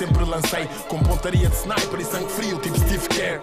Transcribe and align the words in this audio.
sempre 0.00 0.24
lancei 0.24 0.66
com 0.88 0.98
pontaria 1.00 1.46
de 1.46 1.56
sniper 1.56 2.00
e 2.00 2.04
sangue 2.06 2.32
frio, 2.32 2.58
tipo 2.58 2.74
Steve 2.80 3.06
Kerr. 3.08 3.42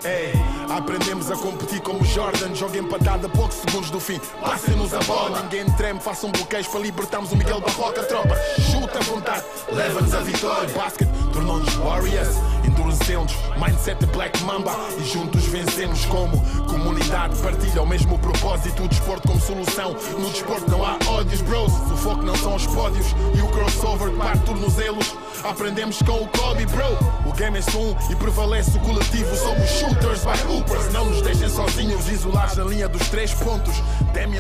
Aprendemos 0.76 1.30
a 1.30 1.36
competir 1.36 1.80
como 1.82 2.04
Jordan, 2.04 2.56
joga 2.56 2.80
empatada 2.80 3.28
a 3.28 3.30
poucos 3.30 3.58
segundos 3.58 3.92
do 3.92 4.00
fim. 4.00 4.20
Passem-nos 4.42 4.92
a 4.92 5.00
bola, 5.02 5.44
ninguém 5.44 5.72
treme, 5.74 6.00
façam 6.00 6.32
bloqueios 6.32 6.66
para 6.66 6.80
libertarmos 6.80 7.32
o 7.32 7.36
Miguel 7.36 7.62
Barroca. 7.62 8.02
Tropa, 8.06 8.36
chuta 8.72 8.98
à 8.98 9.02
vontade, 9.04 9.44
leva-nos 9.72 10.16
a 10.16 10.20
vitória. 10.22 10.70
Basket 10.70 11.08
tornou-nos 11.32 11.72
Warriors, 11.76 12.36
endurecemos, 12.66 13.34
mindset 13.64 14.04
Black 14.08 14.42
Mamba 14.44 14.76
e 15.00 15.04
juntos 15.04 15.46
vencemos 15.46 16.06
como 16.06 16.42
comunidade. 16.66 17.40
Partilha 17.40 17.84
o 17.84 17.86
mesmo 17.86 18.18
propósito, 18.18 18.84
o 18.84 18.88
desporto 18.88 19.28
como 19.28 19.40
solução. 19.40 19.96
No 20.18 20.30
desporto 20.32 20.72
não 20.72 20.84
há 20.84 20.98
ódios, 21.08 21.42
bros. 21.42 21.72
O 21.72 21.98
foco 21.98 22.24
não 22.24 22.36
são 22.36 22.56
os 22.56 22.66
pódios 22.66 23.06
e 23.36 23.42
o 23.42 23.48
crossover 23.50 24.10
que 24.10 24.18
parte 24.18 24.44
tornozelos. 24.44 25.16
Aprendemos 25.44 26.02
com 26.02 26.24
o 26.24 26.28
Bro. 26.48 27.30
O 27.30 27.34
game 27.36 27.58
é 27.58 27.78
um 27.78 28.12
e 28.12 28.16
prevalece 28.16 28.78
o 28.78 28.80
coletivo. 28.80 29.36
Somos 29.36 29.70
shooters 29.70 30.24
by 30.24 30.48
hoopers. 30.50 30.94
Não 30.94 31.06
nos 31.10 31.22
deixem 31.22 31.50
sozinhos, 31.50 32.10
isolados 32.10 32.56
na 32.56 32.64
linha 32.64 32.88
dos 32.88 33.06
três 33.10 33.34
pontos. 33.34 33.74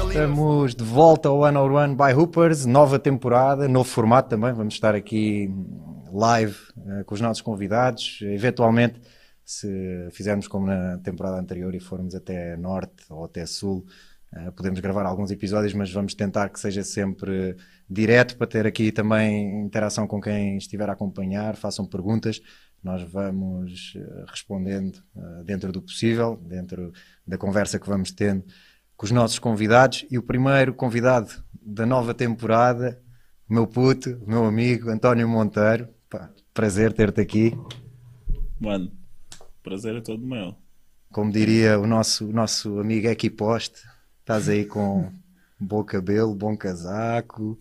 Estamos 0.07 0.73
de 0.73 0.85
volta 0.85 1.27
ao 1.27 1.39
One 1.39 1.57
on 1.57 1.73
One 1.73 1.95
by 1.95 2.13
Hoopers, 2.13 2.65
nova 2.65 2.97
temporada, 2.97 3.67
novo 3.67 3.89
formato 3.89 4.29
também. 4.29 4.53
Vamos 4.53 4.73
estar 4.73 4.95
aqui 4.95 5.53
live 6.13 6.55
uh, 6.77 7.03
com 7.03 7.13
os 7.13 7.19
nossos 7.19 7.41
convidados. 7.41 8.19
Eventualmente, 8.21 9.01
se 9.43 10.07
fizermos 10.11 10.47
como 10.47 10.67
na 10.67 10.97
temporada 10.99 11.37
anterior 11.37 11.75
e 11.75 11.79
formos 11.81 12.15
até 12.15 12.55
norte 12.55 13.03
ou 13.09 13.25
até 13.25 13.45
sul, 13.45 13.85
uh, 14.33 14.51
podemos 14.53 14.79
gravar 14.79 15.05
alguns 15.05 15.29
episódios, 15.29 15.73
mas 15.73 15.91
vamos 15.91 16.15
tentar 16.15 16.47
que 16.47 16.59
seja 16.59 16.83
sempre 16.83 17.57
direto 17.89 18.37
para 18.37 18.47
ter 18.47 18.67
aqui 18.67 18.91
também 18.91 19.61
interação 19.61 20.07
com 20.07 20.21
quem 20.21 20.57
estiver 20.57 20.89
a 20.89 20.93
acompanhar. 20.93 21.55
Façam 21.55 21.85
perguntas. 21.85 22.41
Nós 22.83 23.01
vamos 23.03 23.95
uh, 23.95 24.25
respondendo 24.27 25.01
dentro 25.43 25.71
do 25.71 25.81
possível, 25.81 26.39
dentro 26.43 26.91
da 27.25 27.37
conversa 27.37 27.79
que 27.79 27.87
vamos 27.87 28.11
tendo 28.11 28.43
com 28.95 29.05
os 29.05 29.11
nossos 29.11 29.39
convidados. 29.39 30.05
E 30.11 30.17
o 30.17 30.23
primeiro 30.23 30.73
convidado 30.73 31.31
da 31.61 31.85
nova 31.85 32.13
temporada, 32.13 33.01
o 33.49 33.53
meu 33.53 33.67
puto, 33.67 34.21
o 34.25 34.29
meu 34.29 34.45
amigo 34.45 34.89
António 34.89 35.27
Monteiro. 35.27 35.87
Pá, 36.09 36.29
prazer 36.53 36.93
ter-te 36.93 37.21
aqui. 37.21 37.57
Mano, 38.59 38.91
prazer 39.61 39.95
é 39.95 40.01
todo 40.01 40.25
meu. 40.25 40.55
Como 41.11 41.31
diria 41.31 41.79
o 41.79 41.87
nosso, 41.87 42.27
o 42.27 42.33
nosso 42.33 42.79
amigo 42.79 43.07
Equiposte, 43.07 43.81
estás 44.19 44.49
aí 44.49 44.65
com 44.65 45.11
bom 45.59 45.83
cabelo, 45.83 46.35
bom 46.35 46.55
casaco, 46.55 47.57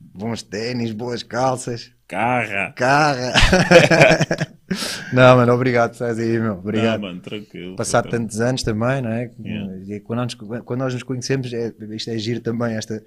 bons 0.00 0.42
ténis, 0.42 0.92
boas 0.92 1.22
calças. 1.22 1.92
Carra! 2.06 2.72
Carra! 2.76 3.32
não, 5.12 5.36
mano, 5.36 5.52
obrigado, 5.52 5.92
estás 5.92 6.18
aí, 6.18 6.38
meu. 6.38 6.54
Obrigado. 6.54 7.00
Não, 7.00 7.08
mano, 7.08 7.20
tranquilo. 7.20 7.76
Passado 7.76 8.08
tantos 8.08 8.40
anos 8.40 8.62
também, 8.62 9.02
não 9.02 9.10
é? 9.10 9.30
Yeah. 9.44 9.76
E 9.96 10.00
quando, 10.00 10.20
nós, 10.20 10.34
quando 10.34 10.78
nós 10.80 10.94
nos 10.94 11.02
conhecemos, 11.02 11.52
é, 11.52 11.72
isto 11.90 12.10
é 12.10 12.18
giro 12.18 12.40
também, 12.40 12.74
esta, 12.76 13.02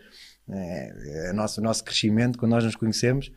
é, 0.49 1.29
é 1.29 1.33
nosso, 1.33 1.59
o 1.61 1.63
nosso 1.63 1.83
crescimento, 1.83 2.37
quando 2.37 2.51
nós 2.51 2.63
nos 2.63 2.75
conhecemos, 2.75 3.31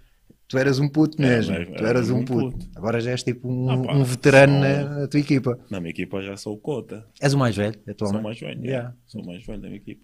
tu 0.48 0.58
eras 0.58 0.78
um 0.78 0.89
puto 0.89 1.20
É, 1.22 1.27
mesmo, 1.27 1.55
mas 1.58 1.66
tu 1.68 1.74
era 1.77 1.89
eras 1.89 2.11
um 2.11 2.24
puto. 2.24 2.58
puto. 2.58 2.68
Agora 2.77 3.00
já 3.00 3.12
és 3.12 3.22
tipo 3.22 3.48
um, 3.50 3.70
Ah, 3.70 3.78
pá, 3.83 3.94
um 3.94 4.05
veterano 4.05 4.52
sou- 4.52 4.61
na, 4.62 5.00
na 5.00 5.08
tua 5.08 5.20
equipa. 5.20 5.58
Na 5.70 5.80
minha 5.80 5.91
equipa 5.91 6.20
já 6.22 6.36
sou 6.36 6.55
o 6.55 6.58
Cota. 6.58 7.06
És 7.20 7.33
o 7.33 7.39
mais 7.39 7.56
velho, 7.56 7.74
Sou 7.84 7.92
atualmente. 7.92 8.22
mais 8.22 8.39
velho. 8.41 8.61
Yeah. 8.61 8.68
yeah. 8.70 8.94
Sou 9.06 9.22
o 9.22 9.27
mais 9.27 9.44
velho 9.46 9.61
da 9.61 9.68
minha 9.68 9.78
equipa. 9.80 10.02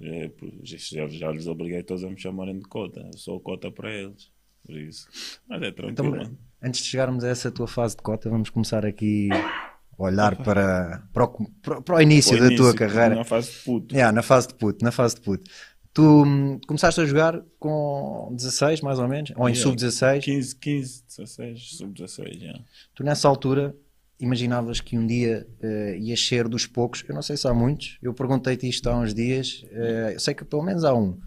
É, 0.00 0.30
já, 0.62 0.76
já, 0.78 1.08
já 1.08 1.30
lhes 1.32 1.46
obriguei 1.46 1.82
todos 1.82 2.04
a 2.04 2.10
me 2.10 2.18
chamarem 2.18 2.58
de 2.58 2.64
Cota. 2.68 3.00
Eu 3.12 3.16
sou 3.18 3.40
Cota 3.40 3.70
para 3.70 3.90
eles. 3.92 4.30
Por 4.64 4.76
isso. 4.76 5.06
Mas 5.48 5.62
é 5.62 5.70
tranquilo, 5.70 6.16
Então, 6.16 6.38
antes 6.62 6.80
de 6.80 6.86
chegarmos 6.88 7.22
a 7.24 7.28
essa 7.28 7.50
tua 7.52 7.68
fase 7.68 7.96
de 7.96 8.02
cota, 8.02 8.28
vamos 8.28 8.50
começar 8.50 8.84
aqui 8.84 9.28
a 9.32 10.02
olhar 10.02 10.36
para, 10.42 11.06
para, 11.12 11.24
o, 11.24 11.50
para- 11.84 11.96
o 11.96 12.00
início 12.00 12.32
Ao 12.34 12.40
da 12.40 12.46
tua 12.48 12.54
início, 12.70 12.74
carreira. 12.74 13.14
Na 13.14 13.24
fase 13.24 13.52
de 13.52 13.58
puto. 13.58 13.94
Yeah, 13.94 14.12
na 14.12 14.22
fase 14.22 14.48
de 14.48 14.54
puto, 14.54 14.84
na 14.84 14.90
fase 14.90 15.14
de 15.14 15.20
puto. 15.20 15.48
Tu 15.94 16.02
hum, 16.02 16.58
começaste 16.66 17.00
a 17.00 17.04
jogar 17.06 17.40
com 17.60 18.28
16, 18.32 18.80
mais 18.80 18.98
ou 18.98 19.06
menos, 19.08 19.30
ou 19.36 19.48
em 19.48 19.52
Yeah. 19.52 19.62
sub-16. 19.70 20.24
15, 20.24 20.56
15, 20.56 21.04
16, 21.06 21.76
sub-16, 21.78 22.38
já. 22.40 22.60
Tu 22.94 23.04
nessa 23.04 23.28
altura 23.28 23.74
imaginavas 24.18 24.80
que 24.80 24.96
um 24.98 25.06
dia 25.06 25.46
eh, 25.60 25.96
ias 26.00 26.20
ser 26.26 26.48
dos 26.48 26.66
poucos, 26.66 27.04
eu 27.08 27.14
não 27.14 27.22
sei 27.22 27.36
se 27.36 27.46
há 27.46 27.52
muitos, 27.54 27.98
eu 28.02 28.14
perguntei-te 28.14 28.68
isto 28.68 28.88
há 28.88 28.96
uns 28.98 29.12
dias, 29.14 29.64
eu 30.12 30.18
sei 30.20 30.34
que 30.34 30.44
pelo 30.44 30.62
menos 30.62 30.84
há 30.84 30.94
um. 30.94 31.18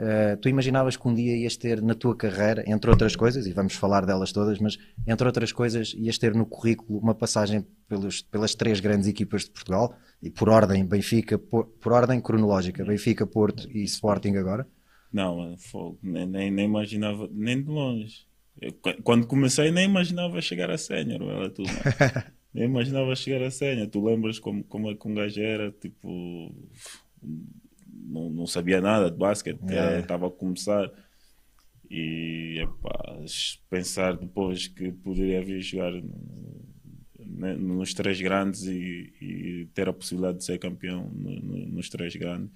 Eh, 0.00 0.36
tu 0.36 0.48
imaginavas 0.48 0.96
que 0.96 1.08
um 1.08 1.12
dia 1.12 1.36
ias 1.36 1.56
ter 1.56 1.82
na 1.82 1.92
tua 1.94 2.16
carreira, 2.16 2.62
entre 2.66 2.88
outras 2.88 3.16
coisas, 3.16 3.46
e 3.46 3.52
vamos 3.52 3.74
falar 3.74 4.06
delas 4.06 4.30
todas, 4.32 4.58
mas 4.60 4.78
entre 5.06 5.26
outras 5.26 5.50
coisas, 5.52 5.92
ias 5.98 6.16
ter 6.16 6.34
no 6.34 6.46
currículo 6.46 6.98
uma 7.00 7.14
passagem 7.14 7.66
pelos, 7.88 8.22
pelas 8.22 8.54
três 8.54 8.78
grandes 8.80 9.08
equipas 9.08 9.42
de 9.44 9.50
Portugal, 9.50 9.94
e 10.22 10.30
por 10.30 10.48
ordem 10.48 10.86
Benfica, 10.86 11.36
por, 11.36 11.66
por 11.66 11.92
ordem 11.92 12.20
cronológica, 12.20 12.84
Benfica, 12.84 13.26
Porto 13.26 13.68
e 13.70 13.82
Sporting 13.84 14.36
agora? 14.36 14.66
Não, 15.12 15.36
mano, 15.38 15.56
fogo. 15.58 15.98
Nem, 16.02 16.26
nem, 16.26 16.50
nem 16.50 16.64
imaginava, 16.66 17.28
nem 17.32 17.60
de 17.62 17.68
longe. 17.68 18.26
Eu, 18.60 18.72
qu- 18.74 19.02
quando 19.02 19.26
comecei, 19.26 19.70
nem 19.70 19.84
imaginava 19.86 20.40
chegar 20.40 20.70
a 20.70 20.78
sénior, 20.78 21.22
era 21.22 21.50
tudo. 21.50 21.68
nem 22.54 22.64
imaginava 22.64 23.14
chegar 23.16 23.42
a 23.42 23.50
sénior. 23.50 23.88
Tu 23.88 24.04
lembras 24.04 24.38
como, 24.38 24.64
como 24.64 24.90
é 24.90 24.94
que 24.94 25.06
um 25.08 25.14
gajo 25.14 25.40
era? 25.40 25.70
Tipo, 25.72 26.54
não, 27.92 28.30
não 28.30 28.46
sabia 28.46 28.80
nada 28.80 29.10
de 29.10 29.16
basquete, 29.16 29.60
estava 30.00 30.26
a 30.28 30.30
começar. 30.30 30.90
E 31.90 32.58
epá, 32.60 33.18
pensar 33.70 34.16
depois 34.16 34.68
que 34.68 34.92
poderia 34.92 35.42
vir 35.42 35.60
jogar 35.62 35.92
ne- 37.18 37.56
nos 37.56 37.94
três 37.94 38.20
grandes 38.20 38.64
e, 38.64 39.12
e 39.22 39.68
ter 39.72 39.88
a 39.88 39.92
possibilidade 39.92 40.38
de 40.38 40.44
ser 40.44 40.58
campeão 40.58 41.08
no- 41.10 41.40
no- 41.40 41.66
nos 41.68 41.88
três 41.88 42.14
grandes. 42.14 42.52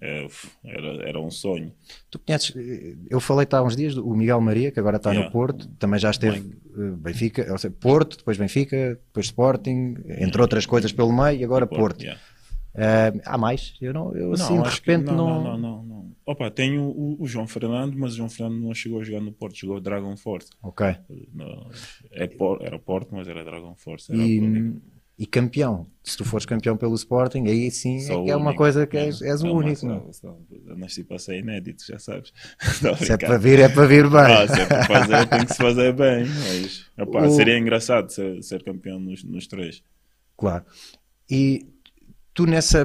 É, 0.00 0.26
era, 0.64 1.08
era 1.08 1.20
um 1.20 1.30
sonho. 1.30 1.72
Tu 2.10 2.18
conheces, 2.18 2.54
eh, 2.56 2.94
eu 3.10 3.18
falei-te 3.20 3.54
há 3.54 3.62
uns 3.62 3.74
dias 3.76 3.94
do 3.94 4.06
o 4.06 4.16
Miguel 4.16 4.40
Maria, 4.40 4.70
que 4.70 4.78
agora 4.80 4.96
está 4.96 5.10
no 5.10 5.16
Yeah. 5.16 5.32
Porto, 5.32 5.68
também 5.78 5.98
já 5.98 6.10
esteve 6.10 6.38
eh, 6.38 6.90
Benfica, 6.98 7.50
ou 7.50 7.58
seja, 7.58 7.74
Porto, 7.80 8.16
depois 8.18 8.36
Benfica, 8.36 9.00
depois 9.06 9.26
Sporting, 9.26 9.96
entre 10.18 10.40
outras 10.40 10.66
coisas 10.66 10.92
pelo 10.92 11.12
meio, 11.12 11.40
e 11.40 11.44
agora 11.44 11.66
Porto. 11.66 12.02
Yeah. 12.02 12.20
Eh, 12.78 13.12
há 13.24 13.38
mais? 13.38 13.74
Eu, 13.80 13.94
não, 13.94 14.14
eu 14.14 14.32
assim 14.34 14.60
de 14.60 14.68
repente 14.68 15.06
não, 15.06 15.16
não. 15.16 15.26
não, 15.26 15.42
não, 15.42 15.58
não, 15.58 15.82
não. 15.84 16.16
Opa, 16.26 16.50
tenho 16.50 16.82
o, 16.82 17.16
o 17.22 17.26
João 17.26 17.46
Fernando, 17.46 17.96
mas 17.96 18.12
o 18.12 18.16
João 18.16 18.28
Fernando 18.28 18.60
não 18.60 18.74
chegou 18.74 19.00
a 19.00 19.04
jogar 19.04 19.20
no 19.20 19.32
Porto, 19.32 19.56
jogou 19.56 19.80
Dragon 19.80 20.14
Force. 20.16 20.50
Ok. 20.62 20.84
No- 21.32 21.70
é 22.10 22.26
Por- 22.26 22.60
era 22.62 22.78
Porto, 22.78 23.14
mas 23.14 23.26
era 23.28 23.42
Dragon 23.44 23.74
Force. 23.76 24.12
Era 24.12 24.20
E. 24.20 24.74
e 25.18 25.26
campeão, 25.26 25.86
se 26.04 26.14
tu 26.16 26.24
fores 26.26 26.44
campeão 26.44 26.76
pelo 26.76 26.94
Sporting, 26.94 27.46
aí 27.46 27.70
sim 27.70 28.00
Sou 28.00 28.26
é, 28.26 28.30
é 28.30 28.36
uma 28.36 28.54
coisa 28.54 28.86
que 28.86 28.96
É, 28.98 29.06
és, 29.06 29.22
és 29.22 29.42
o 29.42 29.46
não, 29.46 29.54
único. 29.56 29.86
mas, 29.86 30.02
não? 30.04 30.12
só- 30.12 30.38
nasci 30.76 31.02
para 31.04 31.18
ser 31.18 31.38
inédito, 31.38 31.84
já 31.86 31.98
sabes. 31.98 32.32
Não, 32.82 32.94
Se 32.96 33.12
é 33.12 33.16
para 33.16 33.38
vir, 33.38 33.58
é 33.60 33.68
para 33.68 33.86
vir 33.86 34.08
bem. 34.10 34.20
Ah, 34.20 34.46
se 34.46 34.60
é 34.60 34.66
para 34.66 34.84
fazer, 34.84 35.28
tem 35.28 35.46
que 35.46 35.52
se 35.52 35.58
fazer 35.58 35.92
bem. 35.94 36.26
Mas, 36.26 36.86
epá, 36.98 37.22
O- 37.26 37.30
Seria 37.30 37.58
engraçado 37.58 38.10
ser, 38.12 38.42
ser 38.42 38.62
campeão 38.62 39.00
nos, 39.00 39.24
nos 39.24 39.46
três. 39.46 39.82
Claro. 40.36 40.64
E 41.30 41.66
tu 42.34 42.44
nessa, 42.44 42.84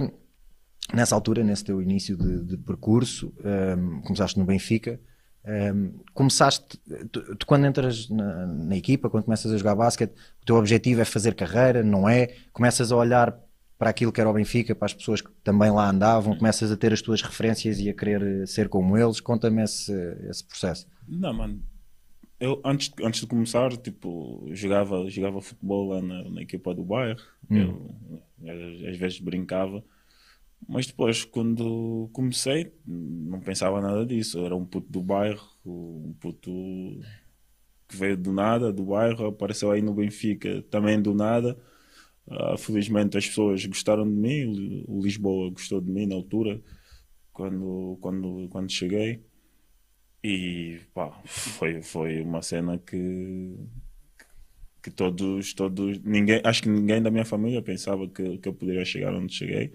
nessa 0.93 1.13
altura, 1.13 1.43
nesse 1.43 1.65
teu 1.65 1.81
início 1.81 2.15
de, 2.15 2.45
de 2.45 2.57
percurso, 2.57 3.33
ehm, 3.43 3.99
começaste 4.03 4.39
no 4.39 4.45
Benfica, 4.45 4.99
ehm, 5.45 5.89
começaste, 6.13 6.77
tu, 7.11 7.35
tu 7.35 7.45
quando 7.45 7.65
entras 7.65 8.09
na, 8.09 8.45
na 8.47 8.75
equipa, 8.77 9.09
quando 9.09 9.23
começas 9.25 9.51
a 9.51 9.57
jogar 9.57 9.75
basquete, 9.75 10.11
o 10.41 10.45
teu 10.45 10.55
objetivo 10.55 11.01
é 11.01 11.05
fazer 11.05 11.35
carreira, 11.35 11.83
não 11.83 12.07
é? 12.07 12.27
Começas 12.53 12.91
a 12.91 12.95
olhar 12.95 13.37
para 13.77 13.89
aquilo 13.89 14.11
que 14.11 14.21
era 14.21 14.29
o 14.29 14.33
Benfica, 14.33 14.75
para 14.75 14.85
as 14.85 14.93
pessoas 14.93 15.21
que 15.21 15.29
também 15.43 15.71
lá 15.71 15.89
andavam, 15.89 16.35
começas 16.37 16.71
a 16.71 16.77
ter 16.77 16.93
as 16.93 17.01
tuas 17.01 17.21
referências 17.21 17.79
e 17.79 17.89
a 17.89 17.93
querer 17.93 18.47
ser 18.47 18.69
como 18.69 18.95
eles. 18.97 19.19
Conta-me 19.19 19.63
esse, 19.63 19.91
esse 20.29 20.43
processo. 20.43 20.85
Não, 21.07 21.33
mano. 21.33 21.63
Eu, 22.39 22.59
antes, 22.65 22.91
antes 23.03 23.21
de 23.21 23.27
começar, 23.27 23.75
tipo, 23.77 24.47
jogava, 24.51 25.07
jogava 25.09 25.41
futebol 25.41 25.89
lá 25.89 26.01
na, 26.01 26.29
na 26.29 26.41
equipa 26.41 26.73
do 26.73 26.83
bairro. 26.83 27.19
Eu, 27.49 27.95
às- 28.43 28.89
às 28.89 28.97
vezes 28.97 29.19
brincava. 29.19 29.83
Mas 30.67 30.87
depois, 30.87 31.25
quando 31.25 32.09
comecei, 32.13 32.73
não 32.85 33.39
pensava 33.39 33.81
nada 33.81 34.05
disso. 34.05 34.39
Era 34.45 34.55
um 34.55 34.65
puto 34.65 34.89
do 34.89 35.01
bairro, 35.01 35.45
um 35.65 36.13
puto 36.19 36.51
que 37.87 37.97
veio 37.97 38.17
do 38.17 38.31
nada, 38.33 38.71
do 38.71 38.85
bairro, 38.85 39.27
apareceu 39.27 39.71
aí 39.71 39.81
no 39.81 39.93
Benfica 39.93 40.61
também 40.71 41.01
do 41.01 41.13
nada. 41.13 41.57
Ah, 42.29 42.57
felizmente 42.57 43.17
as 43.17 43.27
pessoas 43.27 43.65
gostaram 43.65 44.05
de 44.05 44.15
mim, 44.15 44.85
o 44.87 45.01
Lisboa 45.01 45.51
gostou 45.51 45.81
de 45.81 45.91
mim 45.91 46.05
na 46.07 46.15
altura, 46.15 46.61
quando, 47.33 47.97
quando, 48.01 48.47
quando 48.49 48.71
cheguei. 48.71 49.23
E 50.23 50.79
pá, 50.93 51.11
foi, 51.25 51.81
foi 51.81 52.21
uma 52.21 52.41
cena 52.41 52.77
que, 52.77 53.57
que 54.81 54.91
todos, 54.91 55.53
todos, 55.53 55.99
ninguém, 56.03 56.41
acho 56.43 56.63
que 56.63 56.69
ninguém 56.69 57.01
da 57.01 57.11
minha 57.11 57.25
família 57.25 57.61
pensava 57.61 58.07
que, 58.07 58.37
que 58.37 58.47
eu 58.47 58.53
poderia 58.53 58.85
chegar 58.85 59.13
onde 59.13 59.33
cheguei. 59.33 59.73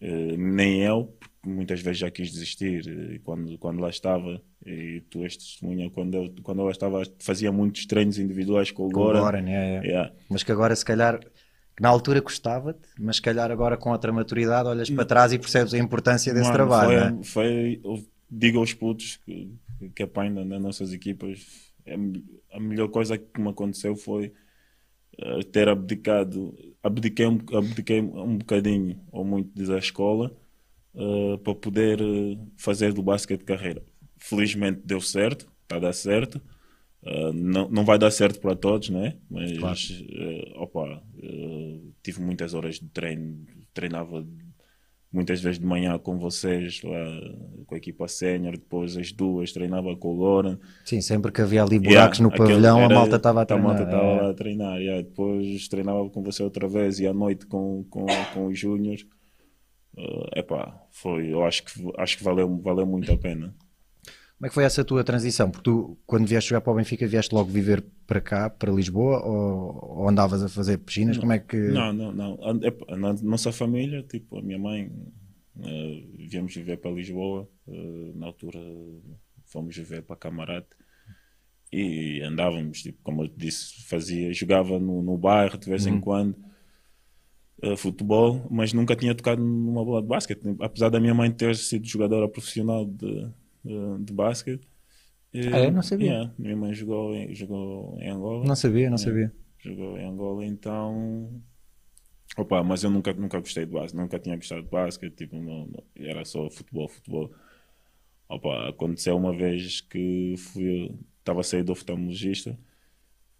Eh, 0.00 0.36
nem 0.36 0.82
eu, 0.82 1.06
porque 1.18 1.48
muitas 1.48 1.80
vezes 1.80 1.98
já 1.98 2.10
quis 2.10 2.30
desistir 2.30 2.86
e 2.86 3.18
quando, 3.18 3.58
quando 3.58 3.80
lá 3.80 3.88
estava 3.90 4.40
e 4.64 5.00
tu 5.10 5.24
és 5.24 5.36
testemunha 5.36 5.90
quando 5.90 6.14
eu, 6.14 6.34
quando 6.42 6.60
eu 6.62 6.70
estava 6.70 7.02
fazia 7.18 7.50
muitos 7.50 7.84
treinos 7.86 8.18
individuais 8.18 8.70
com 8.70 8.86
o 8.86 8.90
Com 8.90 9.00
o 9.00 9.04
Goran 9.04 9.20
Goran, 9.20 9.48
é, 9.48 9.76
é. 9.76 9.86
Yeah. 9.86 10.12
Mas 10.30 10.42
que 10.44 10.52
agora, 10.52 10.74
se 10.76 10.84
calhar, 10.84 11.18
na 11.80 11.88
altura 11.88 12.22
custava-te, 12.22 12.88
mas 12.98 13.16
se 13.16 13.22
calhar 13.22 13.50
agora 13.50 13.76
com 13.76 13.90
outra 13.90 14.12
maturidade 14.12 14.68
olhas 14.68 14.88
para 14.90 15.04
trás 15.04 15.32
e 15.32 15.38
percebes 15.38 15.74
a 15.74 15.78
importância 15.78 16.32
desse 16.32 16.50
Mano, 16.50 16.54
trabalho. 16.54 16.90
foi, 16.90 17.10
não 17.10 17.20
é? 17.20 17.24
foi- 17.24 18.06
digo 18.30 18.58
aos 18.58 18.74
putos 18.74 19.16
que, 19.24 19.50
que 19.94 20.02
apanham 20.02 20.44
nas 20.44 20.60
nossas 20.62 20.92
equipas 20.92 21.44
é 21.86 21.94
a 22.52 22.60
melhor 22.60 22.88
coisa 22.88 23.16
que 23.16 23.40
me 23.40 23.48
aconteceu 23.48 23.96
foi 23.96 24.32
eh, 25.18 25.42
ter 25.44 25.68
abdicado 25.68 26.54
abdiquei 26.82 27.26
um, 27.26 27.38
abdiquei 27.54 28.00
um 28.00 28.38
bocadinho 28.38 29.00
ou 29.12 29.24
muito 29.24 29.50
da 29.66 29.78
escola 29.78 30.36
eh, 30.94 31.36
para 31.38 31.54
poder 31.54 32.00
eh, 32.00 32.38
fazer 32.56 32.92
do 32.92 33.02
basquete 33.02 33.44
carreira 33.44 33.84
felizmente 34.18 34.80
deu 34.84 35.00
certo 35.00 35.50
está 35.64 35.76
a 35.76 35.80
dar 35.80 35.92
certo 35.92 36.40
Uh, 37.00 37.32
não, 37.32 37.68
não 37.70 37.84
vai 37.84 37.96
dar 37.96 38.10
certo 38.10 38.40
para 38.40 38.56
todos, 38.56 38.90
né? 38.90 39.16
Mas 39.30 39.52
Claro. 39.52 39.78
uh, 39.78 40.62
opa, 40.62 41.02
uh, 41.14 41.94
tive 42.02 42.20
muitas 42.20 42.54
horas 42.54 42.80
de 42.80 42.88
treino, 42.88 43.46
treinava 43.72 44.26
muitas 45.12 45.40
vezes 45.40 45.58
de 45.58 45.66
manhã 45.66 45.98
com 45.98 46.18
vocês, 46.18 46.82
lá 46.82 47.20
com 47.66 47.74
a 47.74 47.78
equipa 47.78 48.06
sénior, 48.06 48.52
depois 48.52 48.96
às 48.96 49.10
duas 49.12 49.52
treinava 49.52 49.96
com 49.96 50.14
o 50.14 50.16
Goran. 50.16 50.58
Sim, 50.84 51.00
sempre 51.00 51.32
que 51.32 51.40
havia 51.40 51.62
ali 51.62 51.78
buracos 51.78 52.20
no 52.20 52.28
aquele 52.28 52.48
pavilhão, 52.48 52.78
a 52.78 52.82
era- 52.82 52.94
malta 52.94 53.16
estava 53.16 53.42
a 53.42 53.46
treinar. 53.46 53.66
malta 53.66 53.84
estava 53.84 54.02
é. 54.02 54.20
lá 54.20 54.30
a 54.30 54.34
treinar. 54.34 54.78
yeah. 54.80 55.02
Depois 55.02 55.68
treinava 55.68 56.08
com 56.10 56.22
você 56.22 56.42
outra 56.42 56.68
vez 56.68 57.00
e 57.00 57.06
à 57.06 57.14
noite 57.14 57.46
com, 57.46 57.84
com, 57.88 58.06
com 58.34 58.46
os 58.46 58.58
Júniors. 58.58 59.06
Uh, 59.96 60.28
epá, 60.36 60.80
foi, 60.92 61.32
eu 61.32 61.44
acho 61.44 61.64
que, 61.64 61.92
acho 61.98 62.18
que 62.18 62.22
valeu, 62.24 62.60
valeu 62.62 62.86
muito 62.86 63.10
a 63.10 63.16
pena. 63.16 63.54
Como 64.38 64.46
é 64.46 64.48
que 64.48 64.54
foi 64.54 64.64
essa 64.64 64.84
tua 64.84 65.02
transição? 65.02 65.50
Porque 65.50 65.64
tu, 65.64 65.98
quando 66.06 66.26
vieste 66.26 66.50
jogar 66.50 66.60
para 66.60 66.72
o 66.72 66.76
Benfica, 66.76 67.06
vieste 67.08 67.34
logo 67.34 67.50
viver 67.50 67.84
para 68.06 68.20
cá, 68.20 68.48
para 68.48 68.70
Lisboa, 68.72 69.20
ou, 69.24 69.98
ou 70.02 70.08
andavas 70.08 70.42
a 70.42 70.48
fazer 70.48 70.78
piscinas? 70.78 71.18
Como 71.18 71.32
é 71.32 71.40
que. 71.40 71.56
Não, 71.56 71.92
não, 71.92 72.12
não. 72.12 72.38
Na 72.96 73.12
nossa 73.14 73.50
família, 73.50 74.02
tipo, 74.04 74.38
a 74.38 74.42
minha 74.42 74.58
mãe, 74.58 74.92
eh, 75.60 76.04
viemos 76.28 76.54
viver 76.54 76.76
para 76.78 76.90
Lisboa. 76.92 77.48
eh, 77.66 78.12
na 78.14 78.26
altura 78.26 78.60
fomos 79.46 79.76
viver 79.76 80.02
para 80.02 80.14
Camarate. 80.16 80.68
E 81.72 82.22
andávamos, 82.22 82.80
tipo, 82.82 82.98
como 83.02 83.24
eu 83.24 83.28
disse, 83.36 83.82
fazia, 83.88 84.32
jogava 84.32 84.78
no, 84.78 85.02
no 85.02 85.18
bairro 85.18 85.58
de 85.58 85.68
vez 85.68 85.84
em 85.84 85.98
quando. 85.98 86.36
eh, 87.62 87.76
futebol, 87.76 88.46
mas 88.50 88.72
nunca 88.72 88.94
tinha 88.96 89.14
tocado 89.14 89.42
numa 89.42 89.84
bola 89.84 90.02
de 90.02 90.08
basquete. 90.08 90.40
Apesar 90.60 90.88
da 90.90 91.00
minha 91.00 91.14
mãe 91.14 91.30
ter 91.30 91.56
sido 91.56 91.86
jogadora 91.86 92.28
profissional 92.28 92.84
de, 92.86 93.28
de, 93.64 94.04
de 94.04 94.12
basquete. 94.12 94.68
eh, 95.32 95.48
Ah, 95.52 95.58
é? 95.58 95.70
Não 95.70 95.82
sabia. 95.82 96.06
yeah, 96.06 96.34
minha 96.38 96.56
mãe 96.56 96.74
jogou, 96.74 97.14
em- 97.14 97.34
jogou 97.34 97.98
em 98.00 98.08
Angola. 98.10 98.44
Não 98.46 98.56
sabia, 98.56 98.88
não 98.90 98.94
É. 98.96 98.98
sabia. 98.98 99.32
Jogou 99.58 99.98
em 99.98 100.04
Angola, 100.06 100.44
então. 100.46 101.42
Opa, 102.36 102.62
mas 102.62 102.84
eu 102.84 102.90
nunca, 102.90 103.12
nunca 103.12 103.40
gostei 103.40 103.66
de 103.66 103.72
basquete, 103.72 103.96
nunca 104.00 104.18
tinha 104.18 104.36
gostado 104.36 104.62
de 104.62 104.68
basquete, 104.68 105.14
tipo, 105.16 105.36
não, 105.36 105.66
não- 105.66 105.84
era 105.96 106.24
só 106.24 106.48
futebol, 106.50 106.88
futebol. 106.88 107.32
Opa, 108.28 108.68
aconteceu 108.70 109.16
uma 109.16 109.36
vez 109.36 109.80
que 109.80 110.34
fui, 110.38 110.94
estava 111.18 111.40
a 111.40 111.44
sair 111.44 111.62
do 111.64 111.72
oftalmologista 111.72 112.58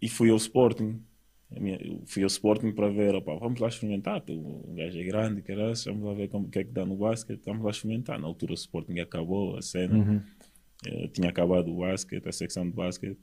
e 0.02 0.08
fui 0.08 0.30
ao 0.30 0.36
Sporting. 0.36 1.02
Minha- 1.50 1.78
eu 1.82 2.02
fui 2.06 2.22
ao 2.22 2.26
Sporting 2.28 2.72
para 2.72 2.90
ver, 2.90 3.14
opa, 3.14 3.34
vamos 3.36 3.58
lá 3.60 3.68
experimentar, 3.68 4.22
o 4.30 4.74
gajo 4.74 4.98
é 4.98 5.04
grande, 5.04 5.42
caralho, 5.42 5.74
vamos 5.86 6.04
lá 6.04 6.14
ver 6.14 6.28
como, 6.28 6.46
o 6.46 6.50
que 6.50 6.58
é 6.58 6.64
que 6.64 6.70
dá 6.72 6.84
no 6.84 6.96
basquete, 6.96 7.42
vamos 7.44 7.64
lá 7.64 7.70
experimentar. 7.70 8.18
Na 8.20 8.26
altura 8.26 8.52
o 8.52 8.54
Sporting 8.54 8.98
acabou 9.00 9.56
a 9.56 9.62
cena, 9.62 10.04
Eh, 10.86 11.08
tinha 11.08 11.30
acabado 11.30 11.72
o 11.72 11.78
basquete, 11.78 12.28
a 12.28 12.32
secção 12.32 12.64
de 12.68 12.72
basquete. 12.76 13.18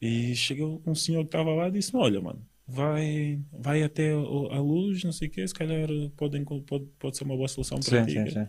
E 0.00 0.34
chegou 0.36 0.82
um 0.86 0.94
senhor 0.94 1.20
que 1.22 1.28
estava 1.28 1.54
lá 1.54 1.68
e 1.68 1.72
disse: 1.72 1.96
Olha, 1.96 2.20
mano, 2.20 2.46
vai, 2.66 3.40
vai 3.52 3.82
até 3.82 4.12
a 4.12 4.60
luz, 4.60 5.04
não 5.04 5.12
sei 5.12 5.28
o 5.28 5.30
quê, 5.30 5.46
se 5.46 5.54
calhar 5.54 5.88
podem, 6.16 6.44
pode, 6.44 6.86
pode 6.98 7.16
ser 7.16 7.24
uma 7.24 7.36
boa 7.36 7.48
solução 7.48 7.78
para 7.80 8.02
Sim, 8.02 8.06
ti. 8.06 8.14
sim, 8.14 8.30
sim. 8.30 8.48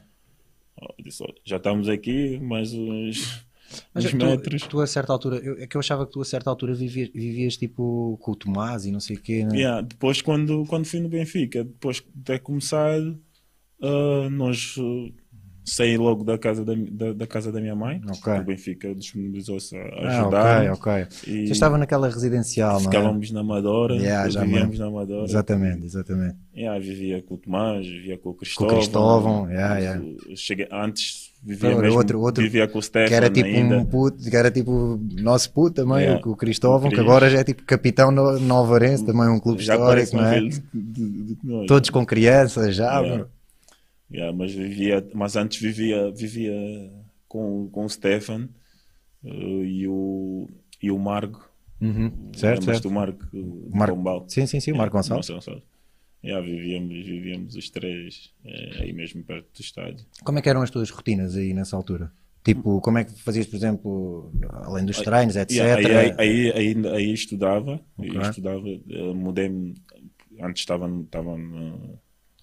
Eu 0.81 0.95
disse, 1.03 1.23
"Olha, 1.23 1.35
já 1.45 1.57
estamos 1.57 1.87
aqui, 1.89 2.39
mais 2.39 2.73
uns, 2.73 3.45
Mas 3.94 4.06
uns 4.06 4.12
tu, 4.12 4.18
metros. 4.18 4.62
tu 4.68 4.79
a 4.81 4.88
certa 4.88 5.12
altura, 5.13 5.38
eu, 5.38 5.57
é 5.62 5.68
que 5.68 5.75
eu 5.75 5.79
achava 5.79 6.06
que 6.06 6.12
tu 6.12 6.21
a 6.21 6.25
certa 6.25 6.50
altura 6.50 6.73
vivias, 6.73 7.09
vivias 7.13 7.57
tipo 7.57 8.18
com 8.21 8.31
o 8.31 8.35
Tomás 8.35 8.85
e 8.85 8.91
não 8.91 9.00
sei 9.00 9.15
o 9.15 9.21
quê. 9.21 9.44
né? 9.45 9.57
Yeah, 9.57 9.81
depois, 9.81 10.21
quando, 10.21 10.65
quando 10.68 10.85
fui 10.85 11.00
no 11.00 11.09
Benfica, 11.09 11.63
depois 11.63 11.97
de 11.97 12.23
ter 12.23 12.39
começado, 12.39 13.19
ah, 13.81 14.29
nós 14.31 14.75
uh, 14.77 15.12
saí 15.63 15.95
logo 15.97 16.23
da 16.23 16.38
casa 16.38 16.65
da, 16.65 16.73
da, 16.75 17.13
da 17.13 17.27
casa 17.27 17.51
da 17.51 17.62
minha 17.62 17.75
mãe. 17.75 18.01
Ok. 18.09 18.33
O 18.33 18.44
Benfica 18.44 18.94
disponibilizou-se 18.95 19.75
a 19.77 19.81
Ah, 19.81 20.19
ajudar. 20.21 20.71
ok, 20.74 21.03
ok. 21.03 21.07
E 21.33 21.47
Você 21.47 21.53
estava 21.53 21.77
naquela 21.77 22.07
residencial, 22.09 22.74
não 22.74 22.79
é? 22.79 22.83
Ficávamos 22.83 23.31
na 23.31 23.39
Amadora, 23.41 23.95
Yeah, 23.95 24.29
já 24.29 24.44
vivíamos 24.44 24.79
na 24.79 24.88
Amadora. 24.88 25.24
Exatamente, 25.25 25.85
exatamente. 25.85 26.35
Yeah, 26.56 26.79
vivia 26.79 27.21
com 27.21 27.35
o 27.35 27.38
Tomás, 27.38 27.85
vivia 27.88 28.17
com 28.17 28.29
o 28.29 28.33
Com 28.33 28.39
Cristóvão. 28.39 28.74
o 28.74 28.77
Cristóvão, 28.79 29.50
yeah, 29.51 29.77
yeah. 29.77 30.03
Cheguei, 30.35 30.67
antes 30.71 31.30
vivia 31.43 31.75
mesmo, 31.75 31.97
outro- 31.97 32.19
outro 32.21 32.43
vivia 32.43 32.67
com 32.67 32.77
o 32.79 32.81
Stefan 32.81 33.07
Que 33.07 33.13
era 33.15 33.29
tipo 33.29 33.47
ainda. 33.47 33.77
um 33.77 33.85
puto, 33.85 34.29
que 34.29 34.35
era 34.35 34.51
tipo 34.51 34.99
nosso 35.19 35.51
puto 35.51 35.75
também, 35.75 36.03
Yeah. 36.03 36.21
o 36.29 36.35
Cristóvão, 36.35 36.89
que 36.89 36.99
agora 36.99 37.29
já 37.29 37.39
é 37.39 37.43
tipo 37.43 37.63
capitão 37.63 38.11
no, 38.11 38.39
no 38.39 38.55
Alvarense, 38.55 39.05
também 39.05 39.27
um 39.29 39.39
clube 39.39 39.61
Já 39.63 39.73
histórico, 39.75 40.15
não 40.15 40.25
é? 40.25 40.41
do 40.41 41.35
que 41.35 41.47
nós. 41.47 41.67
Todos 41.67 41.89
com 41.89 42.05
crianças 42.05 42.75
já, 42.75 42.99
Yeah. 43.01 43.25
Yeah, 44.13 44.38
mas 44.38 44.51
vivia, 44.53 45.07
mas 45.13 45.35
antes 45.38 45.61
vivia, 45.61 46.11
vivia 46.11 46.53
com, 47.29 47.69
com 47.71 47.85
o 47.85 47.89
Stefan 47.89 48.49
eh, 49.23 49.29
e 49.29 49.88
o 49.88 50.49
e 50.83 50.91
o 50.91 50.99
Marco. 50.99 51.49
Uhum. 51.79 52.11
Certo, 52.35 52.65
certo. 52.65 52.83
do 52.83 52.91
Marco, 52.91 53.25
O 53.33 53.69
Marco- 53.73 53.95
Pombal? 53.95 54.25
Sim, 54.27 54.45
sim, 54.45 54.59
sim, 54.59 54.71
o 54.71 54.75
Marco 54.77 54.97
Gonçalves. 54.97 55.29
Marco 55.29 55.45
Gonçalves. 55.45 55.70
Yeah, 56.23 56.45
vivíamos, 56.45 56.94
vivíamos 57.06 57.56
os 57.56 57.69
três 57.69 58.31
eh, 58.45 58.83
aí 58.83 58.94
mesmo 58.94 59.23
perto 59.23 59.47
do 59.53 59.62
estádio. 59.62 60.06
Como 60.23 60.38
é 60.38 60.41
que 60.41 60.50
eram 60.50 60.62
as 60.62 60.69
tuas 60.69 60.89
rotinas 60.91 61.35
aí 61.35 61.51
nessa 61.53 61.75
altura? 61.75 62.12
Tipo, 62.44 62.79
como 62.81 62.97
é 63.00 63.03
que 63.03 63.12
fazias, 63.21 63.47
por 63.47 63.56
exemplo, 63.56 64.31
além 64.51 64.85
dos 64.85 65.01
treinos, 65.01 65.35
etc. 65.35 65.51
Yeah, 65.53 65.77
aí, 65.77 66.13
aí, 66.18 66.51
aí, 66.53 66.88
aí, 66.88 67.13
estudava, 67.13 67.79
aí 68.00 68.09
Ok. 68.09 68.21
estudava, 68.21 68.68
eh, 68.68 69.13
mudei-me, 69.13 69.75
antes 70.39 70.62
estava, 70.62 70.88
estava 71.01 71.38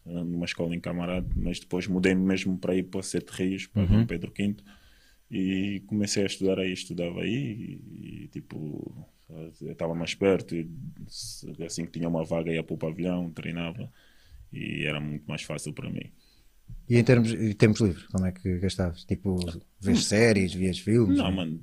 numa 0.05 0.45
escola 0.45 0.75
em 0.75 0.81
Camarade, 0.81 1.27
mas 1.37 1.61
depois 1.61 1.87
mudei-me 1.87 2.23
mesmo 2.23 2.59
para 2.59 2.75
ir 2.75 2.85
para 2.85 3.03
Sete 3.03 3.31
Rios, 3.31 3.67
para 3.67 3.83
Uhum. 3.83 4.07
Pedro 4.07 4.33
V, 4.37 4.57
e 5.31 5.83
comecei 5.87 6.23
a 6.23 6.27
estudar 6.27 6.59
aí, 6.59 6.73
estudava 6.73 7.21
aí, 7.23 7.81
e, 7.85 8.25
e, 8.25 8.29
tipo, 8.29 9.07
estava 9.63 9.95
mais 9.95 10.15
perto, 10.15 10.55
e 10.55 10.69
assim 11.65 11.85
que 11.85 11.93
tinha 11.93 12.09
uma 12.09 12.25
vaga 12.25 12.53
ia 12.53 12.63
para 12.63 12.75
o 12.75 12.79
pavilhão, 12.79 13.31
treinava, 13.31 13.91
e 14.53 14.85
era 14.85 15.01
muito 15.01 15.25
mais 15.27 15.43
fácil 15.43 15.73
para 15.73 15.91
mim. 15.91 16.11
E 16.89 16.97
em 16.97 17.05
termos, 17.05 17.33
em 17.33 17.53
tempos 17.53 17.81
livres, 17.81 18.05
como 18.07 18.27
é 18.27 18.33
que 18.33 18.59
gastavas? 18.59 19.05
Tipo, 19.05 19.37
vês 19.81 20.05
séries, 20.05 20.55
vias 20.55 20.79
filmes? 20.79 21.19
Não, 21.19 21.31
mano. 21.33 21.61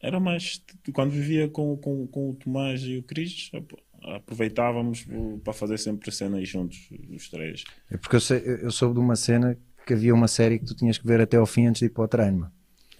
Era 0.00 0.20
mais. 0.20 0.62
Quando 0.92 1.12
vivia 1.12 1.48
com, 1.48 1.76
com, 1.76 2.06
com 2.06 2.30
o 2.30 2.34
Tomás 2.34 2.82
e 2.82 2.98
o 2.98 3.02
Cris, 3.02 3.50
ap- 3.54 3.72
aproveitávamos 4.16 5.06
para 5.42 5.52
fazer 5.52 5.78
sempre 5.78 6.10
cenas 6.12 6.46
juntos, 6.48 6.90
os 7.10 7.28
três. 7.30 7.64
É 7.90 7.96
porque 7.96 8.16
eu, 8.16 8.20
sei, 8.20 8.42
eu 8.44 8.70
soube 8.70 8.94
de 8.94 9.00
uma 9.00 9.16
cena 9.16 9.56
que 9.86 9.94
havia 9.94 10.14
uma 10.14 10.28
série 10.28 10.58
que 10.58 10.66
tu 10.66 10.74
tinhas 10.74 10.98
que 10.98 11.06
ver 11.06 11.20
até 11.20 11.36
ao 11.36 11.46
fim 11.46 11.66
antes 11.66 11.80
de 11.80 11.86
ir 11.86 11.90
para 11.90 12.04
o 12.04 12.08
treino, 12.08 12.50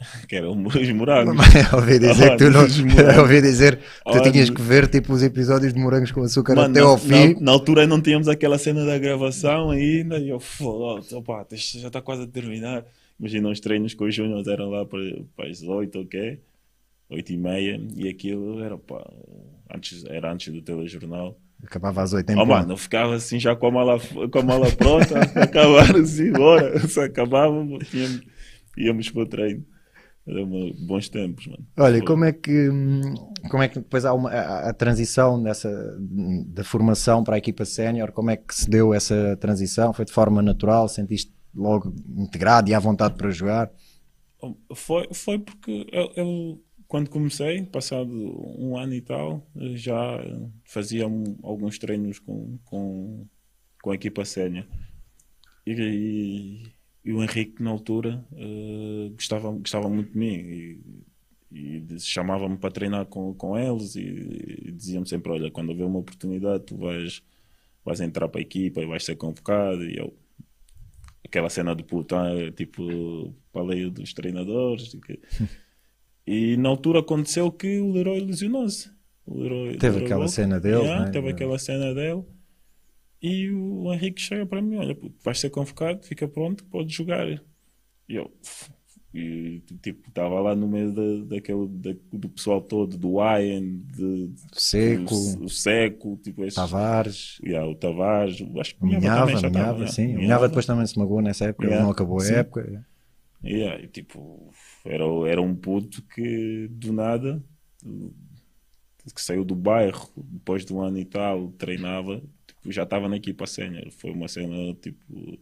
os 0.76 0.90
morangos. 0.90 1.36
Dizer 1.98 2.30
que 2.30 2.36
tu 2.36 2.50
não. 2.50 2.64
Ouvi 3.22 3.40
dizer 3.40 3.78
que 3.78 4.12
tu 4.12 4.32
tinhas 4.32 4.50
que 4.50 4.62
ver 4.62 4.88
tipo 4.88 5.12
os 5.12 5.22
episódios 5.22 5.72
de 5.72 5.80
morangos 5.80 6.10
com 6.12 6.22
açúcar 6.22 6.54
Mano, 6.54 6.70
até 6.70 6.80
na, 6.80 6.86
ao 6.86 6.98
fim. 6.98 7.34
Na, 7.34 7.40
na 7.40 7.52
altura 7.52 7.86
não 7.86 8.00
tínhamos 8.00 8.28
aquela 8.28 8.58
cena 8.58 8.84
da 8.84 8.98
gravação 8.98 9.70
ainda, 9.70 10.18
e 10.18 10.28
eu, 10.28 10.40
já 11.80 11.86
está 11.86 12.00
quase 12.00 12.22
a 12.22 12.26
terminar. 12.26 12.84
Imagina 13.18 13.48
os 13.48 13.60
treinos 13.60 13.94
com 13.94 14.04
os 14.04 14.14
Júnior 14.14 14.46
eram 14.48 14.70
lá 14.70 14.84
para, 14.84 15.00
para 15.36 15.48
as 15.48 15.62
8, 15.62 16.00
ok? 16.00 16.40
8 17.08 17.32
e 17.32 17.36
meia, 17.36 17.80
e 17.94 18.08
aquilo 18.08 18.62
era, 18.62 18.76
pá, 18.76 19.08
antes, 19.72 20.04
era 20.06 20.32
antes 20.32 20.52
do 20.52 20.62
telejornal. 20.62 21.38
Acabava 21.62 22.02
às 22.02 22.12
8 22.12 22.32
em 22.32 22.38
Oh, 22.38 22.44
mano, 22.44 22.72
eu 22.72 22.76
ficava 22.76 23.14
assim 23.14 23.38
já 23.38 23.54
com 23.54 23.68
a 23.68 23.70
mala, 23.70 23.98
com 24.30 24.38
a 24.38 24.42
mala 24.42 24.70
pronta, 24.72 25.20
acabar 25.40 25.96
assim, 25.96 26.32
bora. 26.32 26.78
Se 26.80 27.00
acabava, 27.00 27.54
tínhamos, 27.90 28.22
íamos 28.76 29.10
para 29.10 29.22
o 29.22 29.26
treino. 29.26 29.64
Era 30.26 30.42
uma- 30.42 30.72
bons 30.86 31.08
tempos, 31.08 31.46
mano. 31.46 31.66
Olha, 31.76 32.02
como 32.04 32.24
é 32.24 32.32
que 32.32 32.68
como 33.50 33.62
é 33.62 33.68
que 33.68 33.74
depois 33.78 34.04
há 34.06 34.14
uma, 34.14 34.30
a, 34.30 34.70
a 34.70 34.72
transição 34.72 35.42
dessa 35.42 35.68
da 36.46 36.64
formação 36.64 37.22
para 37.22 37.34
a 37.34 37.38
equipa 37.38 37.64
sénior, 37.66 38.10
como 38.12 38.30
é 38.30 38.36
que 38.36 38.54
se 38.54 38.68
deu 38.70 38.94
essa 38.94 39.36
transição? 39.36 39.92
Foi 39.92 40.04
de 40.06 40.12
forma 40.12 40.40
natural? 40.40 40.88
Sentiste 40.88 41.32
logo 41.54 41.94
integrado 42.16 42.70
e 42.70 42.74
à 42.74 42.78
vontade 42.78 43.14
para 43.16 43.30
jogar? 43.30 43.70
Foi, 44.74 45.08
foi 45.12 45.38
porque 45.38 45.86
eu, 45.92 46.10
eu, 46.16 46.62
quando 46.88 47.08
comecei, 47.10 47.62
passado 47.64 48.10
um 48.58 48.76
ano 48.78 48.94
e 48.94 49.00
tal, 49.02 49.46
já 49.74 50.18
fazia 50.64 51.06
um- 51.06 51.36
alguns 51.42 51.78
treinos 51.78 52.18
com, 52.18 52.58
com, 52.64 53.26
com 53.82 53.90
a 53.90 53.94
equipa 53.94 54.24
sénior. 54.24 54.66
E, 55.66 55.72
e 55.72 56.73
o 57.12 57.22
Henrique, 57.22 57.62
na 57.62 57.70
altura, 57.70 58.24
uh, 58.32 59.10
gostava, 59.10 59.50
gostava 59.50 59.88
muito 59.88 60.12
de 60.12 60.18
mim 60.18 60.34
e, 60.34 60.80
e 61.52 62.00
chamava-me 62.00 62.56
para 62.56 62.70
treinar 62.70 63.06
com, 63.06 63.34
com 63.34 63.58
eles 63.58 63.94
e, 63.94 64.00
e 64.66 64.72
dizia-me 64.72 65.06
sempre: 65.06 65.30
Olha, 65.30 65.50
quando 65.50 65.68
houver 65.68 65.86
uma 65.86 65.98
oportunidade, 65.98 66.64
tu 66.64 66.76
vais, 66.78 67.22
vais 67.84 68.00
entrar 68.00 68.28
para 68.28 68.40
a 68.40 68.42
equipa 68.42 68.80
e 68.80 68.86
vais 68.86 69.04
ser 69.04 69.16
convocado. 69.16 69.84
E 69.84 69.98
eu, 69.98 70.16
aquela 71.24 71.50
cena 71.50 71.74
do 71.74 71.84
puto, 71.84 72.16
tipo, 72.56 73.34
falei 73.52 73.90
dos 73.90 74.14
treinadores. 74.14 74.94
E, 74.94 75.20
e, 76.54 76.56
na 76.56 76.70
altura 76.70 77.00
aconteceu 77.00 77.52
que 77.52 77.80
o 77.80 77.92
Leroy 77.92 78.20
lesionou-se. 78.20 78.90
Teve 79.76 79.96
Leroy 79.96 80.04
aquela 80.06 80.28
cena 80.28 80.58
dele, 80.58 80.82
yeah, 80.84 81.04
né? 81.04 81.10
Teve 81.10 81.28
aquela 81.28 81.58
cena 81.58 81.94
dele. 81.94 82.24
E 83.26 83.50
o 83.50 83.90
Henrique 83.90 84.20
chega 84.20 84.44
para 84.44 84.60
mim: 84.60 84.76
Olha, 84.76 84.94
vais 85.24 85.40
ser 85.40 85.48
convocado, 85.48 86.04
fica 86.04 86.28
pronto, 86.28 86.62
podes 86.66 86.92
jogar. 86.94 87.26
E 87.26 87.40
eu, 88.16 88.30
e, 89.14 89.62
tipo, 89.80 90.06
estava 90.10 90.40
lá 90.40 90.54
no 90.54 90.68
meio 90.68 90.92
da, 90.92 91.34
daquele, 91.34 91.66
da, 91.68 91.94
do 92.12 92.28
pessoal 92.28 92.60
todo, 92.60 92.98
do 92.98 93.18
Ian, 93.22 93.78
de, 93.86 94.30
Seco, 94.52 95.14
o, 95.14 95.44
o 95.44 95.48
Seco, 95.48 96.20
tipo, 96.22 96.44
esses, 96.44 96.54
Tavares, 96.54 97.38
yeah, 97.42 97.66
o 97.66 97.74
Tavares, 97.74 98.44
acho 98.60 98.74
que 98.74 98.84
o 98.84 98.86
Minhava, 98.88 99.24
Minhava, 99.24 99.48
Minhava, 99.48 99.86
sim. 99.86 100.16
O 100.16 100.18
Minhava 100.18 100.46
depois 100.46 100.66
também 100.66 100.86
se 100.86 100.98
magoou 100.98 101.22
nessa 101.22 101.46
época, 101.46 101.64
yeah, 101.64 101.82
não 101.82 101.92
acabou 101.92 102.20
a 102.20 102.26
época. 102.26 102.86
Yeah, 103.42 103.82
e, 103.82 103.88
tipo, 103.88 104.52
era, 104.84 105.04
era 105.26 105.40
um 105.40 105.54
puto 105.54 106.02
que 106.02 106.68
do 106.72 106.92
nada 106.92 107.42
que 109.14 109.20
saiu 109.20 109.44
do 109.44 109.54
bairro 109.54 110.10
depois 110.16 110.64
de 110.64 110.74
um 110.74 110.82
ano 110.82 110.98
e 110.98 111.04
tal, 111.06 111.48
treinava 111.52 112.22
já 112.72 112.84
estava 112.84 113.08
na 113.08 113.16
equipa 113.16 113.46
sénior. 113.46 113.90
Foi 113.90 114.10
uma 114.10 114.28
cena, 114.28 114.74
tipo, 114.80 115.38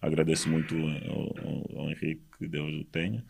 agradeço 0.00 0.48
muito 0.48 0.74
ao, 0.74 1.46
ao, 1.46 1.80
ao 1.80 1.90
Henrique, 1.90 2.22
que 2.38 2.48
Deus 2.48 2.72
o 2.74 2.84
tenha. 2.84 3.24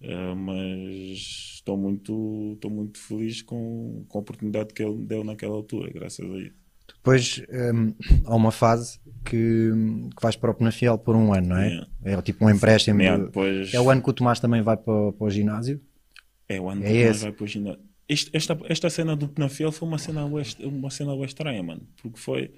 Uh, 0.00 0.36
mas 0.36 1.18
estou 1.54 1.76
muito, 1.76 2.52
estou 2.54 2.70
muito 2.70 2.98
feliz 2.98 3.40
com, 3.42 4.04
com 4.08 4.18
a 4.18 4.20
oportunidade 4.20 4.74
que 4.74 4.82
ele 4.82 4.96
me 4.96 5.06
deu 5.06 5.24
naquela 5.24 5.54
altura, 5.54 5.90
graças 5.92 6.30
a 6.30 6.38
isso. 6.38 6.64
Depois 6.86 7.42
um, 7.48 7.94
há 8.26 8.34
uma 8.34 8.50
fase 8.50 9.00
que, 9.24 9.70
que 10.16 10.22
vais 10.22 10.36
para 10.36 10.50
o 10.50 10.54
Penafiel 10.54 10.98
por 10.98 11.16
um 11.16 11.32
ano, 11.32 11.48
não 11.48 11.56
é? 11.56 11.68
Yeah. 11.68 11.88
É 12.04 12.22
tipo 12.22 12.44
um 12.44 12.50
empréstimo. 12.50 13.00
Yeah, 13.00 13.24
depois... 13.24 13.72
É 13.72 13.80
o 13.80 13.88
ano 13.88 14.02
que 14.02 14.10
o 14.10 14.12
Tomás 14.12 14.38
também 14.38 14.60
vai 14.60 14.76
para, 14.76 15.12
para 15.12 15.26
o 15.26 15.30
ginásio? 15.30 15.80
É 16.46 16.60
o 16.60 16.68
ano 16.68 16.82
é 16.82 16.86
que 16.86 16.92
o 16.92 17.00
Tomás 17.00 17.22
vai 17.22 17.32
para 17.32 17.44
o 17.44 17.46
ginásio 17.46 17.93
esta, 18.08 18.58
esta 18.66 18.90
cena 18.90 19.16
do 19.16 19.28
Penafiel 19.28 19.72
foi 19.72 19.88
uma 19.88 19.98
cena 19.98 20.24
uma 20.24 20.90
cena 20.90 21.14
estranha, 21.24 21.62
mano. 21.62 21.86
Porque 22.00 22.18
foi. 22.18 22.52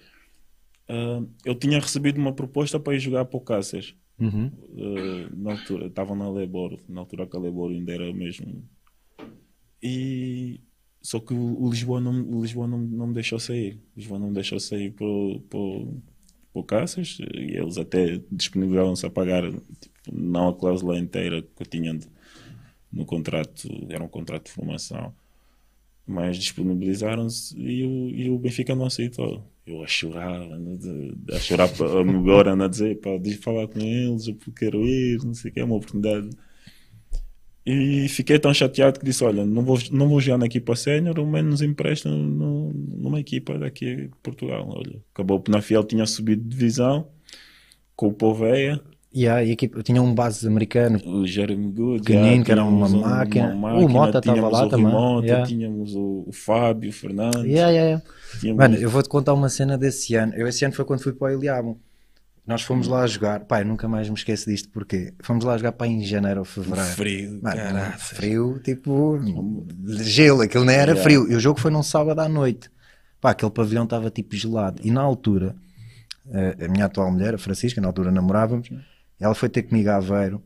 Uh, 0.89 1.29
eu 1.45 1.55
tinha 1.55 1.81
recebido 1.81 2.19
uma 2.19 2.33
proposta 2.33 2.79
para 2.79 2.95
ir 2.95 3.01
jogar 3.01 3.25
para 3.25 3.37
o 3.37 3.41
Cáceres. 3.41 3.95
Uhum. 4.19 4.47
Uh, 4.47 5.37
na 5.37 5.53
altura, 5.53 5.87
estava 5.87 6.15
na 6.15 6.31
Lebor, 6.31 6.79
na 6.89 7.01
altura 7.01 7.27
que 7.27 7.37
a 7.37 7.41
Lebor 7.41 7.71
ainda 7.71 7.93
era 7.93 8.13
mesmo. 8.13 8.69
E. 9.83 10.61
Só 11.01 11.21
que 11.21 11.33
o, 11.33 11.71
Lisboa, 11.71 12.01
não, 12.01 12.21
o 12.21 12.43
Lisboa 12.43 12.67
não, 12.67 12.79
não 12.79 13.07
me 13.07 13.15
deixou 13.15 13.39
sair. 13.39 13.75
O 13.95 14.01
Lisboa 14.01 14.19
não 14.19 14.29
me 14.29 14.35
deixou 14.35 14.59
sair 14.59 14.91
para, 14.91 15.07
o 15.07 16.65
Cáceres 16.65 17.19
e 17.21 17.57
eles 17.57 17.79
até 17.79 18.21
disponibilizavam-se 18.33 19.07
a 19.07 19.11
pagar 19.11 19.45
tipo, 19.53 19.95
não 20.11 20.49
a 20.49 20.55
cláusula 20.57 20.99
inteira 20.99 21.43
que 21.43 21.63
eu 21.63 21.67
tinha 21.67 21.97
no 22.91 23.05
contrato, 23.05 23.69
era 23.89 24.03
um 24.03 24.09
contrato 24.09 24.47
de 24.47 24.53
formação 24.53 25.15
mas 26.07 26.37
disponibilizaram-se 26.37 27.59
e 27.59 27.85
o, 27.85 28.09
e 28.11 28.31
o 28.31 28.39
Benfica 28.39 28.75
não 28.75 28.87
aceitou. 28.87 29.45
Eu 29.67 29.83
a 29.83 29.87
chorar, 29.87 30.41
a 31.33 31.39
chorar 31.41 31.69
agora, 32.09 32.65
a 32.65 32.69
dizer, 32.69 33.01
pá, 33.01 33.17
de 33.17 33.37
falar 33.37 33.67
com 33.67 33.81
eles, 33.81 34.29
eu 34.29 34.37
quero 34.55 34.87
ir, 34.87 35.19
não 35.25 35.35
sei 35.35 35.51
o 35.51 35.55
que, 35.55 35.61
é 35.61 35.65
uma 35.65 35.75
oportunidade. 35.75 36.31
E 37.67 38.09
fiquei 38.09 38.39
tão 38.39 38.55
chateado 38.55 39.01
que 39.01 39.05
disse: 39.05 39.25
Olha, 39.25 39.45
não 39.45 39.65
vou, 39.65 39.77
não 39.91 40.09
vou 40.09 40.21
jogar 40.21 40.39
na 40.39 40.47
equipa 40.47 40.77
sénior, 40.77 41.19
ao 41.19 41.27
menos 41.27 41.63
empresto 41.63 42.09
numa 42.09 43.19
equipa 43.19 43.59
daqui 43.59 43.97
de 43.97 44.13
Portugal. 44.23 44.69
Olha, 44.69 45.03
acabou 45.13 45.39
o 45.39 45.41
Penafiel 45.41 45.83
tinha 45.83 46.07
subido 46.07 46.45
de 46.45 46.49
divisão 46.49 47.09
com 47.97 48.07
o 48.07 48.15
Poveia 48.15 48.81
Yeah, 49.17 49.43
e 49.43 49.53
equipa, 49.53 49.83
tinha 49.83 50.03
um 50.03 50.15
base 50.15 50.47
americano 50.47 51.01
o 51.07 51.27
Jeremy 51.27 51.73
Good, 51.73 52.03
pequenino, 52.03 52.45
que 52.45 52.53
era 52.53 52.63
uma 52.63 52.87
máquina. 52.87 53.55
uma 53.55 53.71
máquina. 53.71 53.87
O 53.87 53.89
Mota 53.89 54.19
estava 54.19 54.49
lá 54.51 54.67
o 54.67 54.69
também. 54.69 54.87
Mota, 54.87 55.27
yeah. 55.27 55.47
Tínhamos 55.47 55.95
o, 55.95 56.25
o 56.27 56.33
Fábio, 56.33 56.91
o 56.91 56.93
Fernandes. 56.93 57.45
Yeah, 57.45 57.71
yeah, 57.71 58.03
yeah. 58.43 58.55
Mano, 58.55 58.77
eu 58.77 58.91
vou-te 58.91 59.09
contar 59.09 59.33
uma 59.33 59.49
cena 59.49 59.79
desse 59.79 60.15
ano. 60.15 60.35
Eu 60.35 60.47
esse 60.47 60.67
ano 60.67 60.75
foi 60.75 60.85
quando 60.85 61.03
fui 61.03 61.15
para 61.15 61.29
o 61.29 61.31
Eliabo. 61.31 61.81
Nós 62.47 62.61
fomos 62.61 62.89
lá 62.89 63.07
jogar, 63.07 63.41
pai, 63.41 63.65
nunca 63.65 63.89
mais 63.89 64.07
me 64.07 64.15
esqueço 64.15 64.51
disto, 64.51 64.69
porque 64.69 65.15
fomos 65.23 65.47
lá 65.47 65.57
jogar 65.57 65.73
para 65.73 65.87
em 65.87 66.05
janeiro 66.05 66.41
ou 66.41 66.45
fevereiro. 66.45 66.91
Frio, 66.91 67.41
Mano, 67.43 67.59
frio, 67.97 68.61
tipo, 68.63 69.19
gelo, 69.87 70.43
aquilo 70.43 70.65
nem 70.65 70.77
era 70.77 70.93
yeah. 70.93 71.03
frio. 71.03 71.33
E 71.33 71.35
o 71.35 71.41
jogo 71.41 71.59
foi 71.59 71.71
num 71.71 71.83
sábado 71.83 72.21
à 72.21 72.29
noite. 72.29 72.71
Pá, 73.19 73.31
aquele 73.31 73.51
pavilhão 73.51 73.85
estava 73.85 74.11
tipo 74.11 74.37
gelado. 74.37 74.79
E 74.85 74.91
na 74.91 75.01
altura, 75.01 75.57
a 76.63 76.69
minha 76.69 76.85
atual 76.85 77.11
mulher, 77.11 77.35
a 77.35 77.39
Francisca, 77.39 77.81
na 77.81 77.87
altura 77.87 78.11
namorávamos, 78.11 78.69
ela 79.19 79.35
foi 79.35 79.49
ter 79.49 79.63
comigo 79.63 79.91
a 79.91 79.97
Aveiro 79.97 80.43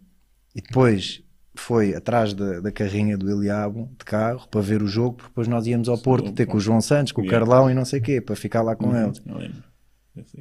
e 0.54 0.60
depois 0.60 1.22
foi 1.54 1.94
atrás 1.94 2.32
da, 2.32 2.60
da 2.60 2.72
carrinha 2.72 3.18
do 3.18 3.30
Eliabo 3.30 3.90
de 3.98 4.04
carro 4.04 4.48
para 4.48 4.60
ver 4.60 4.82
o 4.82 4.86
jogo, 4.86 5.16
porque 5.16 5.28
depois 5.28 5.48
nós 5.48 5.66
íamos 5.66 5.88
ao 5.88 5.98
Porto 5.98 6.32
ter 6.32 6.46
com 6.46 6.56
o 6.56 6.60
João 6.60 6.80
Santos, 6.80 7.12
com 7.12 7.22
o 7.22 7.26
Carlão 7.26 7.70
e 7.70 7.74
não 7.74 7.84
sei 7.84 8.00
o 8.00 8.02
quê, 8.02 8.20
para 8.20 8.36
ficar 8.36 8.62
lá 8.62 8.74
com 8.74 8.86
uhum, 8.86 9.04
eles. 9.04 9.22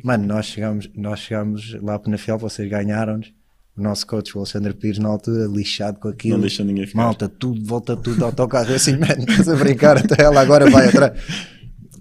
Mano, 0.03 0.25
nós 0.25 0.45
chegamos, 0.45 0.89
nós 0.95 1.19
chegamos 1.19 1.73
lá 1.81 1.97
para 1.99 2.11
Nafel, 2.11 2.37
vocês 2.37 2.69
ganharam-nos. 2.69 3.33
O 3.77 3.81
nosso 3.81 4.05
coach, 4.05 4.35
o 4.35 4.39
Alexandre 4.39 4.73
Pires, 4.73 4.99
na 4.99 5.07
altura, 5.07 5.45
lixado 5.45 5.99
com 5.99 6.09
aquilo. 6.09 6.33
Não 6.33 6.41
deixa 6.41 6.65
ninguém 6.65 6.85
ficar. 6.85 7.01
Malta, 7.01 7.29
tudo, 7.29 7.65
volta 7.65 7.95
tudo, 7.95 8.25
autocarro. 8.25 8.69
Eu 8.69 8.75
assim, 8.75 8.97
mano, 8.97 9.23
estás 9.25 9.47
a 9.47 9.55
brincar, 9.55 9.97
até 9.97 10.21
ela 10.21 10.41
agora 10.41 10.69
vai 10.69 10.89
atrás. 10.89 11.13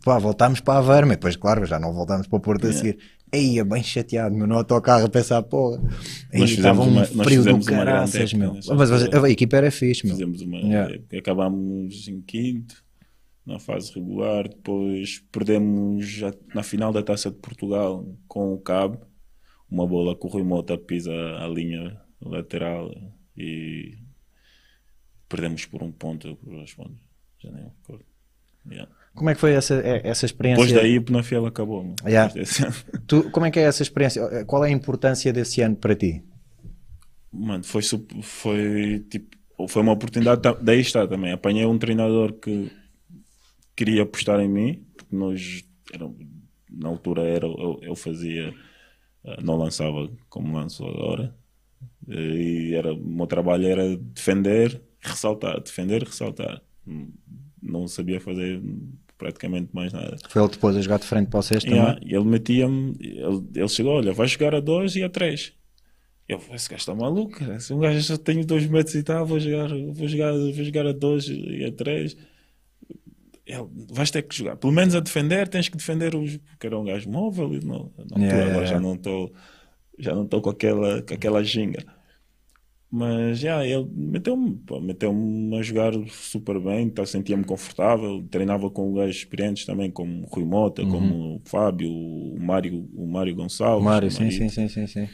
Pá, 0.05 0.19
voltámos 0.19 0.59
para 0.59 0.75
a 0.75 0.79
Aveiro, 0.79 1.07
mas 1.07 1.17
depois, 1.19 1.37
claro, 1.37 1.65
já 1.67 1.79
não 1.79 1.93
voltámos 1.93 2.27
para 2.27 2.37
o 2.37 2.41
Porto 2.41 2.65
yeah. 2.65 2.77
a 2.77 2.83
seguir. 2.83 2.99
Aí, 3.33 3.59
é 3.59 3.65
bem 3.65 3.83
chateado, 3.83 4.35
meu, 4.35 4.47
no 4.47 4.55
autocarro 4.55 5.07
a 5.07 5.09
pensar, 5.09 5.43
porra. 5.43 5.83
Aí 6.33 6.43
estava 6.45 6.83
um 6.83 6.89
uma, 6.89 7.05
frio 7.05 7.45
do 7.45 7.65
caraças, 7.65 8.33
meu. 8.33 8.55
Mas, 8.77 8.91
a, 8.91 9.25
a 9.25 9.31
equipa 9.31 9.57
era 9.57 9.71
fixe, 9.71 10.07
meu. 10.07 10.15
Fizemos 10.15 10.41
uma. 10.43 10.59
Yeah. 10.59 10.99
Acabámos 11.19 12.09
em 12.09 12.21
quinto, 12.23 12.83
na 13.45 13.59
fase 13.59 13.93
regular, 13.95 14.49
depois 14.49 15.23
perdemos 15.33 16.21
na 16.55 16.63
final 16.63 16.93
da 16.93 17.03
taça 17.03 17.31
de 17.31 17.37
Portugal 17.37 18.07
com 18.27 18.53
o 18.53 18.59
Cabo, 18.59 19.01
uma 19.71 19.87
bola 19.87 20.15
que 20.15 20.27
o 20.27 20.29
Rui 20.29 20.43
Mota 20.43 20.77
pisa 20.77 21.13
a 21.13 21.49
linha 21.49 22.01
lateral 22.21 22.91
e 23.37 23.97
perdemos 25.29 25.67
por 25.67 25.83
um 25.83 25.93
ponto, 25.93 26.39
já 27.39 27.51
nem 27.51 27.65
recordo. 27.65 28.05
Yeah. 28.71 28.91
Como 29.19 29.31
é 29.31 29.35
que 29.35 29.41
foi 29.41 29.53
essa, 29.53 29.75
é, 29.75 30.01
essa 30.05 30.25
experiência? 30.25 30.65
Depois 30.65 30.81
daí 30.81 30.97
o 30.97 31.03
Penafiel 31.03 31.45
acabou. 31.45 31.93
Yeah. 32.07 32.33
Tu, 33.09 33.29
como 33.33 33.47
é 33.47 33.51
que 33.51 33.59
é 33.59 33.65
essa 33.65 33.83
experiência? 33.83 34.45
Qual 34.45 34.65
é 34.65 34.69
a 34.69 34.71
importância 34.71 35.33
desse 35.33 35.61
ano 35.61 35.75
para 35.75 35.97
ti? 35.97 36.23
Mano, 37.33 37.65
foi, 37.65 37.83
foi 38.23 39.05
tipo, 39.11 39.37
foi 39.67 39.83
uma 39.83 39.91
oportunidade, 39.91 40.41
daí 40.63 40.81
está 40.81 41.05
também. 41.05 41.33
Apanhei 41.33 41.67
um 41.67 41.77
treinador 41.77 42.33
que 42.35 42.71
queria 43.75 44.05
apostar 44.05 44.39
em 44.39 44.49
mim, 44.49 44.87
porque 44.97 45.17
nós, 45.17 45.65
era, 45.93 46.09
na 46.71 46.89
altura 46.89 47.23
era, 47.23 47.47
eu, 47.47 47.81
eu 47.83 47.97
fazia, 47.97 48.55
eh, 49.25 49.43
não 49.43 49.57
lançava 49.57 50.09
como 50.29 50.57
lanço 50.57 50.87
agora. 50.87 51.35
E 52.07 52.73
era, 52.73 52.95
o 52.95 53.05
meu 53.05 53.27
trabalho 53.27 53.67
era 53.67 53.97
defender, 53.97 54.81
ressaltar, 55.01 55.61
defender, 55.61 56.05
ressaltar. 56.05 56.63
Não 57.61 57.89
sabia 57.89 58.21
fazer 58.21 58.63
praticamente 59.19 59.69
mais 59.75 59.93
nada. 59.93 60.17
Foi 60.29 60.41
ele 60.41 60.51
depois 60.51 60.77
a 60.77 60.81
jogar 60.81 60.99
de 60.99 61.05
frente 61.05 61.29
para 61.29 61.43
vocês 61.43 61.65
yeah, 61.65 61.95
também? 61.95 62.15
ele 62.15 62.25
metia-me, 62.25 62.97
ele, 63.01 63.45
ele 63.55 63.69
chegou, 63.69 63.95
olha, 63.95 64.13
vai 64.13 64.27
jogar 64.27 64.55
a 64.55 64.61
2 64.61 64.97
e 64.97 65.03
a 65.03 65.11
3. 65.11 65.53
Eu 66.29 66.41
esse 66.53 66.69
gajo 66.69 66.81
está 66.81 66.95
maluco, 66.95 67.39
se 67.61 67.73
um 67.73 67.81
gajo 67.81 68.03
só 68.03 68.17
tem 68.17 68.45
2 68.45 68.67
metros 68.67 68.95
e 68.95 69.03
tal, 69.03 69.27
vou 69.27 69.41
jogar, 69.41 69.69
vou 69.69 70.09
jogar, 70.09 70.33
vou 70.33 70.65
jogar 70.65 70.87
a 70.87 70.93
2 70.93 71.29
e 71.29 71.65
a 71.65 71.73
3. 71.73 72.17
Ele, 73.47 73.67
vais 73.91 74.11
ter 74.11 74.23
que 74.23 74.37
jogar, 74.37 74.57
pelo 74.57 74.73
menos 74.73 74.95
a 74.95 75.01
defender, 75.01 75.49
tens 75.49 75.69
que 75.69 75.77
defender 75.77 76.15
os, 76.15 76.37
porque 76.37 76.67
era 76.67 76.79
um 76.79 76.85
gajo 76.85 77.11
móvel, 77.11 77.49
não, 77.65 77.91
não 78.11 78.23
yeah, 78.23 78.45
yeah. 78.45 78.65
já 78.67 78.79
não 78.79 78.95
estou 78.95 79.33
já 79.99 80.15
não 80.15 80.25
estou 80.25 80.41
com 80.41 80.51
aquela, 80.51 81.03
com 81.03 81.15
aquela 81.15 81.43
ginga. 81.43 81.85
Mas 82.91 83.41
já, 83.41 83.67
ele 83.67 83.87
meteu-me 83.95 84.59
meteu 84.81 85.15
a 85.59 85.63
jogar 85.63 85.93
super 86.09 86.59
bem, 86.59 86.89
tá, 86.89 87.05
sentia-me 87.05 87.45
confortável, 87.45 88.27
treinava 88.31 88.71
com 88.71 88.95
gajos 88.95 89.17
experientes 89.17 89.67
também, 89.67 89.91
como 89.91 90.25
Rui 90.27 90.47
Mota, 90.47 90.83
uhum. 90.83 90.91
como 90.91 91.37
o 91.37 91.41
Fábio, 91.45 91.91
o 91.91 92.39
Mário, 92.41 92.89
o 92.95 93.07
Mário 93.07 93.35
Gonçalves. 93.35 93.85
Mário, 93.85 94.11
sim, 94.11 94.31
sim, 94.31 94.49
sim, 94.49 94.69
sim, 94.69 94.87
sim. 94.87 95.09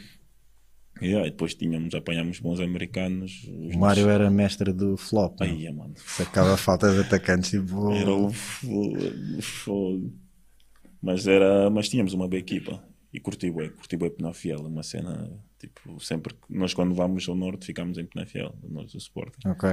Yeah, 1.01 1.27
e 1.27 1.31
depois 1.31 1.53
tínhamos, 1.53 1.93
apanhámos 1.93 2.39
bons 2.39 2.61
americanos. 2.61 3.45
O 3.49 3.77
Mário 3.77 4.09
era 4.09 4.31
mestre 4.31 4.71
do 4.71 4.95
flop. 4.95 5.41
Aí, 5.41 5.69
mano. 5.69 5.93
Sacava 5.97 6.53
a 6.53 6.57
falta 6.57 6.93
de 6.93 7.01
atacantes 7.01 7.49
tipo. 7.49 7.91
Era 7.91 8.13
o 8.13 8.31
fogo. 8.31 10.13
Mas, 11.01 11.27
era, 11.27 11.69
mas 11.69 11.89
tínhamos 11.89 12.13
uma 12.13 12.29
boa 12.29 12.39
equipa. 12.39 12.81
E 13.15 13.19
curti 13.21 13.49
bem, 13.49 13.69
curti 13.69 13.95
bem 13.95 14.09
Penafiel, 14.09 14.59
uma 14.59 14.83
cena, 14.83 15.31
tipo, 15.57 15.97
sempre 16.03 16.33
que 16.33 16.39
nós 16.49 16.73
quando 16.73 16.93
vamos 16.93 17.27
ao 17.29 17.35
norte 17.35 17.65
ficamos 17.65 17.97
em 17.97 18.05
Penafiel, 18.05 18.53
nós 18.67 18.91
do 18.91 18.97
Sporting. 18.97 19.47
Ok. 19.47 19.69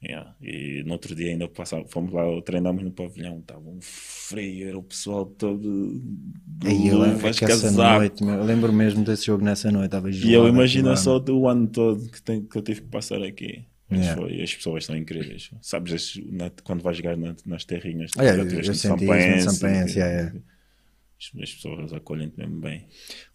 Yeah. 0.00 0.36
E 0.40 0.84
no 0.86 0.92
outro 0.92 1.12
dia 1.12 1.32
ainda 1.32 1.48
passava, 1.48 1.84
fomos 1.88 2.12
lá, 2.12 2.22
treinámos 2.42 2.84
no 2.84 2.92
pavilhão, 2.92 3.40
estava 3.40 3.68
um 3.68 3.80
frio, 3.82 4.68
era 4.68 4.78
o 4.78 4.82
pessoal 4.82 5.26
todo 5.26 6.00
de 6.46 6.68
Aí 6.68 6.86
eu 6.86 6.98
lembro 7.00 7.16
luvas, 7.16 7.40
casaco. 7.40 7.98
noite, 7.98 8.22
eu 8.22 8.44
lembro 8.44 8.72
mesmo 8.72 9.02
desse 9.02 9.26
jogo 9.26 9.44
nessa 9.44 9.72
noite, 9.72 9.86
estava 9.86 10.08
E 10.08 10.32
eu 10.32 10.46
imagino 10.46 10.96
só 10.96 11.18
do 11.18 11.48
ano 11.48 11.66
todo 11.66 12.08
que, 12.12 12.22
tem, 12.22 12.44
que 12.44 12.56
eu 12.56 12.62
tive 12.62 12.82
que 12.82 12.86
passar 12.88 13.20
aqui. 13.24 13.64
Yeah. 13.90 14.20
foi, 14.20 14.40
as 14.42 14.54
pessoas 14.54 14.84
são 14.84 14.94
incríveis. 14.96 15.50
Sabes, 15.62 16.20
quando 16.62 16.82
vais 16.82 16.96
jogar 16.98 17.16
na- 17.16 17.34
nas 17.46 17.64
terrinhas, 17.64 18.12
Ah, 18.18 18.22
é, 18.24 18.28
já 18.28 18.34
eu- 18.34 18.44
eu 18.44 18.50
senti 18.50 18.60
isso 18.60 18.88
no 18.88 18.98
Sampense, 19.00 19.50
Sampense, 19.58 19.94
que- 19.94 20.00
é, 20.00 20.04
é. 20.04 20.32
As, 21.18 21.42
as 21.42 21.52
pessoas 21.54 21.92
acolhem-te 21.92 22.38
mesmo 22.38 22.60
bem. 22.60 22.86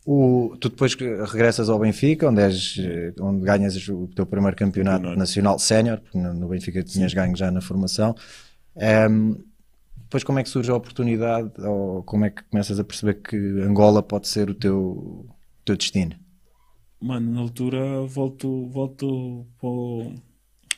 O, 0.06 0.56
tu 0.60 0.70
depois 0.70 0.96
que 0.96 1.04
regressas 1.26 1.70
ao 1.70 1.80
Benfica, 1.80 2.30
onde, 2.30 2.42
és, 2.42 2.78
eh, 2.80 3.14
onde 3.20 3.46
ganhas 3.46 3.76
o 3.90 4.08
teu 4.08 4.26
primeiro 4.26 4.56
campeonato 4.56 4.98
Campeonato. 4.98 5.20
nacional 5.20 5.60
sénior, 5.60 6.00
porque 6.00 6.18
no, 6.18 6.34
no 6.34 6.48
Benfica 6.48 6.82
tinhas 6.84 7.14
ganho 7.14 7.36
já 7.36 7.52
na 7.52 7.60
formação. 7.62 8.16
Ehm, 8.76 9.36
depois 9.98 10.24
como 10.24 10.40
é 10.40 10.44
que 10.44 10.50
surge 10.50 10.72
a 10.72 10.76
oportunidade, 10.76 11.52
ou 11.60 12.04
como 12.04 12.26
é 12.26 12.30
que 12.30 12.44
começas 12.44 12.80
a 12.80 12.84
perceber 12.84 13.16
que 13.16 13.36
Angola 13.36 14.02
pode 14.02 14.28
ser 14.28 14.50
o 14.50 14.54
teu, 14.56 14.78
o 14.80 15.30
teu 15.66 15.76
destino? 15.76 16.16
Mano, 17.02 17.34
na 17.34 17.42
altura 17.42 18.02
volto, 18.06 18.68
volto 18.68 19.46
para 19.60 19.68
o, 19.68 20.16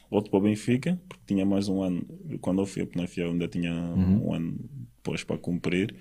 volto 0.10 0.30
para 0.32 0.40
o 0.40 0.42
Benfica, 0.42 1.00
porque 1.08 1.24
tinha 1.28 1.46
mais 1.46 1.68
um 1.68 1.84
ano. 1.84 2.04
Quando 2.42 2.62
eu 2.62 2.66
fui 2.66 2.82
a 2.82 2.88
Penafiel 2.88 3.30
ainda 3.30 3.48
tinha 3.48 3.72
um 3.74 4.34
ano 4.34 4.58
depois 4.98 5.24
para 5.24 5.38
cumprir. 5.38 5.96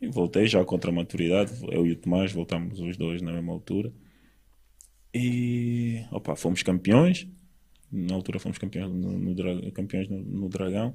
E 0.00 0.08
voltei 0.08 0.46
já 0.46 0.64
contra 0.64 0.90
a 0.90 0.94
maturidade. 0.94 1.52
Eu 1.70 1.86
e 1.86 1.92
o 1.92 1.96
Tomás 1.96 2.32
voltámos 2.32 2.80
os 2.80 2.96
dois 2.96 3.20
na 3.20 3.32
mesma 3.32 3.52
altura. 3.52 3.92
E 5.12 6.04
opa, 6.10 6.34
fomos 6.36 6.62
campeões. 6.62 7.28
Na 7.92 8.14
altura 8.14 8.38
fomos 8.38 8.58
campeões 8.58 8.90
no, 8.90 9.18
no, 9.18 9.72
campeões 9.72 10.08
no, 10.08 10.22
no 10.22 10.48
Dragão. 10.48 10.94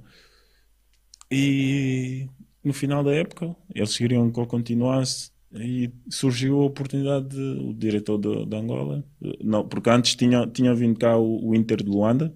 E 1.29 2.27
no 2.63 2.73
final 2.73 3.03
da 3.03 3.13
época 3.13 3.55
eles 3.73 3.97
queriam 3.97 4.31
que 4.31 4.39
eu 4.39 4.47
continuasse 4.47 5.31
e 5.53 5.91
surgiu 6.09 6.61
a 6.61 6.65
oportunidade 6.65 7.29
de, 7.29 7.39
o 7.39 7.73
diretor 7.73 8.17
de 8.17 8.55
Angola, 8.55 9.05
não, 9.41 9.65
porque 9.67 9.89
antes 9.89 10.15
tinha, 10.15 10.45
tinha 10.47 10.73
vindo 10.75 10.99
cá 10.99 11.17
o, 11.17 11.49
o 11.49 11.55
Inter 11.55 11.81
de 11.81 11.89
Luanda 11.89 12.35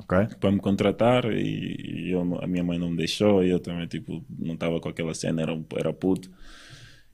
Ok? 0.00 0.36
para 0.38 0.50
me 0.50 0.58
contratar 0.58 1.24
e, 1.32 2.10
eu, 2.10 2.20
a 2.42 2.46
minha 2.46 2.64
mãe 2.64 2.78
não 2.78 2.90
me 2.90 2.96
deixou 2.96 3.44
e 3.44 3.50
eu 3.50 3.60
também 3.60 3.86
tipo, 3.86 4.24
não 4.38 4.54
estava 4.54 4.80
com 4.80 4.88
aquela 4.88 5.14
cena, 5.14 5.42
era, 5.42 5.64
era 5.76 5.92
puto. 5.92 6.30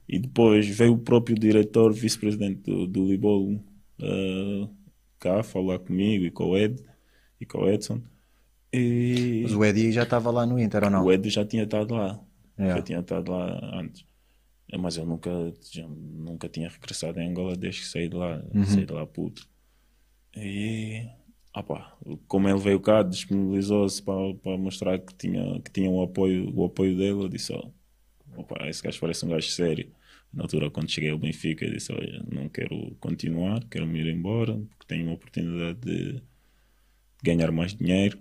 E 0.07 0.19
depois 0.19 0.67
veio 0.67 0.93
o 0.93 0.97
próprio 0.97 1.37
diretor, 1.37 1.93
vice-presidente 1.93 2.61
do, 2.61 2.87
do 2.87 3.05
Libolo 3.05 3.61
eh, 4.01 4.67
cá 5.19 5.43
falar 5.43 5.79
comigo 5.79 6.23
e 6.25 6.31
com 6.31 6.45
o 6.45 6.57
Ed 6.57 6.81
e 7.39 7.45
com 7.45 7.59
o 7.59 7.69
Edson. 7.69 8.01
E 8.71 9.41
Mas 9.43 9.53
o 9.53 9.63
Eddie 9.63 9.91
já 9.91 10.03
estava 10.03 10.29
lá 10.31 10.45
no 10.45 10.59
Inter 10.59 10.83
ou 10.83 10.89
não? 10.89 11.05
o 11.05 11.11
Ed 11.11 11.29
já 11.29 11.45
tinha 11.45 11.63
estado 11.63 11.93
lá. 11.93 12.19
Yeah. 12.57 12.77
Já 12.77 12.81
tinha 12.81 12.99
estado 12.99 13.31
lá 13.31 13.79
antes. 13.79 14.05
É, 14.71 14.77
Mas 14.77 14.97
eu 14.97 15.05
nunca, 15.05 15.29
já 15.71 15.87
nunca 15.87 16.49
tinha 16.49 16.69
regressado 16.69 17.19
em 17.19 17.29
Angola 17.29 17.55
desde 17.55 17.81
que 17.81 17.87
saí 17.87 18.09
de 18.09 18.15
lá. 18.15 18.41
Saí 18.65 18.85
de 18.85 18.93
lá 18.93 19.05
puto. 19.05 19.47
E 20.35 21.07
opá, 21.59 21.97
como 22.27 22.47
ele 22.47 22.59
veio 22.59 22.79
cá, 22.79 23.03
disponibilizou-se 23.03 24.01
para, 24.01 24.33
para 24.35 24.57
mostrar 24.57 24.99
que 24.99 25.13
tinha, 25.15 25.59
que 25.61 25.71
tinha 25.71 25.89
o, 25.89 26.01
apoio, 26.01 26.51
o 26.55 26.65
apoio 26.65 26.95
dele, 26.95 27.23
eu 27.23 27.29
disse, 27.29 27.53
ó, 27.53 27.69
opá, 28.35 28.67
esse 28.67 28.83
gajo 28.83 28.99
parece 28.99 29.25
um 29.25 29.29
gajo 29.29 29.47
sério. 29.49 29.91
Na 30.33 30.43
altura, 30.43 30.69
quando 30.69 30.89
cheguei 30.89 31.09
ao 31.09 31.17
Benfica, 31.17 31.65
eu 31.65 31.71
disse, 31.71 31.91
olha, 31.91 32.23
não 32.31 32.49
quero 32.49 32.95
continuar, 32.99 33.63
quero 33.69 33.87
me 33.87 33.99
ir 33.99 34.07
embora, 34.07 34.53
porque 34.53 34.85
tenho 34.87 35.05
uma 35.05 35.13
oportunidade 35.13 35.79
de 35.79 36.21
ganhar 37.23 37.51
mais 37.51 37.73
dinheiro 37.73 38.19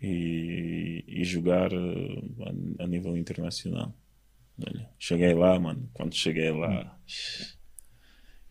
e, 0.00 1.04
e 1.06 1.24
jogar 1.24 1.72
eh, 1.72 2.22
a, 2.78 2.84
a 2.84 2.86
nível 2.86 3.16
internacional. 3.16 3.94
Olha, 4.66 4.88
cheguei 4.98 5.34
lá, 5.34 5.58
mano. 5.58 5.88
Quando 5.92 6.14
cheguei 6.14 6.50
lá, 6.50 6.98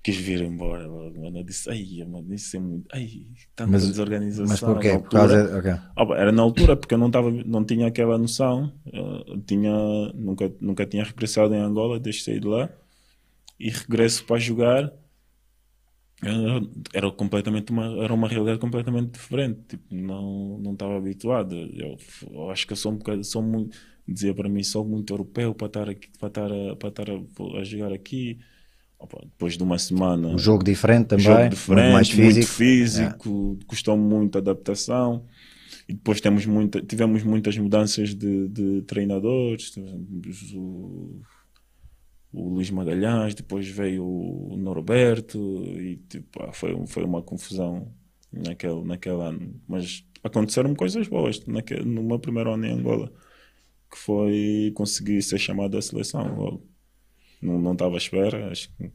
quis 0.03 0.15
vir 0.17 0.41
embora 0.41 0.87
mano. 1.21 1.39
Eu 1.39 1.43
disse, 1.43 1.69
ai, 1.69 2.03
mano, 2.07 2.33
isso 2.33 2.55
é 2.57 2.59
muito. 2.59 2.87
Ai, 2.93 3.27
tanta 3.55 3.71
Mas- 3.71 3.87
desorganização. 3.87 4.47
Mas 4.47 4.59
porquê? 4.59 4.97
Por 4.99 5.09
causa... 5.09 5.41
altura. 5.41 5.59
ok. 5.59 5.71
Ah, 5.95 6.21
era 6.21 6.31
na 6.31 6.41
altura, 6.41 6.75
porque 6.75 6.93
eu 6.93 6.97
não, 6.97 7.11
tava, 7.11 7.31
não 7.31 7.63
tinha 7.65 7.87
aquela 7.87 8.17
noção. 8.17 8.73
eh, 8.85 9.39
tinha, 9.45 9.71
nunca, 10.13 10.51
nunca 10.59 10.85
tinha 10.85 11.03
regressado 11.03 11.53
em 11.53 11.59
Angola, 11.59 12.01
sair 12.13 12.39
de 12.39 12.47
lá. 12.47 12.69
E 13.59 13.69
regresso 13.69 14.25
para 14.25 14.39
jogar. 14.39 14.91
Era, 16.23 16.61
era 16.93 17.11
completamente 17.11 17.71
uma, 17.71 18.03
era 18.03 18.13
uma 18.13 18.27
realidade 18.27 18.59
completamente 18.59 19.11
diferente. 19.13 19.59
Tipo, 19.69 19.95
não, 19.95 20.57
não 20.59 20.73
estava 20.73 20.97
habituado. 20.97 21.55
Eu, 21.55 21.97
eu 22.31 22.49
acho 22.51 22.65
que 22.67 22.73
eu 22.73 22.77
sou 22.77 22.91
um 22.91 22.97
bocado, 22.97 23.23
sou 23.23 23.41
muito, 23.41 23.77
dizia 24.07 24.33
para 24.33 24.49
mim, 24.49 24.63
sou 24.63 24.85
muito 24.85 25.11
europeu 25.13 25.53
para 25.55 25.67
estar, 25.67 25.89
aqui, 25.89 26.09
para 26.19 26.27
estar, 26.27 26.51
a, 26.51 26.75
para 26.75 26.89
estar 26.89 27.09
a, 27.09 27.59
a 27.59 27.63
jogar 27.63 27.91
aqui. 27.93 28.39
Depois 29.23 29.57
de 29.57 29.63
uma 29.63 29.77
semana 29.77 30.29
Um 30.29 30.37
jogo 30.37 30.63
diferente 30.63 31.07
também, 31.07 31.25
jogo 31.25 31.39
muito 31.39 31.55
diferente, 31.55 31.93
mais 31.93 32.09
físico. 32.09 32.23
muito 32.23 32.47
físico, 32.47 33.59
custou 33.67 33.97
muito 33.97 34.37
adaptação. 34.37 35.25
E 35.87 35.93
depois 35.93 36.21
temos 36.21 36.45
muita, 36.45 36.81
tivemos 36.81 37.23
muitas 37.23 37.57
mudanças 37.57 38.15
de, 38.15 38.47
de 38.47 38.81
treinadores. 38.83 39.73
O, 40.55 41.21
o 42.31 42.49
Luís 42.49 42.69
Magalhães, 42.71 43.35
depois 43.35 43.67
veio 43.67 44.05
o 44.05 44.55
Norberto, 44.57 45.37
e 45.65 45.97
tipo, 46.07 46.43
ah, 46.43 46.53
foi, 46.53 46.75
foi 46.87 47.03
uma 47.03 47.21
confusão 47.21 47.91
naquele, 48.31 48.83
naquele 48.83 49.21
ano. 49.21 49.61
Mas 49.67 50.05
aconteceram 50.23 50.73
coisas 50.75 51.07
boas 51.07 51.45
naquele, 51.45 51.83
no 51.83 52.03
meu 52.03 52.19
primeiro 52.19 52.53
ano 52.53 52.65
em 52.65 52.71
Angola, 52.71 53.11
que 53.91 53.97
foi 53.97 54.71
conseguir 54.75 55.21
ser 55.21 55.39
chamado 55.39 55.77
à 55.77 55.81
seleção 55.81 56.35
logo. 56.35 56.70
Não 57.41 57.59
não 57.59 57.73
estava 57.73 57.95
à 57.95 57.97
espera, 57.97 58.51
acho 58.51 58.69
que 58.77 58.91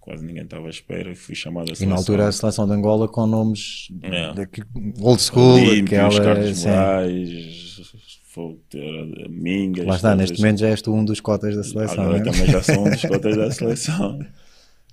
quase 0.00 0.24
ninguém 0.26 0.42
estava 0.42 0.66
à 0.66 0.70
espera, 0.70 1.12
e 1.12 1.14
fui 1.14 1.34
chamado 1.36 1.66
E 1.66 1.76
seleção. 1.76 1.88
na 1.88 1.94
altura 1.96 2.26
a 2.28 2.32
seleção 2.32 2.66
de 2.66 2.72
Angola 2.72 3.06
com 3.06 3.24
nomes 3.26 3.88
É. 4.02 4.34
daqui- 4.34 4.62
old 5.00 5.22
school, 5.22 5.58
aquela, 5.84 6.20
Carlos 6.20 6.58
sim. 6.58 6.68
Moraes, 6.68 7.78
Mingas. 9.30 9.86
Lá 9.86 9.96
está, 9.96 10.14
neste 10.16 10.38
momento 10.40 10.58
já 10.60 10.68
és 10.68 10.82
tu 10.82 10.92
um 10.94 11.04
dos 11.04 11.20
cotas 11.20 11.56
da 11.56 11.62
seleção. 11.64 12.04
Agora 12.04 12.18
é? 12.18 12.22
também 12.22 12.46
já 12.46 12.62
são 12.62 12.84
um 12.84 12.90
dos 12.90 13.02
cotas 13.02 13.36
da 13.36 13.50
seleção. 13.52 14.18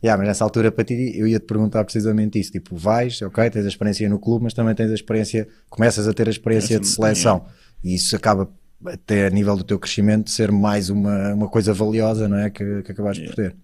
Yeah, 0.04 0.17
mas 0.19 0.28
nessa 0.28 0.43
altura 0.43 0.71
para 0.71 0.84
ti 0.84 1.13
eu 1.15 1.28
ia 1.28 1.39
te 1.39 1.45
perguntar 1.45 1.84
precisamente 1.84 2.39
isso, 2.39 2.52
tipo, 2.52 2.76
vais, 2.76 3.21
ok, 3.21 3.50
tens 3.50 3.65
a 3.65 3.69
experiência 3.69 4.08
no 4.10 4.19
clube, 4.19 4.43
mas 4.43 4.54
também 4.54 4.76
tens 4.76 4.91
a 4.91 4.93
experiência, 4.93 5.48
começas 5.69 6.08
a 6.08 6.13
ter 6.13 6.28
a 6.28 6.32
experiência 6.32 6.80
de 6.80 6.86
seleção 6.88 7.45
e 7.84 7.95
isso 7.95 8.15
acaba 8.15 8.50
até 8.85 9.27
a 9.27 9.29
nível 9.29 9.55
do 9.55 9.63
teu 9.63 9.79
crescimento 9.79 10.29
ser 10.29 10.51
mais 10.51 10.89
uma, 10.89 11.33
uma 11.33 11.49
coisa 11.49 11.73
valiosa, 11.73 12.27
não 12.27 12.38
é, 12.38 12.49
que, 12.49 12.83
que 12.83 12.91
acabaste 12.91 13.23
por 13.25 13.35
ter. 13.35 13.55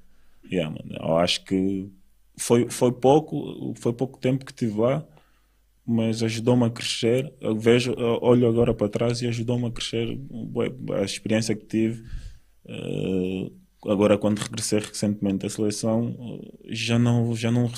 Yeah, 0.51 0.69
mano, 0.69 0.97
eu 0.99 1.17
acho 1.17 1.43
que 1.45 1.89
foi, 2.37 2.69
foi 2.69 2.91
pouco, 2.91 3.73
foi 3.77 3.93
pouco 3.93 4.19
tempo 4.19 4.45
que 4.45 4.51
estive 4.51 4.79
lá, 4.79 5.05
mas 5.85 6.23
ajudou-me 6.23 6.65
a 6.65 6.69
crescer. 6.69 7.31
Eu 7.39 7.57
vejo, 7.57 7.93
eu 7.93 8.19
olho 8.21 8.47
agora 8.47 8.73
para 8.73 8.89
trás 8.89 9.21
e 9.21 9.27
ajudou-me 9.27 9.67
a 9.67 9.71
crescer 9.71 10.19
a 10.99 11.03
experiência 11.03 11.55
que 11.55 11.65
tive. 11.65 12.03
Eh, 12.67 13.51
agora 13.87 14.17
quando 14.17 14.39
regressei 14.39 14.79
recentemente 14.79 15.45
à 15.45 15.49
seleção, 15.49 16.15
eh, 16.65 16.73
já 16.73 16.99
não 16.99 17.35
já 17.35 17.51
não 17.51 17.69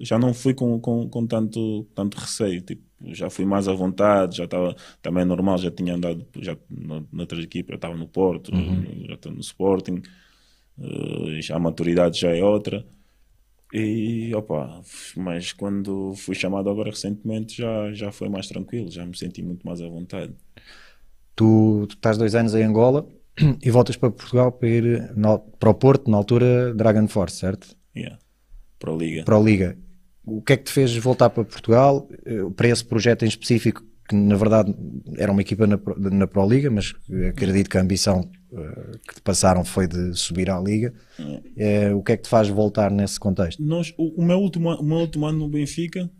já 0.00 0.18
não 0.18 0.34
fui 0.34 0.54
com, 0.54 0.78
com, 0.80 1.08
com 1.08 1.26
tanto 1.26 1.84
tanto 1.94 2.16
receio, 2.18 2.60
tipo, 2.62 2.82
já 3.14 3.30
fui 3.30 3.44
mais 3.44 3.68
à 3.68 3.72
vontade, 3.74 4.36
já 4.36 4.44
estava 4.44 4.74
também 5.02 5.22
é 5.22 5.24
normal, 5.24 5.58
já 5.58 5.70
tinha 5.70 5.94
andado 5.94 6.26
já 6.40 6.56
na- 6.70 7.02
noutras 7.12 7.44
equipas, 7.44 7.70
eu 7.72 7.76
estava 7.76 7.96
no 7.96 8.08
Porto, 8.08 8.52
já 9.06 9.14
estou 9.14 9.32
no 9.32 9.40
Sporting. 9.40 10.02
Uh, 10.78 11.40
já 11.42 11.56
a 11.56 11.58
maturidade 11.58 12.20
já 12.20 12.30
é 12.36 12.42
outra. 12.44 12.86
E 13.72 14.34
opa, 14.34 14.82
mas 15.16 15.52
quando 15.52 16.14
fui 16.16 16.34
chamado 16.34 16.70
agora 16.70 16.90
recentemente 16.90 17.56
já, 17.58 17.92
já 17.92 18.12
foi 18.12 18.28
mais 18.28 18.48
tranquilo, 18.48 18.90
já 18.90 19.04
me 19.06 19.16
senti 19.16 19.42
muito 19.42 19.66
mais 19.66 19.80
à 19.82 19.88
vontade. 19.88 20.34
Tu, 21.36 21.86
tu 21.88 21.94
estás 21.94 22.18
dois 22.18 22.34
anos 22.34 22.54
em 22.54 22.64
Angola 22.64 23.06
e 23.62 23.70
voltas 23.70 23.96
para 23.96 24.10
Portugal 24.10 24.52
para 24.52 24.68
ir 24.68 25.12
na- 25.16 25.38
para 25.38 25.70
o 25.70 25.74
Porto, 25.74 26.10
na 26.10 26.16
altura 26.16 26.74
Dragon 26.74 27.06
Force, 27.08 27.36
certo? 27.38 27.68
Yeah. 27.96 28.18
Para 28.78 28.92
a 28.92 28.96
Liga. 28.96 29.24
Para 29.24 29.36
a 29.36 29.40
Liga. 29.40 29.78
O 30.24 30.42
que 30.42 30.52
é 30.52 30.56
que 30.56 30.64
te 30.64 30.72
fez 30.72 30.94
voltar 30.96 31.30
para 31.30 31.44
Portugal, 31.44 32.06
eh, 32.26 32.42
para 32.54 32.68
esse 32.68 32.84
projeto 32.84 33.24
em 33.24 33.28
específico, 33.28 33.82
que 34.08 34.14
na 34.14 34.36
verdade 34.36 34.74
era 35.16 35.30
uma 35.32 35.40
equipa 35.40 35.66
na, 35.66 35.76
Pro- 35.78 35.98
na 35.98 36.26
Pro 36.26 36.48
Liga, 36.48 36.70
mas 36.70 36.94
acredito 37.28 37.68
que 37.70 37.76
a 37.78 37.80
ambição 37.82 38.30
eh, 38.52 38.98
que 39.08 39.14
te 39.16 39.22
passaram 39.22 39.64
foi 39.64 39.86
de 39.86 40.14
subir 40.14 40.50
à 40.50 40.58
Liga. 40.60 40.92
Eh, 41.56 41.92
o 41.94 42.02
que 42.02 42.12
é 42.12 42.16
que 42.16 42.22
te 42.24 42.28
faz 42.28 42.48
voltar 42.48 42.90
nesse 42.90 43.18
contexto? 43.18 43.62
Nós, 43.62 43.92
o, 43.98 44.20
o 44.22 44.24
meu 44.24 44.38
último, 44.38 44.70
o 44.74 44.82
meu 44.82 44.98
último 44.98 45.26
ano 45.26 45.38
no 45.38 45.48
Benfica, 45.48 46.10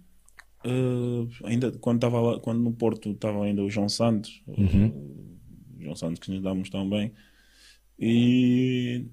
eh, 0.64 1.26
ainda 1.44 1.72
quando 1.72 1.96
estava 1.98 2.20
lá, 2.20 2.40
quando 2.40 2.60
no 2.60 2.72
Porto 2.72 3.10
estava 3.10 3.44
ainda 3.44 3.62
o 3.62 3.70
João 3.70 3.88
Santos, 3.88 4.42
o 4.46 4.54
João 5.88 5.96
Santos 5.96 6.18
que 6.20 6.30
nos 6.30 6.42
damos 6.42 6.70
tão 6.70 6.88
bem, 6.88 7.12
e 7.98 9.06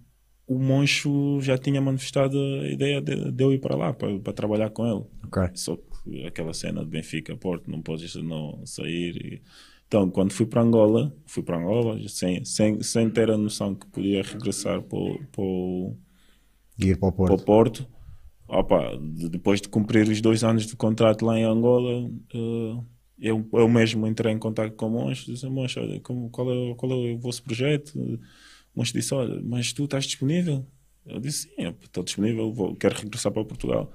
o 0.47 0.59
Moncho 0.59 1.39
já 1.41 1.57
tinha 1.57 1.81
manifestado 1.81 2.38
a 2.38 2.67
ideia 2.69 3.01
de, 3.01 3.31
de 3.31 3.43
eu 3.43 3.51
ir 3.51 3.59
para 3.59 3.75
lá, 3.75 3.93
para, 3.93 4.19
para 4.19 4.33
trabalhar 4.33 4.69
com 4.69 4.85
ele. 4.85 5.05
Ok. 5.25 5.41
Só 5.55 5.75
que 6.03 6.23
aquela 6.25 6.53
cena 6.53 6.81
de 6.83 6.89
Benfica, 6.91 7.35
Porto, 7.35 7.69
não 7.71 7.81
podes 7.81 8.13
não 8.15 8.61
sair. 8.65 9.15
e- 9.17 9.41
Então, 9.88 10.09
quando 10.09 10.31
fui 10.33 10.45
para 10.45 10.61
Angola, 10.61 11.15
fui 11.25 11.41
para 11.43 11.57
Angola 11.57 11.99
sem, 12.09 12.43
sem, 12.45 12.81
sem 12.81 13.09
ter 13.09 13.29
a 13.31 13.38
noção 13.38 13.73
que 13.73 13.88
podia 13.88 14.21
regressar 14.21 14.81
para, 14.83 14.99
para, 15.31 15.41
o- 15.43 15.97
ir 16.79 16.97
para 16.99 17.09
o 17.09 17.11
para 17.11 17.33
o 17.33 17.38
Porto. 17.38 17.45
Porto. 17.45 17.88
Opa, 18.47 18.95
de- 18.97 19.29
depois 19.29 19.59
de 19.59 19.67
cumprir 19.69 20.07
os 20.07 20.21
dois 20.21 20.43
anos 20.43 20.67
de 20.67 20.75
contrato 20.75 21.25
lá 21.25 21.39
em 21.39 21.43
Angola, 21.43 22.07
eh, 22.33 22.83
eu, 23.19 23.47
eu 23.54 23.69
mesmo 23.69 24.06
entrei 24.08 24.34
em 24.34 24.39
contato 24.39 24.73
com 24.73 24.88
o 24.88 24.89
Moncho 24.89 25.30
e 25.30 25.34
disse: 25.34 25.47
Moncho, 25.47 25.80
olha, 25.80 25.99
como, 26.01 26.30
qual, 26.30 26.51
é, 26.51 26.75
qual 26.75 26.91
é 26.91 26.95
o 27.13 27.17
vosso 27.17 27.43
projeto? 27.43 27.95
O 27.97 28.19
Moncho 28.75 28.93
disse: 28.93 29.13
Olha, 29.13 29.41
mas 29.43 29.73
tu 29.73 29.86
estás 29.86 30.06
disponível? 30.06 30.65
Eu 31.06 31.19
disse: 31.19 31.49
Sim, 31.56 31.73
estou 31.82 32.04
disponível, 32.04 32.51
vou, 32.54 32.75
quero 32.75 32.95
regressar 32.95 33.32
para 33.32 33.45
Portugal. 33.45 33.91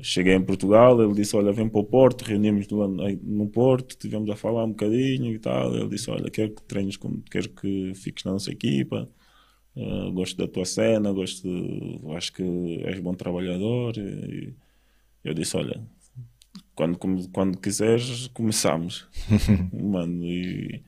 Cheguei 0.00 0.34
em 0.34 0.42
Portugal, 0.42 1.02
ele 1.02 1.14
disse: 1.14 1.36
Olha, 1.36 1.52
vem 1.52 1.68
para 1.68 1.80
o 1.80 1.84
Porto, 1.84 2.22
reunimos 2.22 2.68
no 2.68 2.86
no 3.22 3.48
Porto, 3.48 3.96
tivemos 3.96 4.30
a 4.30 4.36
falar 4.36 4.64
um 4.64 4.70
bocadinho 4.70 5.32
e 5.32 5.38
tal. 5.38 5.74
Ele 5.74 5.88
disse: 5.88 6.10
Olha, 6.10 6.30
quero 6.30 6.54
que 6.54 6.62
treines, 6.62 6.96
com, 6.96 7.20
quero 7.30 7.48
que 7.50 7.92
fiques 7.94 8.24
na 8.24 8.32
nossa 8.32 8.50
equipa. 8.52 9.08
Uh, 9.76 10.12
gosto 10.12 10.36
da 10.36 10.46
tua 10.46 10.64
cena, 10.64 11.12
gosto 11.12 11.48
acho 12.16 12.32
que 12.32 12.42
és 12.84 13.00
bom 13.00 13.14
trabalhador. 13.14 13.96
E, 13.98 14.54
eu 15.24 15.34
disse: 15.34 15.56
Olha, 15.56 15.82
quando, 16.74 16.98
quando 17.30 17.58
quiseres, 17.58 18.28
começamos. 18.28 19.08
Mano, 19.72 20.24
e 20.24 20.82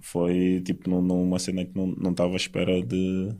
foi 0.00 0.60
tipo 0.64 0.88
num- 0.90 1.02
numa 1.02 1.38
cena 1.38 1.64
que 1.64 1.74
não 1.76 1.86
não 1.88 2.10
estava 2.10 2.32
à 2.34 2.36
espera 2.36 2.82
de, 2.82 3.34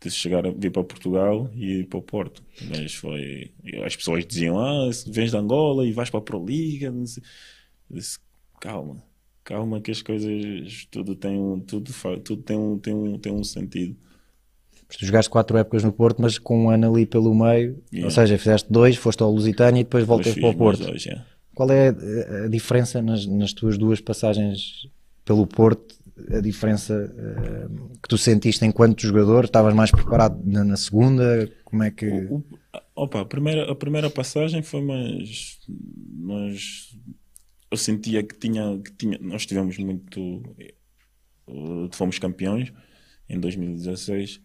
de 0.00 0.10
chegar 0.10 0.46
a 0.46 0.50
vir 0.50 0.70
para 0.72 0.84
Portugal 0.84 1.50
e 1.54 1.80
ir 1.80 1.86
para 1.88 1.98
o 1.98 2.02
Porto. 2.02 2.44
Mas 2.70 2.94
foi. 2.94 3.52
As 3.84 3.96
pessoas 3.96 4.26
diziam: 4.26 4.58
Ah, 4.60 4.90
vens 5.08 5.30
de 5.30 5.36
Angola 5.36 5.86
e 5.86 5.92
vais 5.92 6.10
para 6.10 6.20
a 6.20 6.22
Pro 6.22 6.44
Liga. 6.44 6.90
não 6.90 7.06
sei. 7.06 7.22
Eu 7.90 7.96
disse: 7.96 8.18
Calma, 8.60 9.02
calma, 9.44 9.80
que 9.80 9.90
as 9.90 10.02
coisas. 10.02 10.86
Tudo 10.90 11.14
tem 11.16 11.60
tudo, 11.62 11.92
tudo 12.24 12.42
tem 12.42 12.56
um, 12.58 12.78
tem 12.78 12.94
um, 12.94 13.18
tem 13.18 13.32
um 13.32 13.44
sentido. 13.44 13.96
Tu 14.98 15.06
jogaste 15.06 15.30
quatro 15.30 15.56
épocas 15.56 15.82
no 15.82 15.92
Porto, 15.92 16.20
mas 16.20 16.38
com 16.38 16.64
um 16.66 16.70
ano 16.70 16.92
ali 16.92 17.06
pelo 17.06 17.34
meio. 17.34 17.82
Yeah. 17.92 18.04
Ou 18.04 18.10
seja, 18.10 18.36
fizeste 18.38 18.70
dois, 18.70 18.96
foste 18.96 19.22
ao 19.22 19.30
Lusitânia 19.30 19.80
e 19.80 19.84
depois 19.84 20.04
voltas 20.04 20.34
Depois 20.34 20.54
para 20.54 20.62
o 20.62 20.66
Porto. 20.66 20.84
dois, 20.86 21.04
yeah. 21.04 21.24
Qual 21.54 21.70
é 21.70 21.88
a, 22.44 22.48
diferença 22.48 23.00
nas, 23.02 23.26
nas 23.26 23.52
tuas 23.52 23.76
duas 23.76 24.00
passagens 24.00 24.88
pelo 25.24 25.46
Porto? 25.46 25.94
A 26.30 26.40
diferença 26.40 27.12
eh, 27.16 27.68
que 28.02 28.08
tu 28.08 28.16
sentiste 28.18 28.64
enquanto 28.64 29.00
jogador? 29.02 29.44
Estavas 29.44 29.74
mais 29.74 29.90
preparado 29.90 30.40
na, 30.44 30.62
na 30.62 30.76
segunda? 30.76 31.50
Como 31.64 31.82
é 31.82 31.90
que. 31.90 32.06
O- 32.06 32.44
opa, 32.94 33.20
a 33.22 33.24
primeira, 33.24 33.70
a 33.70 33.74
primeira 33.74 34.10
passagem 34.10 34.62
foi 34.62 34.82
mais, 34.82 35.58
mais 36.14 36.96
eu 37.70 37.76
sentia 37.76 38.22
que 38.22 38.38
tinha, 38.38 38.78
que 38.78 38.92
tinha 38.92 39.18
nós 39.20 39.46
tivemos 39.46 39.76
muito 39.78 40.42
eh, 41.48 41.88
fomos 41.92 42.18
campeões 42.18 42.72
em 43.28 43.40
2016 43.40 44.40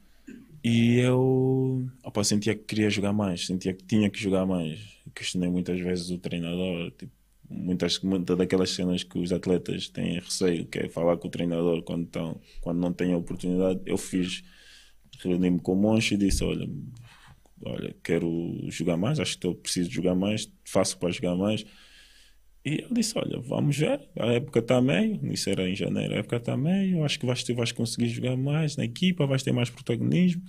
e 0.63 1.00
eu 1.00 1.86
opa, 2.04 2.24
sentia 2.24 2.56
que 2.56 2.63
queria 2.63 2.89
jogar 2.89 3.13
mais 3.13 3.46
sentia 3.46 3.74
que 3.74 3.84
tinha 3.84 4.10
que 4.10 4.20
jogar 4.20 4.46
mais 4.46 4.80
questionei 5.15 5.50
muitas 5.50 5.80
vezes 5.80 6.10
o 6.10 6.17
treinador 6.17 6.91
tipo, 6.91 7.12
muitas, 7.50 8.00
muitas 8.02 8.38
daquelas 8.38 8.72
cenas 8.72 9.04
que 9.04 9.17
os 9.20 9.32
atletas 9.32 9.89
têm 9.89 10.20
receio 10.20 10.65
que 10.65 10.80
é 10.80 10.89
falar 10.89 11.17
com 11.17 11.28
o 11.28 11.32
treinador 11.32 11.82
quando, 11.84 12.06
estão, 12.06 12.41
quando 12.62 12.80
não 12.80 12.93
têm 12.93 13.13
a 13.13 13.17
oportunidade 13.17 13.82
eu 13.86 13.98
fiz 13.98 14.43
reuni-me 15.24 15.60
com 15.60 15.74
o 15.74 15.76
Moncho 15.76 16.13
e 16.13 16.17
disse 16.17 16.43
olha 16.43 16.67
olha, 17.65 17.96
quero 18.04 18.60
jogar 18.70 18.98
mais, 18.98 19.20
acho 19.20 19.38
que 19.38 19.48
eu 19.48 19.56
preciso 19.56 19.89
jogar 19.89 20.15
mais, 20.15 20.52
faço 20.65 20.98
para 20.98 21.12
jogar 21.12 21.36
mais. 21.36 21.65
E 22.68 22.84
eu 22.84 22.94
disse, 22.94 23.18
olha, 23.18 23.40
vamos 23.40 23.78
ver, 23.78 24.10
a 24.20 24.34
época 24.34 24.60
está 24.60 24.82
meio, 24.82 25.26
isso 25.32 25.50
era 25.50 25.70
em 25.70 25.74
janeiro, 25.74 26.14
a 26.14 26.18
época 26.18 26.36
está 26.36 26.58
meio, 26.58 27.06
acho 27.06 27.18
que 27.18 27.26
vais, 27.26 27.42
vais 27.42 27.72
conseguir 27.72 28.10
jogar 28.10 28.36
mais 28.36 28.76
na 28.76 28.84
equipa, 28.84 29.26
vais 29.26 29.42
ter 29.42 29.54
mais 29.54 29.70
protagonismo. 29.70 30.42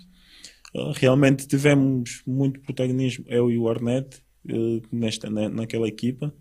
Uh, 0.74 0.90
Realmente 0.96 1.46
tivemos 1.46 2.24
muito 2.26 2.58
protagonismo, 2.58 3.24
eu 3.28 3.52
e 3.52 3.56
o 3.56 3.68
Arnett, 3.68 4.20
uh, 4.50 4.82
nesta, 4.90 5.30
na, 5.30 5.48
naquela 5.48 5.86
equipa, 5.86 6.34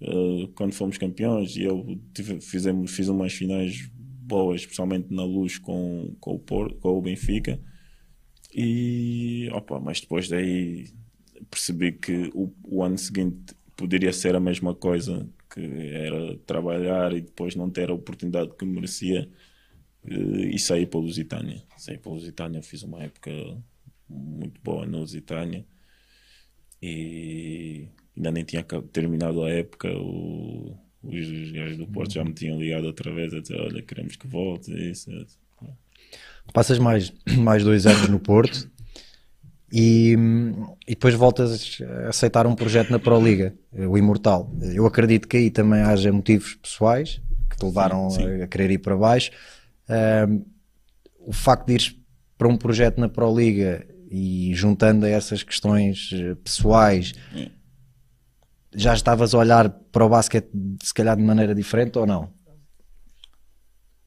uh, 0.00 0.48
quando 0.54 0.72
fomos 0.72 0.96
campeões, 0.96 1.54
e 1.54 1.64
eu 1.64 2.00
tive, 2.14 2.40
fizemos, 2.40 2.90
fiz 2.90 3.08
umas 3.08 3.34
finais 3.34 3.90
boas, 3.94 4.62
especialmente 4.62 5.12
na 5.12 5.22
luz 5.22 5.58
com, 5.58 6.16
com, 6.18 6.36
o, 6.36 6.38
Porto, 6.38 6.76
com 6.76 6.96
o 6.96 7.02
Benfica. 7.02 7.60
E 8.54 9.50
opa, 9.52 9.78
mas 9.78 10.00
depois 10.00 10.30
daí 10.30 10.86
percebi 11.50 11.92
que 11.92 12.30
o, 12.34 12.50
o 12.64 12.82
ano 12.82 12.96
seguinte 12.96 13.54
poderia 13.80 14.12
ser 14.12 14.36
a 14.36 14.40
mesma 14.40 14.74
coisa, 14.74 15.26
que 15.48 15.62
era 15.94 16.36
trabalhar 16.44 17.14
e 17.14 17.22
depois 17.22 17.56
não 17.56 17.70
ter 17.70 17.88
a 17.88 17.94
oportunidade 17.94 18.50
que 18.54 18.66
merecia 18.66 19.26
eh, 20.04 20.50
e 20.54 20.58
sair 20.58 20.84
para 20.84 21.00
a 21.00 21.02
Lusitânia. 21.02 21.62
Saí 21.78 21.96
para 21.96 22.12
a 22.12 22.14
Lusitânia, 22.14 22.62
fiz 22.62 22.82
uma 22.82 23.02
época 23.02 23.30
muito 24.06 24.60
boa 24.60 24.84
na 24.84 24.98
Lusitânia 24.98 25.64
e 26.82 27.88
ainda 28.14 28.30
nem 28.30 28.44
tinha 28.44 28.62
terminado 28.92 29.42
a 29.44 29.50
época. 29.50 29.90
O, 29.96 30.76
os 31.02 31.50
gajos 31.50 31.78
do 31.78 31.86
Porto 31.86 32.12
já 32.12 32.22
me 32.22 32.34
tinham 32.34 32.60
ligado 32.60 32.84
outra 32.84 33.10
vez 33.14 33.32
a 33.32 33.40
dizer: 33.40 33.58
Olha, 33.58 33.80
queremos 33.80 34.14
que 34.14 34.26
volte. 34.26 34.70
Isso. 34.90 35.10
Passas 36.52 36.78
mais, 36.78 37.14
mais 37.38 37.64
dois 37.64 37.86
anos 37.86 38.10
no 38.10 38.20
Porto 38.20 38.70
e, 39.72 40.16
e 40.86 40.90
depois 40.94 41.14
voltas 41.14 41.78
a 42.04 42.08
aceitar 42.08 42.46
um 42.46 42.54
projeto 42.54 42.90
na 42.90 42.98
Pro 42.98 43.20
Liga, 43.20 43.54
o 43.72 43.96
Imortal. 43.96 44.52
Eu 44.74 44.86
acredito 44.86 45.28
que 45.28 45.36
aí 45.36 45.50
também 45.50 45.82
haja 45.82 46.12
motivos 46.12 46.54
pessoais 46.54 47.20
que 47.48 47.56
te 47.56 47.64
levaram 47.64 48.10
Sim, 48.10 48.22
sim. 48.22 48.42
A, 48.42 48.46
querer 48.46 48.70
ir 48.70 48.78
para 48.78 48.96
baixo. 48.96 49.30
O 51.18 51.32
facto 51.32 51.66
de 51.66 51.74
ires 51.74 51.96
para 52.36 52.48
um 52.48 52.56
projeto 52.56 52.98
na 52.98 53.08
Pro 53.08 53.36
Liga 53.36 53.86
e 54.10 54.52
juntando 54.54 55.06
a 55.06 55.08
essas 55.08 55.42
questões 55.42 56.10
eh, 56.12 56.34
pessoais, 56.36 57.12
já 58.74 58.92
estavas 58.92 59.34
a 59.34 59.38
olhar 59.38 59.68
para 59.68 60.04
o 60.04 60.08
basquete 60.08 60.48
se 60.82 60.92
calhar 60.92 61.16
de 61.16 61.22
maneira 61.22 61.54
diferente 61.54 61.96
ou 61.98 62.06
não? 62.06 62.32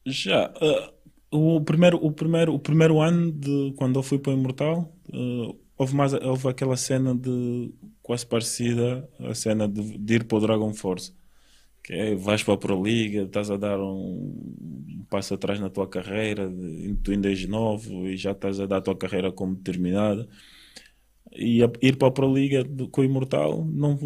Já. 0.04 0.52
ah, 0.60 0.93
o, 1.36 1.60
primeiro, 1.64 1.98
o, 2.04 2.12
primeiro, 2.12 2.54
o 2.54 2.58
primeiro 2.58 3.00
ano 3.00 3.32
de 3.32 3.72
quando 3.76 3.98
eu 3.98 4.02
fui 4.02 4.18
para 4.18 4.32
o 4.32 4.34
Imortal, 4.36 4.92
ah, 5.12 5.54
houve, 5.76 5.94
mais, 5.94 6.12
houve 6.14 6.48
aquela 6.48 6.76
cena 6.76 7.14
de 7.14 7.72
quase 8.02 8.26
parecida 8.26 9.08
à 9.20 9.34
cena 9.34 9.68
de, 9.68 9.98
de 9.98 10.14
ir 10.14 10.24
para 10.24 10.38
o 10.38 10.40
Dragon 10.40 10.72
Force. 10.74 11.12
Que 11.82 11.94
é, 11.94 12.14
vais 12.16 12.42
para 12.42 12.54
a 12.54 12.58
Pro 12.58 12.82
Liga, 12.84 13.22
estás 13.24 13.50
a 13.50 13.56
dar 13.58 13.80
um, 13.80 13.86
um 15.00 15.06
passo 15.10 15.34
atrás 15.34 15.60
na 15.60 15.70
tua 15.70 15.88
carreira, 15.88 16.48
de- 16.50 16.94
tu 17.02 17.12
ainda 17.12 17.28
és 17.30 17.46
novo 17.48 18.06
e 18.08 18.16
já 18.16 18.32
estás 18.32 18.60
a 18.60 18.66
dar 18.66 18.78
a 18.78 18.82
tua 18.82 18.96
carreira 18.96 19.32
como 19.32 19.54
determinada. 19.56 20.28
E 21.32 21.62
a- 21.64 21.70
ir 21.82 21.96
para 21.96 22.08
a 22.08 22.10
Pro 22.10 22.32
Liga 22.32 22.64
com 22.90 23.00
o 23.00 23.04
Imortal 23.04 23.64
não 23.64 23.98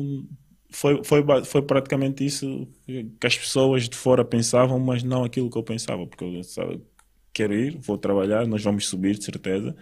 foi, 0.70 1.02
foi, 1.04 1.22
foi 1.44 1.62
praticamente 1.62 2.24
isso 2.24 2.66
que 2.86 3.26
as 3.26 3.36
pessoas 3.38 3.88
de 3.88 3.96
fora 3.96 4.24
pensavam, 4.24 4.78
mas 4.78 5.02
não 5.02 5.24
aquilo 5.24 5.50
que 5.50 5.58
eu 5.58 5.62
pensava, 5.64 6.06
porque 6.06 6.24
eu 6.24 6.42
sabe, 6.44 6.80
quero 7.38 7.54
ir, 7.54 7.78
vou 7.80 7.96
trabalhar, 7.96 8.46
nós 8.46 8.62
vamos 8.62 8.86
subir 8.88 9.16
de 9.16 9.24
certeza. 9.24 9.74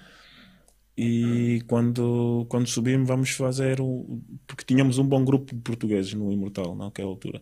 E 0.96 1.62
quando, 1.66 2.46
quando 2.48 2.66
subirmos, 2.66 3.06
vamos 3.08 3.30
fazer 3.30 3.80
o. 3.80 4.20
Porque 4.46 4.64
tínhamos 4.64 4.98
um 4.98 5.04
bom 5.04 5.22
grupo 5.24 5.54
de 5.54 5.60
portugueses 5.60 6.14
no 6.14 6.32
Imortal, 6.32 6.74
naquela 6.74 7.08
altura. 7.08 7.40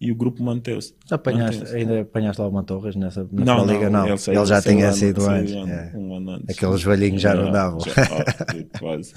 E 0.00 0.12
o 0.12 0.14
grupo 0.16 0.42
manteve-se. 0.44 0.94
Apanhaste, 1.10 1.58
Manteve-se. 1.58 1.76
ainda 1.76 2.00
apanhaste 2.02 2.40
alguma 2.40 2.62
Torres 2.62 2.94
nessa 2.94 3.26
na 3.32 3.44
Não, 3.44 3.64
Pro 3.64 3.72
Liga? 3.72 3.90
Não, 3.90 4.04
ele, 4.06 4.12
ele, 4.28 4.46
já 4.46 4.62
tinha 4.62 4.92
sido 4.92 5.28
antes. 5.28 5.52
é. 5.54 5.92
um 5.94 6.14
ano 6.16 6.30
antes. 6.30 6.56
Aqueles 6.56 6.82
velhinhos 6.84 7.20
já 7.20 7.34
não 7.34 7.46
Já, 7.46 7.50
davam. 7.50 7.80
já, 7.80 7.92
ah, 8.02 8.78
quase. 8.78 9.12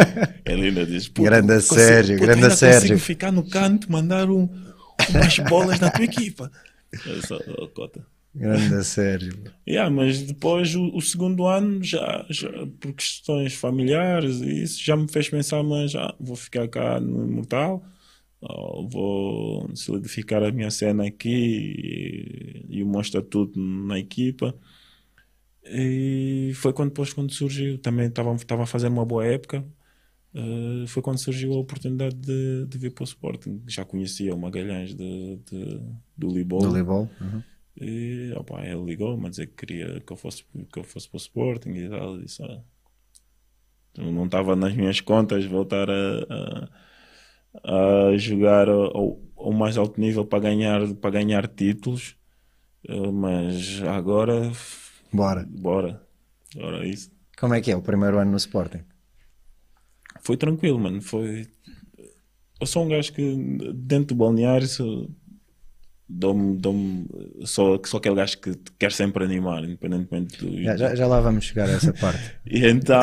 Ele 0.44 0.68
ainda 0.68 0.84
diz: 0.84 1.08
"Puto, 1.08 1.22
Grande 1.22 1.54
consigo- 1.54 1.74
Sérgio, 1.74 2.18
puto, 2.18 2.26
grande 2.26 2.54
Sérgio." 2.54 2.80
consigo 2.80 2.98
ficar 3.00 3.32
no 3.32 3.48
canto, 3.48 3.90
mandar 3.90 4.28
um, 4.30 4.46
umas 5.10 5.38
bolas 5.40 5.80
na 5.80 5.90
tua 5.90 6.04
equipa. 6.04 6.50
Eu 7.06 7.20
só, 7.26 7.38
oh, 7.58 7.68
cota. 7.68 8.04
Grande 8.36 8.84
Sérgio. 8.84 9.32
Yeah, 9.66 9.90
mas 9.90 10.22
depois 10.22 10.74
o, 10.74 10.94
o 10.94 11.00
segundo 11.00 11.46
ano 11.46 11.82
já, 11.82 12.26
já 12.28 12.48
por 12.78 12.92
questões 12.92 13.54
familiares 13.54 14.40
e 14.40 14.62
isso 14.62 14.84
já 14.84 14.96
me 14.96 15.08
fez 15.08 15.28
pensar 15.28 15.62
mas 15.62 15.92
já 15.92 16.14
vou 16.20 16.36
ficar 16.36 16.68
cá 16.68 17.00
no 17.00 17.26
Imortal 17.26 17.82
ou 18.40 18.88
vou 18.88 19.70
solidificar 19.74 20.42
a 20.42 20.52
minha 20.52 20.70
cena 20.70 21.06
aqui 21.06 22.66
e, 22.68 22.78
e 22.78 22.82
o 22.82 22.86
meu 22.86 23.00
estatuto 23.00 23.58
na 23.58 23.98
equipa 23.98 24.54
e 25.64 26.52
foi 26.54 26.72
quando 26.72 26.90
depois 26.90 27.12
quando 27.12 27.32
surgiu 27.32 27.78
também 27.78 28.06
estava 28.06 28.62
a 28.62 28.66
fazer 28.66 28.88
uma 28.88 29.04
boa 29.04 29.24
época 29.24 29.64
eh, 30.34 30.86
foi 30.86 31.02
quando 31.02 31.18
surgiu 31.18 31.54
a 31.54 31.58
oportunidade 31.58 32.14
de, 32.14 32.66
de 32.66 32.78
vir 32.78 32.90
para 32.90 33.02
o 33.02 33.06
Sporting 33.06 33.62
já 33.66 33.84
conhecia 33.84 34.34
o 34.34 34.38
Magalhães 34.38 34.94
de, 34.94 35.38
de, 35.50 35.80
do 36.16 36.28
Libol 36.28 36.60
Do 36.60 36.76
Libol. 36.76 37.10
Uhum. 37.20 37.42
E 37.78 38.32
opa, 38.36 38.64
ele 38.64 38.84
ligou-me 38.84 39.26
a 39.26 39.30
dizer 39.30 39.48
que 39.48 39.66
queria 39.66 40.00
que 40.00 40.12
eu 40.12 40.16
fosse, 40.16 40.44
que 40.72 40.78
eu 40.78 40.84
fosse 40.84 41.08
para 41.08 41.16
o 41.16 41.20
Sporting 41.20 41.70
e 41.70 41.88
tal. 41.88 42.14
Eu 42.14 42.22
disse, 42.22 42.42
ah, 42.42 42.62
não 43.98 44.24
estava 44.24 44.56
nas 44.56 44.74
minhas 44.74 45.00
contas 45.00 45.44
voltar 45.44 45.88
a, 45.90 46.68
a, 47.62 48.08
a 48.08 48.16
jogar 48.16 48.68
ao, 48.68 49.20
ao, 49.36 49.52
mais 49.52 49.76
alto 49.76 50.00
nível 50.00 50.24
para 50.24 50.40
ganhar, 50.40 50.94
para 50.94 51.10
ganhar 51.10 51.46
títulos. 51.48 52.16
Eh, 52.88 53.10
mas 53.10 53.82
agora. 53.82 54.52
Bora. 55.12 55.46
Bora. 55.48 56.02
Bora, 56.54 56.84
é 56.84 56.88
isso. 56.88 57.10
Como 57.38 57.54
é 57.54 57.60
que 57.60 57.70
é 57.70 57.76
o 57.76 57.82
primeiro 57.82 58.18
ano 58.18 58.30
no 58.30 58.36
Sporting? 58.36 58.84
Foi 60.22 60.36
tranquilo, 60.36 60.78
mano. 60.78 61.02
Foi. 61.02 61.46
Eu 62.58 62.66
sou 62.66 62.84
um 62.84 62.88
gajo 62.88 63.12
que 63.12 63.36
dentro 63.74 64.14
do 64.14 64.14
balneário 64.14 64.66
sou 64.66 65.10
dou-me, 66.08 66.56
dou-me, 66.56 67.06
sou, 67.44 67.80
sou 67.84 67.98
aquele 67.98 68.14
gajo 68.14 68.38
que 68.38 68.54
quer 68.78 68.92
sempre 68.92 69.24
animar, 69.24 69.64
independentemente 69.64 70.38
do. 70.38 70.62
Já, 70.62 70.76
já, 70.76 70.94
já 70.94 71.06
lá 71.06 71.20
vamos 71.20 71.44
chegar 71.44 71.68
a 71.68 71.72
essa 71.72 71.92
parte. 71.92 72.36
e 72.46 72.64
então, 72.66 73.02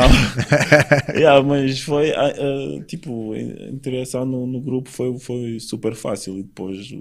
yeah, 1.15 1.41
mas 1.45 1.81
foi 1.81 2.11
uh, 2.11 2.83
tipo, 2.85 3.33
a 3.33 3.39
interação 3.39 4.25
no, 4.25 4.47
no, 4.47 4.61
grupo 4.61 4.89
foi, 4.89 5.17
foi 5.19 5.59
super 5.59 5.95
fácil 5.95 6.39
e 6.39 6.43
depois 6.43 6.93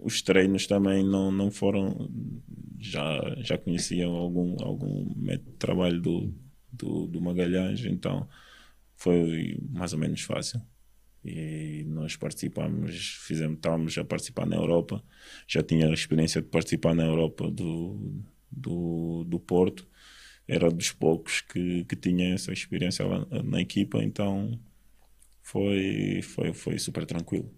os 0.00 0.20
treinos 0.22 0.66
também 0.66 1.04
não, 1.04 1.30
não 1.30 1.50
foram. 1.50 2.10
Já, 2.78 3.20
já 3.38 3.56
conheciam 3.56 4.14
algum, 4.14 4.54
algum 4.62 5.12
método 5.16 5.50
de 5.50 5.56
trabalho 5.56 6.00
do, 6.00 6.34
do, 6.70 7.06
do 7.06 7.20
Magalhães, 7.20 7.84
então 7.84 8.28
foi 8.94 9.58
mais 9.72 9.92
ou 9.92 9.98
menos 9.98 10.20
fácil 10.20 10.60
e 11.26 11.84
nós 11.88 12.16
participamos, 12.16 13.18
fizemos, 13.26 13.56
estávamos 13.56 13.98
a 13.98 14.04
participar 14.04 14.46
na 14.46 14.56
Europa, 14.56 15.02
já 15.46 15.62
tinha 15.62 15.88
a 15.88 15.92
experiência 15.92 16.40
de 16.40 16.48
participar 16.48 16.94
na 16.94 17.04
Europa 17.04 17.50
do, 17.50 18.22
do, 18.50 19.24
do 19.24 19.40
Porto, 19.40 19.86
era 20.46 20.70
dos 20.70 20.92
poucos 20.92 21.40
que, 21.40 21.84
que 21.84 21.96
tinha 21.96 22.34
essa 22.34 22.52
experiência 22.52 23.04
lá 23.04 23.26
na 23.42 23.60
equipa, 23.60 24.02
então 24.02 24.58
foi, 25.42 26.20
foi, 26.22 26.52
foi 26.52 26.78
super 26.78 27.04
tranquilo. 27.04 27.50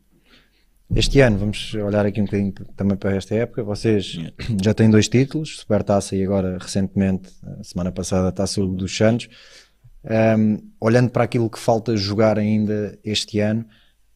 Este 0.97 1.21
ano, 1.21 1.37
vamos 1.37 1.75
olhar 1.75 2.07
aqui 2.07 2.19
um 2.23 2.25
bocadinho 2.25 2.53
também 2.75 2.97
para 2.97 3.15
esta 3.15 3.35
época, 3.35 3.63
vocês 3.63 4.15
yeah. 4.15 4.35
já 4.65 4.73
têm 4.73 4.89
dois 4.89 5.07
títulos, 5.07 5.59
Supertaça 5.59 6.17
e 6.17 6.25
agora 6.25 6.57
recentemente, 6.59 7.31
semana 7.63 7.93
passada, 7.93 8.29
a 8.29 8.33
Taça 8.33 8.65
dos 8.65 8.97
Santos. 8.97 9.29
Um, 10.05 10.71
olhando 10.81 11.11
para 11.11 11.25
aquilo 11.25 11.51
que 11.51 11.59
falta 11.59 11.97
jogar 11.97 12.39
ainda 12.39 12.99
este 13.05 13.41
ano, 13.41 13.67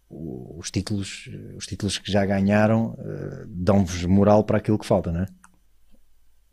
os 0.09 0.71
títulos, 0.71 1.29
os 1.57 1.67
títulos 1.67 1.99
que 1.99 2.11
já 2.11 2.25
ganharam 2.25 2.93
uh, 2.93 3.47
dão-vos 3.49 4.05
moral 4.05 4.45
para 4.45 4.59
aquilo 4.59 4.79
que 4.79 4.87
falta, 4.87 5.11
não 5.11 5.23
é? 5.23 5.27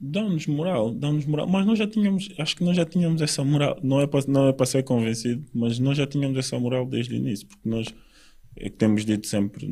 Dão-nos 0.01 0.47
moral, 0.47 0.91
dão-nos 0.93 1.25
moral, 1.25 1.45
mas 1.45 1.65
nós 1.65 1.77
já 1.77 1.85
tínhamos, 1.85 2.29
acho 2.39 2.55
que 2.55 2.63
nós 2.63 2.75
já 2.75 2.85
tínhamos 2.85 3.21
essa 3.21 3.43
moral, 3.43 3.77
não 3.83 3.99
é 3.99 4.07
para, 4.07 4.21
não 4.27 4.47
é 4.47 4.53
para 4.53 4.65
ser 4.65 4.83
convencido, 4.83 5.45
mas 5.53 5.77
nós 5.77 5.97
já 5.97 6.07
tínhamos 6.07 6.37
essa 6.37 6.57
moral 6.57 6.85
desde 6.85 7.13
o 7.13 7.17
início, 7.17 7.45
porque 7.47 7.67
nós 7.67 7.93
é 8.55 8.69
que 8.69 8.77
temos 8.77 9.05
dito 9.05 9.27
sempre 9.27 9.67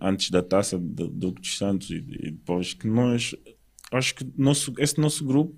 antes 0.00 0.30
da 0.30 0.42
taça 0.42 0.78
do, 0.78 1.08
do 1.08 1.30
dos 1.30 1.56
Santos 1.56 1.90
e, 1.90 1.96
e, 1.96 2.30
depois 2.32 2.74
que 2.74 2.86
nós 2.86 3.34
acho 3.92 4.14
que 4.14 4.26
nosso, 4.36 4.72
esse 4.78 4.98
nosso 4.98 5.24
grupo 5.24 5.56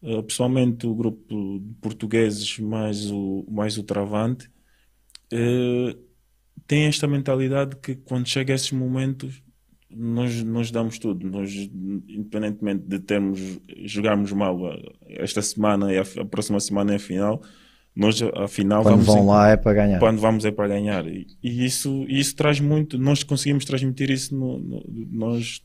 Uh, 0.00 0.22
pessoalmente 0.22 0.86
o 0.86 0.94
grupo 0.94 1.58
de 1.60 1.74
portugueses 1.80 2.58
mais 2.60 3.10
o, 3.10 3.44
mais 3.50 3.76
o 3.78 3.82
Travante 3.82 4.48
uh, 5.32 5.98
tem 6.68 6.84
esta 6.84 7.08
mentalidade 7.08 7.74
que 7.76 7.96
quando 7.96 8.28
chega 8.28 8.52
a 8.52 8.56
esses 8.56 8.70
momentos 8.70 9.42
nós, 9.90 10.42
nós 10.44 10.70
damos 10.70 11.00
tudo, 11.00 11.26
nós 11.28 11.52
independentemente 11.52 12.84
de 12.86 13.00
termos 13.00 13.40
jogarmos 13.84 14.30
mal 14.32 14.60
esta 15.08 15.42
semana 15.42 15.92
e 15.92 15.98
a, 15.98 16.02
a 16.02 16.24
próxima 16.24 16.60
semana 16.60 16.92
é 16.92 16.96
a 16.96 17.00
final 17.00 17.42
nós 17.98 18.22
a 18.22 18.46
final 18.46 18.84
quando 18.84 19.02
vamos 19.02 19.06
vão 19.06 19.24
em, 19.24 19.26
lá 19.26 19.48
é 19.48 19.56
para 19.56 19.74
ganhar. 19.74 19.98
quando 19.98 20.20
vamos 20.20 20.44
é 20.44 20.52
para 20.52 20.68
ganhar. 20.68 21.04
E, 21.08 21.26
e, 21.42 21.64
isso, 21.64 22.06
isso 22.08 22.36
traz 22.36 22.60
muito 22.60 22.96
nós 22.96 23.24
conseguimos 23.24 23.64
transmitir 23.64 24.08
isso 24.10 24.36
no, 24.36 24.60
no, 24.60 24.84
nós, 25.10 25.60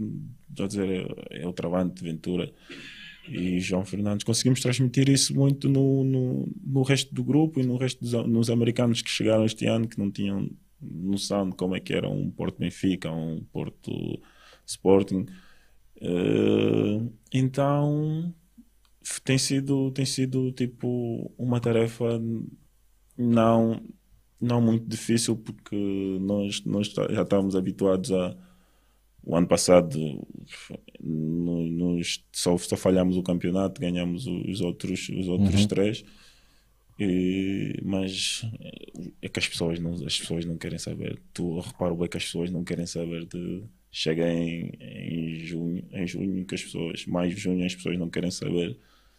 a 0.59 0.65
dizer, 0.65 0.89
é, 1.29 1.43
é 1.43 1.47
o 1.47 1.53
Travante 1.53 2.03
Ventura 2.03 2.51
e 3.27 3.59
João 3.59 3.85
Fernandes. 3.85 4.23
Conseguimos 4.23 4.61
transmitir 4.61 5.09
isso 5.09 5.35
muito 5.35 5.69
no, 5.69 6.03
no, 6.03 6.49
no 6.63 6.81
resto 6.83 7.13
do 7.13 7.23
grupo 7.23 7.59
e 7.59 7.63
no 7.63 7.77
resto 7.77 8.03
dos 8.03 8.13
nos 8.27 8.49
americanos 8.49 9.01
que 9.01 9.09
chegaram 9.09 9.45
este 9.45 9.65
ano, 9.65 9.87
que 9.87 9.97
não 9.97 10.11
tinham 10.11 10.49
noção 10.81 11.49
de 11.49 11.55
como 11.55 11.75
é 11.75 11.79
que 11.79 11.93
era 11.93 12.09
um 12.09 12.29
Porto 12.29 12.59
Benfica, 12.59 13.11
um 13.11 13.43
Porto 13.51 13.91
Sporting. 14.65 15.25
Uh, 15.97 17.11
então 17.33 18.33
tem 19.23 19.37
sido, 19.37 19.91
tem 19.91 20.05
sido 20.05 20.51
tipo 20.51 21.31
uma 21.37 21.59
tarefa 21.59 22.21
não, 23.17 23.81
não 24.39 24.61
muito 24.61 24.85
difícil 24.87 25.35
porque 25.37 26.17
nós, 26.21 26.63
nós 26.65 26.87
já 26.87 27.21
estávamos 27.21 27.55
habituados 27.55 28.11
a 28.11 28.35
o 29.25 29.35
ano 29.35 29.47
passado 29.47 29.97
nos, 30.99 32.23
só, 32.31 32.57
só 32.57 32.75
falhámos 32.75 33.17
o 33.17 33.23
campeonato, 33.23 33.79
ganhamos 33.79 34.27
os 34.27 34.61
outros, 34.61 35.09
os 35.09 35.27
outros 35.27 35.61
uhum. 35.61 35.67
três. 35.67 36.03
E, 36.99 37.79
mas 37.83 38.45
é 39.19 39.27
que 39.27 39.39
as 39.39 39.47
pessoas 39.47 39.79
não 39.79 39.93
as 39.93 40.19
pessoas 40.19 40.45
não 40.45 40.55
querem 40.57 40.77
saber 40.77 41.19
tu 41.33 41.59
reparo 41.59 41.95
bem 41.95 42.07
que 42.07 42.17
as 42.17 42.25
pessoas 42.25 42.51
não 42.51 42.63
querem 42.63 42.85
saber 42.85 43.25
de 43.25 43.63
chega 43.91 44.31
em, 44.31 44.71
em 44.79 45.39
junho 45.39 45.83
em 45.91 46.05
junho 46.05 46.45
que 46.45 46.53
as 46.53 46.61
pessoas 46.61 47.07
mais 47.07 47.33
junho 47.33 47.65
as 47.65 47.73
pessoas 47.73 47.97
não 47.97 48.11
querem 48.11 48.29
saber 48.29 48.77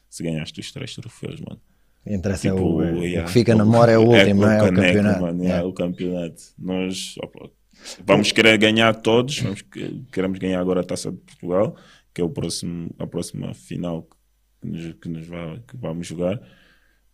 se 0.09 0.23
ganhaste 0.23 0.61
os 0.61 0.71
três 0.71 0.95
troféus 0.95 1.41
mano 1.41 1.61
interessa 2.07 2.49
tipo, 2.49 2.63
o, 2.63 2.83
yeah, 3.03 3.23
o 3.23 3.27
que 3.27 3.33
fica 3.33 3.57
na 3.57 3.65
memória 3.65 3.93
é 3.93 3.99
o 3.99 4.03
último 4.03 4.45
é, 4.45 4.47
não 4.47 4.51
é, 4.53 4.63
o, 4.63 4.73
campeonato 4.73 5.21
mano, 5.21 5.43
yeah. 5.43 5.63
É, 5.63 5.67
o 5.67 5.73
campeonato 5.73 6.43
nós 6.57 7.17
opa, 7.25 7.51
Vamos 8.07 8.33
querer 8.33 8.59
ganhar 8.59 8.95
todos, 8.95 9.39
vamos, 9.41 9.63
queremos 10.13 10.39
ganhar 10.39 10.61
agora 10.61 10.81
a 10.81 10.85
Taça 10.85 11.11
de 11.11 11.19
Portugal, 11.19 11.77
que 12.13 12.21
é 12.21 12.25
o 12.25 12.31
próximo, 12.31 12.91
a 12.99 13.07
próxima 13.07 13.55
final 13.55 14.09
que, 14.61 14.69
nos, 14.69 14.95
que, 14.95 15.09
nos 15.09 15.27
vai, 15.27 15.61
que 15.67 15.77
vamos 15.77 16.07
jogar, 16.07 16.41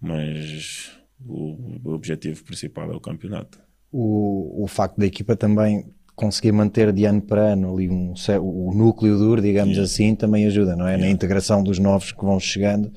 mas 0.00 0.92
o, 1.24 1.80
o, 1.84 1.92
objetivo 1.92 2.44
principal 2.44 2.90
é 2.92 2.96
o 2.96 3.00
campeonato. 3.00 3.60
O, 3.92 4.64
o 4.64 4.66
facto 4.68 4.98
da 4.98 5.06
equipa 5.06 5.34
também 5.34 5.92
conseguir 6.14 6.52
manter 6.52 6.92
de 6.92 7.04
ano 7.04 7.22
para 7.22 7.52
ano 7.52 7.74
ali 7.74 7.88
um, 7.88 8.14
o 8.40 8.74
núcleo 8.74 9.18
duro, 9.18 9.40
digamos 9.40 9.72
yeah. 9.72 9.84
assim, 9.84 10.14
também 10.14 10.46
ajuda, 10.46 10.76
não 10.76 10.86
é? 10.86 10.92
Yeah. 10.92 11.06
Na 11.06 11.10
integração 11.10 11.62
dos 11.62 11.78
novos 11.78 12.12
que 12.12 12.24
vão 12.24 12.38
chegando 12.38 12.92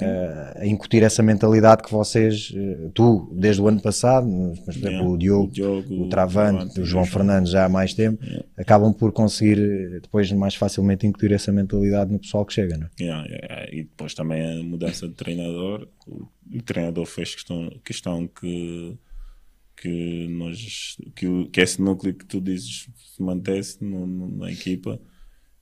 uh, 0.00 0.58
a 0.60 0.66
incutir 0.66 1.02
essa 1.02 1.22
mentalidade 1.22 1.82
que 1.82 1.90
vocês, 1.90 2.50
uh, 2.50 2.90
tu, 2.90 3.32
desde 3.34 3.62
o 3.62 3.68
ano 3.68 3.80
passado, 3.80 4.26
mas 4.26 4.58
por 4.60 4.70
exemplo 4.70 4.90
yeah. 4.90 5.08
o 5.08 5.18
Diogo, 5.18 5.44
o, 5.44 5.50
Diogo, 5.50 6.02
o 6.04 6.08
Travante, 6.08 6.80
o, 6.80 6.84
João 6.84 7.04
Fernandes 7.04 7.52
já 7.52 7.64
há 7.64 7.68
mais 7.68 7.94
tempo, 7.94 8.22
yeah. 8.24 8.46
acabam 8.56 8.92
por 8.92 9.12
conseguir 9.12 9.58
eh, 9.58 10.00
depois 10.00 10.30
mais 10.32 10.54
facilmente 10.54 11.06
incutir 11.06 11.32
essa 11.32 11.52
mentalidade 11.52 12.12
no 12.12 12.18
pessoal 12.18 12.44
que 12.44 12.52
chega, 12.52 12.76
não 12.76 12.86
é? 12.86 13.02
Yeah, 13.02 13.68
e 13.70 13.84
depois 13.84 14.14
também 14.14 14.60
a 14.60 14.62
mudança 14.62 15.06
de 15.06 15.14
treinador, 15.14 15.88
o, 16.06 16.28
o 16.52 16.62
treinador 16.62 17.06
fez 17.06 17.34
questão, 17.34 17.70
questão 17.84 18.26
que 18.26 18.98
que 19.76 20.26
nós 20.28 20.96
que, 21.14 21.44
que 21.52 21.60
esse 21.60 21.82
núcleo 21.82 22.14
que 22.14 22.24
tu 22.24 22.40
dizes 22.40 22.88
se 22.96 23.22
mantesse 23.22 23.84
no, 23.84 24.06
no, 24.06 24.38
na 24.38 24.50
equipa 24.50 24.98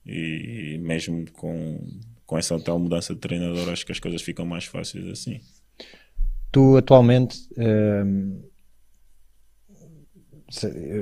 e 0.05 0.79
mesmo 0.81 1.25
com 1.33 1.79
com 2.25 2.37
essa 2.37 2.59
tal 2.59 2.79
mudança 2.79 3.13
de 3.13 3.19
treinador, 3.19 3.69
acho 3.69 3.85
que 3.85 3.91
as 3.91 3.99
coisas 3.99 4.21
ficam 4.21 4.45
mais 4.45 4.65
fáceis 4.65 5.07
assim. 5.07 5.39
Tu 6.51 6.77
atualmente. 6.77 7.37
Hum, 7.57 8.41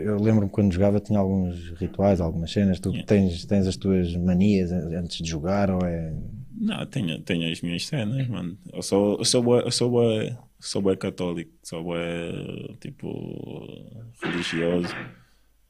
eu 0.05 0.17
lembro-me 0.17 0.49
quando 0.49 0.73
jogava 0.73 0.99
tinha 0.99 1.19
alguns 1.19 1.69
rituais, 1.77 2.19
algumas 2.19 2.51
cenas. 2.51 2.79
Tu 2.79 2.89
yeah. 2.89 3.05
tens, 3.05 3.45
tens 3.45 3.67
as 3.67 3.77
tuas 3.77 4.15
manias 4.15 4.71
antes 4.71 5.17
de 5.17 5.29
jogar 5.29 5.69
ou 5.69 5.85
é. 5.85 6.13
Não, 6.55 6.85
tenho, 6.85 7.21
tenho 7.21 7.51
as 7.51 7.61
minhas 7.61 7.85
cenas, 7.85 8.27
mano. 8.27 8.57
Eu 8.71 8.81
sou, 8.81 9.17
eu 9.17 9.25
sou, 9.25 9.59
eu 9.59 9.71
sou, 9.71 10.03
eu 10.03 10.29
sou, 10.59 10.81
sou 10.83 10.97
católico, 10.97 11.51
sou 11.61 11.83
tipo 12.79 13.09
religioso. 14.23 14.95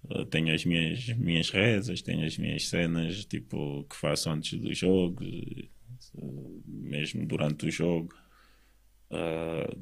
Uh, 0.09 0.25
tenho 0.25 0.53
as 0.53 0.65
minhas, 0.65 1.07
minhas 1.17 1.49
rezas, 1.49 2.01
tenho 2.01 2.25
as 2.25 2.37
minhas 2.37 2.67
cenas 2.67 3.23
tipo, 3.25 3.85
que 3.89 3.95
faço 3.95 4.29
antes 4.29 4.59
do 4.59 4.73
jogo, 4.73 5.23
uh, 6.15 6.63
mesmo 6.67 7.25
durante 7.25 7.67
o 7.67 7.71
jogo. 7.71 8.13
Uh, 9.09 9.77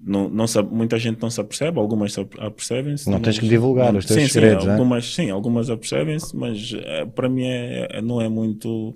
não, 0.00 0.28
não 0.28 0.46
sabe, 0.46 0.72
muita 0.72 0.96
gente 0.98 1.20
não 1.20 1.28
se 1.28 1.40
apercebe, 1.40 1.78
algumas 1.78 2.12
se 2.12 2.20
apercebem-se. 2.20 3.10
Não 3.10 3.20
tens 3.20 3.38
que 3.38 3.48
divulgar 3.48 3.92
não, 3.92 3.98
os 3.98 4.06
teus 4.06 4.22
sim, 4.22 4.28
segredos, 4.28 4.62
sim, 4.62 4.70
algumas, 4.70 5.14
sim, 5.14 5.30
algumas 5.30 5.70
apercebem-se, 5.70 6.36
mas 6.36 6.72
para 7.16 7.28
mim 7.28 7.44
é, 7.44 7.88
é, 7.90 8.02
não 8.02 8.20
é 8.20 8.28
muito. 8.28 8.94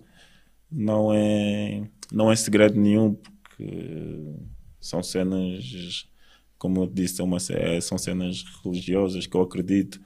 Não 0.70 1.12
é, 1.12 1.82
não 2.10 2.32
é 2.32 2.36
segredo 2.36 2.80
nenhum, 2.80 3.14
porque 3.14 4.34
são 4.80 5.02
cenas, 5.02 6.08
como 6.56 6.84
eu 6.84 6.86
disse, 6.86 7.16
são, 7.16 7.26
uma, 7.26 7.38
são 7.82 7.98
cenas 7.98 8.42
religiosas 8.64 9.26
que 9.26 9.36
eu 9.36 9.42
acredito 9.42 10.00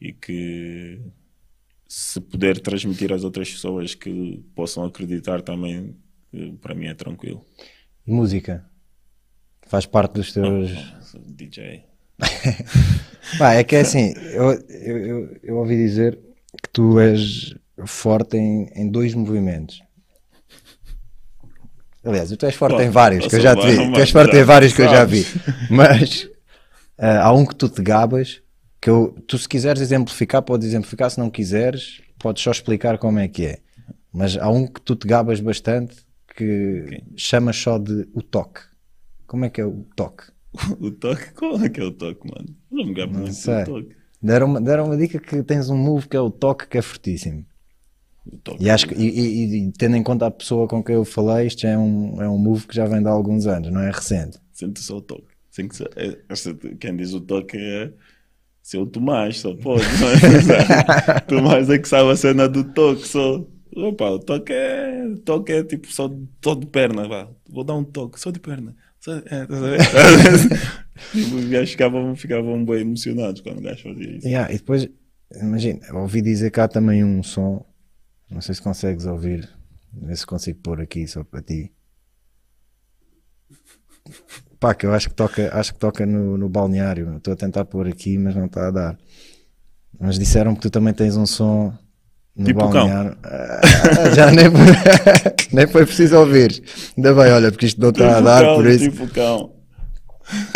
e 0.00 0.12
que 0.12 1.00
se 1.88 2.20
puder 2.20 2.60
transmitir 2.60 3.12
às 3.12 3.24
outras 3.24 3.50
pessoas 3.50 3.94
que 3.94 4.42
possam 4.54 4.84
acreditar 4.84 5.42
também, 5.42 5.96
eh, 6.32 6.52
para 6.60 6.74
mim 6.74 6.86
é 6.86 6.94
tranquilo. 6.94 7.44
E 8.06 8.12
música? 8.12 8.64
Faz 9.66 9.86
parte 9.86 10.14
dos 10.14 10.32
teus. 10.32 10.70
Sou 11.02 11.20
DJ. 11.20 11.84
Pá, 13.38 13.54
é 13.54 13.64
que 13.64 13.76
é 13.76 13.80
assim, 13.80 14.12
eu, 14.32 14.52
eu, 14.68 14.98
eu, 14.98 15.40
eu 15.42 15.56
ouvi 15.56 15.76
dizer 15.76 16.18
que 16.62 16.68
tu 16.70 17.00
és 17.00 17.54
forte 17.86 18.36
em, 18.36 18.68
em 18.74 18.88
dois 18.88 19.14
movimentos. 19.14 19.82
Aliás, 22.04 22.30
tu 22.36 22.44
és 22.44 22.54
forte 22.54 22.76
Pô, 22.76 22.82
em 22.82 22.90
vários, 22.90 23.26
que 23.26 23.36
eu 23.36 23.40
já 23.40 23.56
te 23.56 23.66
vi. 23.66 23.92
Tu 23.92 24.00
és 24.00 24.10
forte 24.10 24.36
em 24.36 24.44
vários 24.44 24.74
que 24.74 24.82
eu 24.82 24.88
já 24.88 25.04
vi. 25.04 25.24
Mas 25.70 26.28
ah, 26.98 27.26
há 27.26 27.32
um 27.32 27.46
que 27.46 27.54
tu 27.56 27.68
te 27.68 27.82
gabas, 27.82 28.42
que 28.84 28.90
eu, 28.90 29.12
tu 29.26 29.38
se 29.38 29.48
quiseres 29.48 29.80
exemplificar, 29.80 30.42
podes 30.42 30.68
exemplificar, 30.68 31.10
se 31.10 31.18
não 31.18 31.30
quiseres, 31.30 32.02
podes 32.18 32.42
só 32.42 32.50
explicar 32.50 32.98
como 32.98 33.18
é 33.18 33.26
que 33.28 33.46
é. 33.46 33.58
Mas 34.12 34.36
há 34.36 34.50
um 34.50 34.66
que 34.66 34.80
tu 34.82 34.94
te 34.94 35.08
gabas 35.08 35.40
bastante, 35.40 35.96
que 36.36 36.82
Ok. 36.86 37.04
chamas 37.16 37.56
só 37.56 37.78
de 37.78 38.06
o 38.12 38.22
toque. 38.22 38.60
Como 39.26 39.44
é 39.46 39.50
que 39.50 39.60
é 39.60 39.64
o 39.66 39.86
toque? 39.96 40.24
O 40.80 40.90
toque? 40.90 41.32
Qual 41.32 41.60
é 41.64 41.68
que 41.70 41.80
é 41.80 41.84
o 41.84 41.92
toque, 41.92 42.28
mano? 42.30 42.54
Não 42.70 42.84
me 42.86 42.94
gabo 42.94 43.14
muito 43.14 43.34
sei. 43.34 43.64
toque. 43.64 43.96
Deram 44.22 44.46
uma, 44.48 44.60
deram 44.60 44.84
uma 44.86 44.96
dica 44.96 45.18
que 45.18 45.42
tens 45.42 45.70
um 45.70 45.76
move 45.76 46.06
que 46.08 46.16
é 46.16 46.20
o 46.20 46.30
toque, 46.30 46.68
que 46.68 46.78
é 46.78 46.82
fortíssimo. 46.82 47.44
E, 48.58 48.70
acho 48.70 48.86
que, 48.88 48.94
e, 48.94 49.08
e- 49.08 49.68
e 49.68 49.72
tendo 49.72 49.96
em 49.96 50.02
conta 50.02 50.26
a 50.26 50.30
pessoa 50.30 50.66
com 50.66 50.82
quem 50.82 50.94
eu 50.94 51.04
falei, 51.04 51.46
isto 51.46 51.66
é 51.66 51.76
um, 51.76 52.22
é 52.22 52.28
um 52.28 52.38
move 52.38 52.66
que 52.66 52.74
já 52.74 52.86
vem 52.86 53.02
de 53.02 53.08
há 53.08 53.10
alguns 53.10 53.46
anos, 53.46 53.70
não 53.70 53.80
é 53.80 53.90
recente. 53.90 54.38
Sente 54.52 54.80
só 54.80 54.96
o 54.96 55.00
toque. 55.02 55.28
Sem 55.50 55.68
que 55.68 55.82
é- 55.96 56.18
quem 56.80 56.96
diz 56.96 57.12
o 57.12 57.20
toque 57.20 57.56
é 57.56 57.92
seu 58.64 58.86
Tomás, 58.86 59.40
só 59.40 59.54
pode. 59.54 59.84
Não 60.00 60.08
é? 60.08 61.20
Tomás 61.28 61.68
é 61.68 61.78
que 61.78 61.86
sabe 61.86 62.10
a 62.10 62.16
cena 62.16 62.48
do 62.48 62.64
toque. 62.64 63.06
Só. 63.06 63.46
Opa, 63.76 64.08
o 64.08 64.18
toque 64.18 64.54
é, 64.54 65.14
toque 65.22 65.52
é 65.52 65.62
tipo 65.62 65.86
só, 65.92 66.10
só 66.42 66.54
de 66.54 66.64
perna. 66.66 67.06
Vá. 67.06 67.28
Vou 67.46 67.62
dar 67.62 67.74
um 67.74 67.84
toque, 67.84 68.18
só 68.18 68.30
de 68.30 68.40
perna. 68.40 68.74
Só, 68.98 69.16
é, 69.16 69.46
tipo, 71.12 71.36
os 71.36 71.44
gajos 71.50 71.70
ficavam, 71.72 72.16
ficavam 72.16 72.64
bem 72.64 72.80
emocionados 72.80 73.42
quando 73.42 73.58
o 73.58 73.62
gajo 73.62 73.82
fazia 73.82 74.16
isso. 74.16 74.26
Yeah, 74.26 74.50
e 74.50 74.56
depois, 74.56 74.88
imagina, 75.30 75.80
ouvi 75.92 76.22
dizer 76.22 76.58
há 76.58 76.66
também 76.66 77.04
um 77.04 77.22
som, 77.22 77.66
não 78.30 78.40
sei 78.40 78.54
se 78.54 78.62
consegues 78.62 79.04
ouvir, 79.04 79.46
ver 79.92 80.16
se 80.16 80.24
consigo 80.24 80.58
pôr 80.60 80.80
aqui 80.80 81.06
só 81.06 81.22
para 81.22 81.42
ti. 81.42 81.70
Pá, 84.64 84.74
que 84.74 84.86
eu 84.86 84.94
acho 84.94 85.10
que 85.10 85.14
toca, 85.14 85.50
acho 85.52 85.74
que 85.74 85.78
toca 85.78 86.06
no, 86.06 86.38
no 86.38 86.48
balneário. 86.48 87.18
Estou 87.18 87.34
a 87.34 87.36
tentar 87.36 87.66
pôr 87.66 87.86
aqui, 87.86 88.16
mas 88.16 88.34
não 88.34 88.46
está 88.46 88.68
a 88.68 88.70
dar. 88.70 88.98
Mas 90.00 90.18
disseram 90.18 90.54
que 90.54 90.62
tu 90.62 90.70
também 90.70 90.94
tens 90.94 91.18
um 91.18 91.26
som 91.26 91.70
no 92.34 92.46
Tipo 92.46 92.60
balneário. 92.60 93.14
Ah, 93.22 93.60
já 94.16 94.30
nem, 94.30 94.46
nem 95.52 95.66
foi 95.66 95.84
preciso 95.84 96.16
ouvir. 96.16 96.64
Ainda 96.96 97.12
bem, 97.12 97.30
olha, 97.30 97.50
porque 97.50 97.66
isto 97.66 97.78
não 97.78 97.90
está 97.90 98.06
a 98.06 98.14
Tipo 98.14 98.24
dar, 98.24 98.42
cão, 98.42 98.54
por 98.54 98.66
isso 98.66 98.90
Tipo 98.90 99.08
cão. 99.08 99.52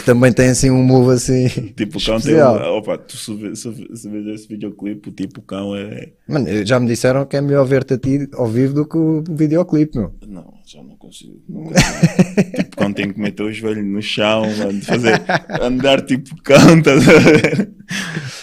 Também 0.05 0.33
tem 0.33 0.49
assim 0.49 0.71
um 0.71 0.83
move 0.83 1.13
assim. 1.15 1.49
Tipo 1.77 1.93
cão 2.05 2.19
tem. 2.21 2.33
especial. 2.35 2.79
Opa, 2.79 2.97
tu 2.99 3.17
se 3.17 3.35
vês 3.35 3.59
se 3.61 3.71
vê- 3.71 3.89
se 3.97 4.09
vês 4.09 4.27
esse 4.27 4.49
videoclipe, 4.49 5.09
o 5.09 5.13
tipo 5.13 5.41
cão 5.43 5.75
é. 5.77 6.11
Mano, 6.27 6.47
já 6.67 6.79
me 6.81 6.87
disseram 6.87 7.25
que 7.27 7.37
é 7.37 7.41
melhor 7.41 7.65
ver-te 7.65 7.95
a 7.95 7.99
ti 7.99 8.29
ao 8.35 8.47
vivo 8.47 8.75
do 8.75 8.87
que 8.87 8.97
o 8.97 9.23
videoclipe, 9.31 9.99
meu. 9.99 10.13
Não, 10.27 10.55
já 10.67 10.83
não 10.83 10.97
consigo. 10.97 11.41
Não 11.49 11.65
consigo. 11.65 12.51
tipo, 12.57 12.77
quando 12.77 12.95
tenho 12.95 13.13
que 13.15 13.21
meter 13.21 13.43
o 13.43 13.53
joelho 13.53 13.85
no 13.85 14.01
chão, 14.03 14.43
mano, 14.57 14.81
fazer, 14.83 15.21
andar 15.61 16.01
tipo 16.03 16.35
cão, 16.43 16.79
estás 16.79 17.09
a 17.09 17.19
ver? 17.19 17.71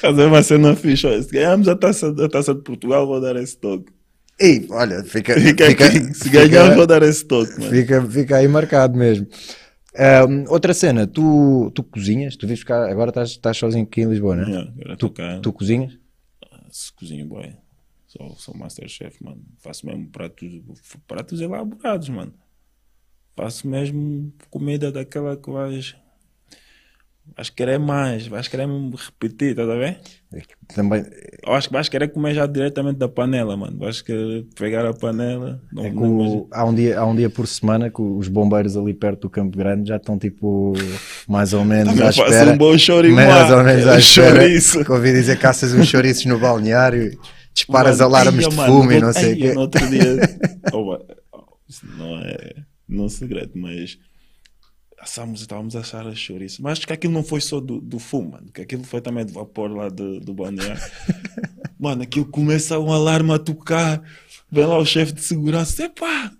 Fazer 0.01 0.25
uma 0.25 0.43
cena 0.43 0.75
fixe. 0.75 1.07
Olha, 1.07 1.21
Se 1.23 1.31
ganharmos 1.31 1.67
a 1.67 1.75
taça, 1.75 2.09
a 2.23 2.29
taça 2.29 2.53
de 2.53 2.61
Portugal, 2.61 3.05
vou 3.07 3.19
dar 3.21 3.35
esse 3.35 3.57
toque. 3.57 3.85
E 4.39 4.65
olha, 4.69 5.01
fica, 5.03 5.33
Fica, 5.39 5.65
fica. 5.67 5.89
Se 6.13 6.25
fica- 6.25 6.45
ganhar, 6.47 6.75
vou 6.75 6.85
dar 6.85 7.01
esse 7.03 7.23
toque, 7.23 7.51
mano. 7.57 7.71
fica, 7.71 8.01
fica 8.03 8.35
aí 8.37 8.47
marcado 8.49 8.97
mesmo. 8.97 9.25
Ahm, 9.97 10.45
outra 10.49 10.73
cena, 10.73 11.07
tu, 11.07 11.71
tu 11.71 11.83
cozinhas, 11.83 12.35
tu 12.35 12.45
vives 12.47 12.63
cá, 12.63 12.89
agora 12.89 13.09
estás, 13.09 13.29
estás 13.31 13.57
sozinho 13.57 13.83
aqui 13.85 14.01
em 14.01 14.09
Lisboa? 14.09 14.35
Yeah, 14.35 14.71
agora 14.71 14.97
Tu, 14.97 15.09
cá. 15.09 15.39
tu 15.41 15.53
cozinhas? 15.53 15.97
Se 16.69 16.91
cozinho, 16.93 17.25
boy. 17.27 17.55
Sou, 18.07 18.35
sou 18.35 18.57
Masterchef, 18.57 19.23
mano. 19.23 19.41
Faço 19.59 19.85
mesmo 19.85 20.09
pratos, 20.09 20.49
pratos 21.07 21.41
elaborados, 21.41 22.09
mano. 22.09 22.33
Faço 23.35 23.67
mesmo 23.67 24.33
comida 24.49 24.91
daquela 24.91 25.35
que 25.37 25.49
vais. 25.49 25.95
Vais 27.37 27.49
querer 27.49 27.77
mais, 27.79 28.27
vais 28.27 28.47
querer 28.47 28.65
repetir, 28.67 29.49
estás 29.49 29.69
a 29.69 29.75
ver? 29.75 29.99
Também, 30.73 31.03
Eu 31.45 31.53
acho 31.53 31.67
que 31.67 31.73
vais 31.73 31.89
querer 31.89 32.07
comer 32.09 32.33
já 32.33 32.45
diretamente 32.45 32.97
da 32.97 33.09
panela, 33.09 33.57
mano. 33.57 33.77
Vais 33.77 34.01
querer 34.01 34.45
pegar 34.55 34.85
a 34.85 34.93
panela. 34.93 35.61
Não, 35.73 35.85
é 35.85 35.89
que 35.89 35.97
o- 35.97 36.47
há, 36.51 36.63
um 36.65 36.73
dia, 36.73 36.97
há 36.99 37.05
um 37.05 37.13
dia 37.15 37.29
por 37.29 37.45
semana 37.45 37.89
que 37.89 38.01
os 38.01 38.29
bombeiros 38.29 38.77
ali 38.77 38.93
perto 38.93 39.21
do 39.23 39.29
Campo 39.29 39.57
Grande 39.57 39.89
já 39.89 39.97
estão 39.97 40.17
tipo 40.17 40.73
mais 41.27 41.51
ou 41.53 41.65
menos 41.65 41.89
Também 41.93 42.07
à 42.07 42.09
espera. 42.09 42.51
um 42.51 42.57
bom 42.57 42.77
chorimã, 42.77 43.27
mais 43.27 43.51
ou 43.51 43.63
menos 43.63 43.87
à 43.87 43.97
espera. 43.97 44.85
Que 44.85 44.91
ouvi 44.91 45.11
dizer 45.11 45.37
caças 45.37 45.73
uns 45.73 45.87
chouriços 45.87 46.25
no 46.25 46.39
balneário, 46.39 47.17
disparas 47.53 47.99
Mano, 47.99 48.15
alarmes 48.15 48.47
de 48.47 48.55
mano, 48.55 48.73
fumo 48.73 48.91
e 48.93 48.99
não 49.01 49.11
sei 49.11 49.33
o 49.33 49.37
quê. 49.37 49.53
No 49.53 49.61
outro 49.61 49.85
dia. 49.89 50.15
Oh, 50.73 50.97
não 51.97 52.17
é, 52.19 52.53
não 52.87 53.05
é 53.05 53.09
segredo, 53.09 53.51
mas. 53.55 53.97
Assamos, 55.05 55.41
estávamos 55.41 55.75
a 55.75 55.81
achar 55.81 56.07
a 56.07 56.15
chouriço. 56.15 56.63
Mas 56.63 56.79
acho 56.79 56.87
que 56.87 56.93
aquilo 56.93 57.13
não 57.13 57.23
foi 57.23 57.39
só 57.39 57.59
do, 57.59 57.79
do 57.79 57.99
fumo, 57.99 58.31
mano. 58.31 58.47
Que 58.51 58.61
aquilo 58.61 58.83
foi 58.83 58.99
também 59.01 59.23
do 59.23 59.33
vapor 59.33 59.71
lá 59.71 59.87
do, 59.87 60.19
do 60.19 60.33
balneário. 60.33 60.81
mano, 61.79 62.01
aquilo 62.01 62.25
começa 62.25 62.79
um 62.79 62.91
alarme 62.91 63.31
a 63.31 63.37
tocar. 63.37 64.01
Vem 64.51 64.65
lá 64.65 64.79
o 64.79 64.85
chefe 64.85 65.13
de 65.13 65.21
segurança. 65.21 65.83
Epá, 65.83 66.31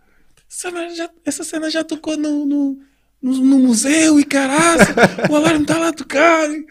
essa 0.50 0.72
cena 0.72 0.96
já, 0.96 1.10
essa 1.24 1.44
cena 1.44 1.70
já 1.70 1.84
tocou 1.84 2.18
no, 2.18 2.44
no, 2.44 2.80
no, 3.22 3.34
no 3.38 3.60
museu 3.60 4.20
e 4.20 4.24
caralho. 4.24 4.82
o 5.30 5.36
alarme 5.36 5.62
está 5.62 5.78
lá 5.78 5.90
a 5.90 5.94
tocar. 5.94 6.50
E 6.50 6.66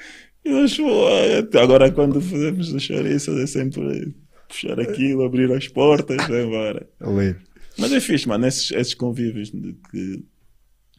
eu 0.45 0.65
acho, 0.65 0.85
"Ué, 0.85 1.49
agora 1.63 1.93
quando 1.93 2.21
fazemos 2.21 2.73
o 2.73 2.81
chouriço 2.81 3.39
é 3.39 3.47
sempre 3.47 4.13
puxar 4.49 4.81
aquilo, 4.81 5.23
abrir 5.25 5.53
as 5.53 5.69
portas, 5.69 6.17
vai 6.27 6.43
embora. 6.43 6.89
Mas 7.79 7.93
é 7.93 8.01
fixe, 8.01 8.27
mano, 8.27 8.49
esses, 8.49 8.73
esses 8.73 8.95
convívios 8.95 9.53
de 9.53 9.77
que 9.93 10.25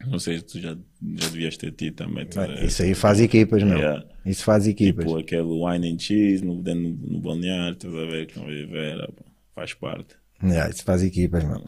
não 0.05 0.19
sei, 0.19 0.41
tu 0.41 0.59
já, 0.59 0.69
já 0.69 1.29
devias 1.29 1.57
ter 1.57 1.71
tido 1.71 1.95
também. 1.95 2.27
Isso 2.63 2.83
aí 2.83 2.93
faz 2.93 3.19
equipas, 3.19 3.63
meu. 3.63 3.77
Yeah. 3.77 4.05
Isso 4.25 4.43
faz 4.43 4.67
equipas. 4.67 5.05
Tipo 5.05 5.17
aquele 5.17 5.43
wine 5.43 5.93
and 5.93 5.99
cheese 5.99 6.43
no, 6.43 6.55
no, 6.55 6.75
no 6.75 7.19
balneário, 7.19 7.73
estás 7.73 7.93
a 7.93 8.05
ver, 8.05 9.01
ah, 9.01 9.11
pá, 9.11 9.23
faz 9.55 9.73
parte. 9.73 10.15
Yeah, 10.43 10.69
isso 10.69 10.83
faz 10.83 11.01
equipas, 11.01 11.43
mano. 11.43 11.65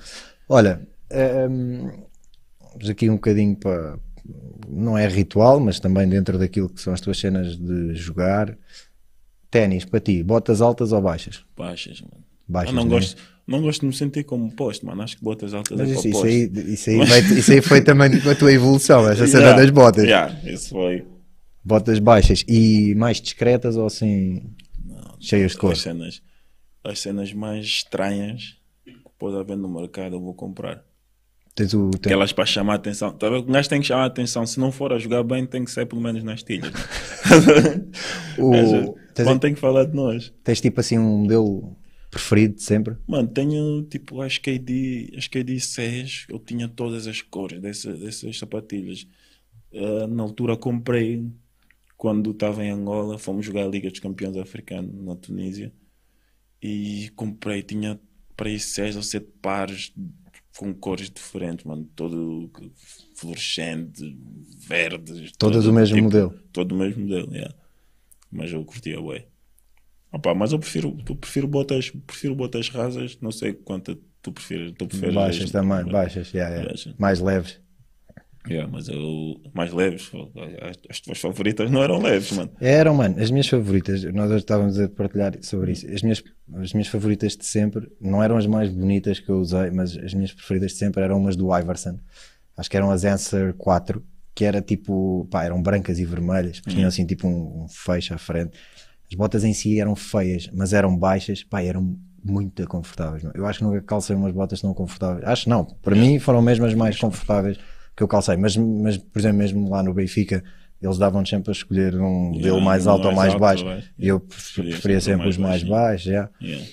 Olha, 0.50 0.86
ehm, 1.10 1.90
vamos 2.74 2.90
aqui 2.90 3.10
um 3.10 3.16
bocadinho 3.16 3.56
para. 3.56 3.98
Não 4.68 4.98
é 4.98 5.08
ritual, 5.08 5.60
mas 5.60 5.80
também 5.80 6.08
dentro 6.08 6.38
daquilo 6.38 6.68
que 6.68 6.82
são 6.82 6.94
as 6.94 7.00
tuas 7.00 7.18
cenas 7.18 7.58
de 7.58 7.96
jogar. 7.96 8.58
Ténis, 9.50 9.86
para 9.86 10.02
ti, 10.02 10.22
botas 10.22 10.60
altas 10.60 10.92
ou 10.92 11.02
baixas? 11.02 11.46
Baixas, 11.56 12.02
mano. 12.02 12.26
Baixas, 12.46 12.74
eu 12.74 12.76
não 12.76 12.84
né? 12.84 12.90
gosto, 12.90 13.22
não 13.48 13.62
gosto 13.62 13.82
de 13.82 13.88
me 13.88 13.94
sentir 13.94 14.24
como 14.26 14.52
posto, 14.54 14.86
mano. 14.86 15.02
Acho 15.02 15.18
que 15.18 15.24
botas 15.24 15.54
altas 15.54 15.78
Mas 15.78 15.90
é 15.90 15.94
isso, 15.94 16.08
isso, 16.10 16.24
aí, 16.26 16.52
isso, 16.74 16.90
aí 16.90 16.98
vai- 17.06 17.20
isso 17.40 17.52
aí 17.52 17.62
foi 17.62 17.82
também 17.82 18.10
a 18.14 18.36
tua 18.36 18.52
evolução, 18.52 19.08
essa 19.10 19.26
cena 19.28 19.44
Yeah, 19.44 19.62
das 19.62 19.70
botas. 19.72 20.04
Yeah, 20.04 20.38
isso 20.52 20.70
foi. 20.70 21.06
Botas 21.64 22.00
baixas 22.00 22.44
e 22.48 22.94
mais 22.96 23.20
discretas 23.22 23.76
ou 23.78 23.86
assim 23.86 24.44
cheias 25.20 25.52
de 25.54 25.58
cor? 25.58 25.72
As 25.74 25.80
cenas, 25.82 26.22
as 26.84 27.00
cenas 27.00 27.34
mais 27.34 27.66
estranhas 27.66 28.56
que 28.86 28.94
pode 29.20 29.36
haver 29.38 29.58
no 29.58 29.68
mercado, 29.70 30.16
eu 30.16 30.22
vou 30.22 30.34
comprar. 30.34 30.84
Tens 31.56 31.74
o, 31.74 31.90
tens- 31.90 32.06
Aquelas 32.06 32.32
para 32.32 32.46
chamar 32.46 32.74
a 32.74 32.76
atenção. 32.76 33.12
Tá 33.12 33.30
vendo? 33.30 33.40
O 33.40 33.52
gajo 33.52 33.68
tem 33.68 33.82
que 33.82 33.88
chamar 33.88 34.04
a 34.04 34.08
atenção. 34.08 34.46
Se 34.46 34.60
não 34.60 34.72
for 34.72 34.94
a 34.94 35.00
jogar 35.00 35.24
bem, 35.24 35.44
tem 35.46 35.66
que 35.66 35.72
ser 35.72 35.86
pelo 35.88 36.00
menos 36.02 36.24
nas 36.24 36.44
tilhas. 36.44 36.72
o- 38.38 38.52
Gajo, 38.52 38.96
tens, 39.14 39.26
Quando 39.28 39.40
tem 39.40 39.54
que 39.54 39.60
falar 39.60 39.86
de 39.86 39.96
nós. 39.96 40.32
tens 40.44 40.62
tipo 40.62 40.80
assim 40.80 40.98
um 41.00 41.18
modelo 41.20 41.76
preferido 42.10 42.56
de 42.56 42.64
sempre? 42.64 42.96
Mano, 43.08 43.28
tenho 43.28 43.84
tipo 43.84 44.22
as 44.22 44.38
KD, 44.38 45.14
as 45.18 45.28
KD 45.28 45.60
6, 45.60 46.26
eu 46.30 46.40
tinha 46.40 46.68
todas 46.68 47.08
as 47.08 47.22
cores 47.22 47.62
dessa, 47.62 47.94
dessas 47.94 48.38
sapatilhas. 48.38 49.08
Ah, 49.74 50.08
na 50.08 50.24
altura 50.24 50.56
comprei, 50.58 51.26
quando 51.98 52.32
estava 52.32 52.64
em 52.64 52.70
Angola, 52.72 53.18
fomos 53.18 53.46
jogar 53.46 53.66
a 53.66 53.68
Liga 53.68 53.90
dos 53.90 54.00
Campeões 54.00 54.38
Africanos 54.38 54.94
na 55.04 55.16
Tunísia. 55.16 55.72
E 56.62 57.12
comprei, 57.16 57.62
tinha 57.62 58.00
para 58.36 58.50
aí 58.50 58.60
6 58.60 58.96
ou 58.96 59.04
7 59.04 59.28
pares 59.42 59.94
com 60.58 60.74
cores 60.74 61.10
diferentes, 61.10 61.66
mano. 61.66 61.88
Todo 61.96 62.50
fluorescente, 63.16 64.18
verdes. 64.58 65.32
Todas 65.38 65.64
todo 65.64 65.72
o 65.72 65.76
mesmo 65.76 65.96
tipo- 65.96 66.04
modelo? 66.06 66.40
Todo 66.52 66.72
o 66.72 66.78
mesmo 66.78 67.04
modelo, 67.04 67.32
yeah. 67.34 67.54
Mas 68.32 68.52
eu 68.52 68.64
curtia, 68.66 69.00
ué. 69.02 69.28
Opa, 70.12 70.34
mas 70.34 70.52
eu 70.52 70.60
prefiro, 70.60 70.98
eu 71.08 71.16
prefiro 71.16 71.48
botas, 71.48 71.90
prefiro 72.06 72.34
botas 72.36 72.70
rasas, 72.70 73.18
não 73.22 73.32
sei 73.32 73.54
quanto 73.54 73.96
tu 74.22 74.32
preferes. 74.32 74.72
Tu 74.78 74.88
preferes 74.88 75.14
Baixas 75.14 75.52
também, 75.52 75.86
baixas, 75.86 76.32
yeah, 76.32 76.54
yeah. 76.54 76.70
Baixas. 76.70 76.94
mais 76.98 77.20
leves. 77.20 77.60
Yeah, 78.50 78.72
mas 78.72 78.88
eu, 78.88 79.42
mais 79.54 79.74
leves, 79.74 80.10
as, 80.62 80.78
as 80.90 81.00
tuas 81.02 81.20
favoritas 81.20 81.70
não 81.70 81.84
eram 81.84 82.02
leves, 82.02 82.32
mano. 82.32 82.50
Eram, 82.62 82.96
mano, 82.96 83.22
as 83.22 83.30
minhas 83.30 83.48
favoritas, 83.48 84.04
nós 84.14 84.32
hoje 84.32 84.40
estávamos 84.40 84.80
a 84.80 84.88
partilhar 84.88 85.38
sobre 85.42 85.74
isso. 85.74 85.86
As 85.92 86.02
minhas, 86.02 86.24
as 86.56 86.72
minhas 86.72 86.88
favoritas 86.88 87.36
de 87.36 87.46
sempre 87.46 87.92
não 88.00 88.24
eram 88.24 88.38
as 88.38 88.48
mais 88.48 88.70
bonitas 88.70 89.20
que 89.20 89.30
eu 89.30 89.40
usei, 89.40 89.70
mas 89.70 89.98
as 89.98 90.14
minhas 90.14 90.32
preferidas 90.32 90.72
de 90.72 90.78
sempre 90.78 91.04
eram 91.04 91.18
umas 91.18 91.36
do 91.36 91.54
Iverson. 91.56 92.00
Acho 92.56 92.70
que 92.70 92.78
eram 92.78 92.90
as 92.90 93.04
Answer 93.04 93.54
4, 93.54 94.02
que 94.34 94.46
era 94.46 94.62
tipo, 94.62 95.28
pá, 95.30 95.44
eram 95.44 95.62
brancas 95.62 96.00
e 96.00 96.06
vermelhas, 96.06 96.62
tinham 96.62 96.88
assim 96.88 97.06
tipo 97.06 97.28
um, 97.28 97.64
um 97.64 97.68
fecho 97.68 98.14
à 98.14 98.18
frente. 98.18 98.58
As 99.10 99.16
botas 99.16 99.44
em 99.44 99.54
si 99.54 99.80
eram 99.80 99.96
feias, 99.96 100.50
mas 100.54 100.74
eram 100.74 100.98
baixas, 100.98 101.44
pá, 101.44 101.62
eram 101.62 101.98
muito 102.24 102.66
confortáveis. 102.68 103.24
meu. 103.24 103.32
Eu 103.34 103.46
acho 103.46 103.60
que 103.60 103.66
nunca 103.66 103.82
calcei 103.82 104.16
umas 104.16 104.34
botas 104.34 104.60
tão 104.62 104.74
confortáveis. 104.74 105.26
Acho 105.26 105.50
não, 105.50 105.64
para 105.66 105.96
mim 105.96 106.20
foram 106.20 106.42
mesmo 106.42 106.66
as 106.66 106.74
mais 106.74 107.00
confortáveis 107.00 107.58
que 107.96 108.04
eu 108.04 108.08
calcei. 108.08 108.36
Mas, 108.36 108.58
mas 108.58 108.98
por 108.98 109.18
exemplo, 109.20 109.38
mesmo 109.38 109.70
lá 109.70 109.82
no 109.82 109.94
Benfica, 109.94 110.44
eles 110.82 110.98
davam 110.98 111.26
sempre 111.26 111.52
a 111.52 111.54
escolher 111.54 111.96
um 111.96 112.26
modelo 112.32 112.44
Yeah, 112.58 112.66
mais 112.66 112.86
alto 112.86 113.08
ou 113.08 113.14
mais 113.16 113.32
alto 113.32 113.40
baixo. 113.42 113.64
baixo. 113.66 113.90
E 113.98 114.08
eu 114.10 114.20
Preferia 114.20 114.72
preferia 114.72 115.02
sempre 115.02 115.28
os 115.30 115.38
mais 115.38 115.64
mais 115.64 115.70
baixos. 115.70 116.08
yeah. 116.08 116.30
Yeah. 116.42 116.66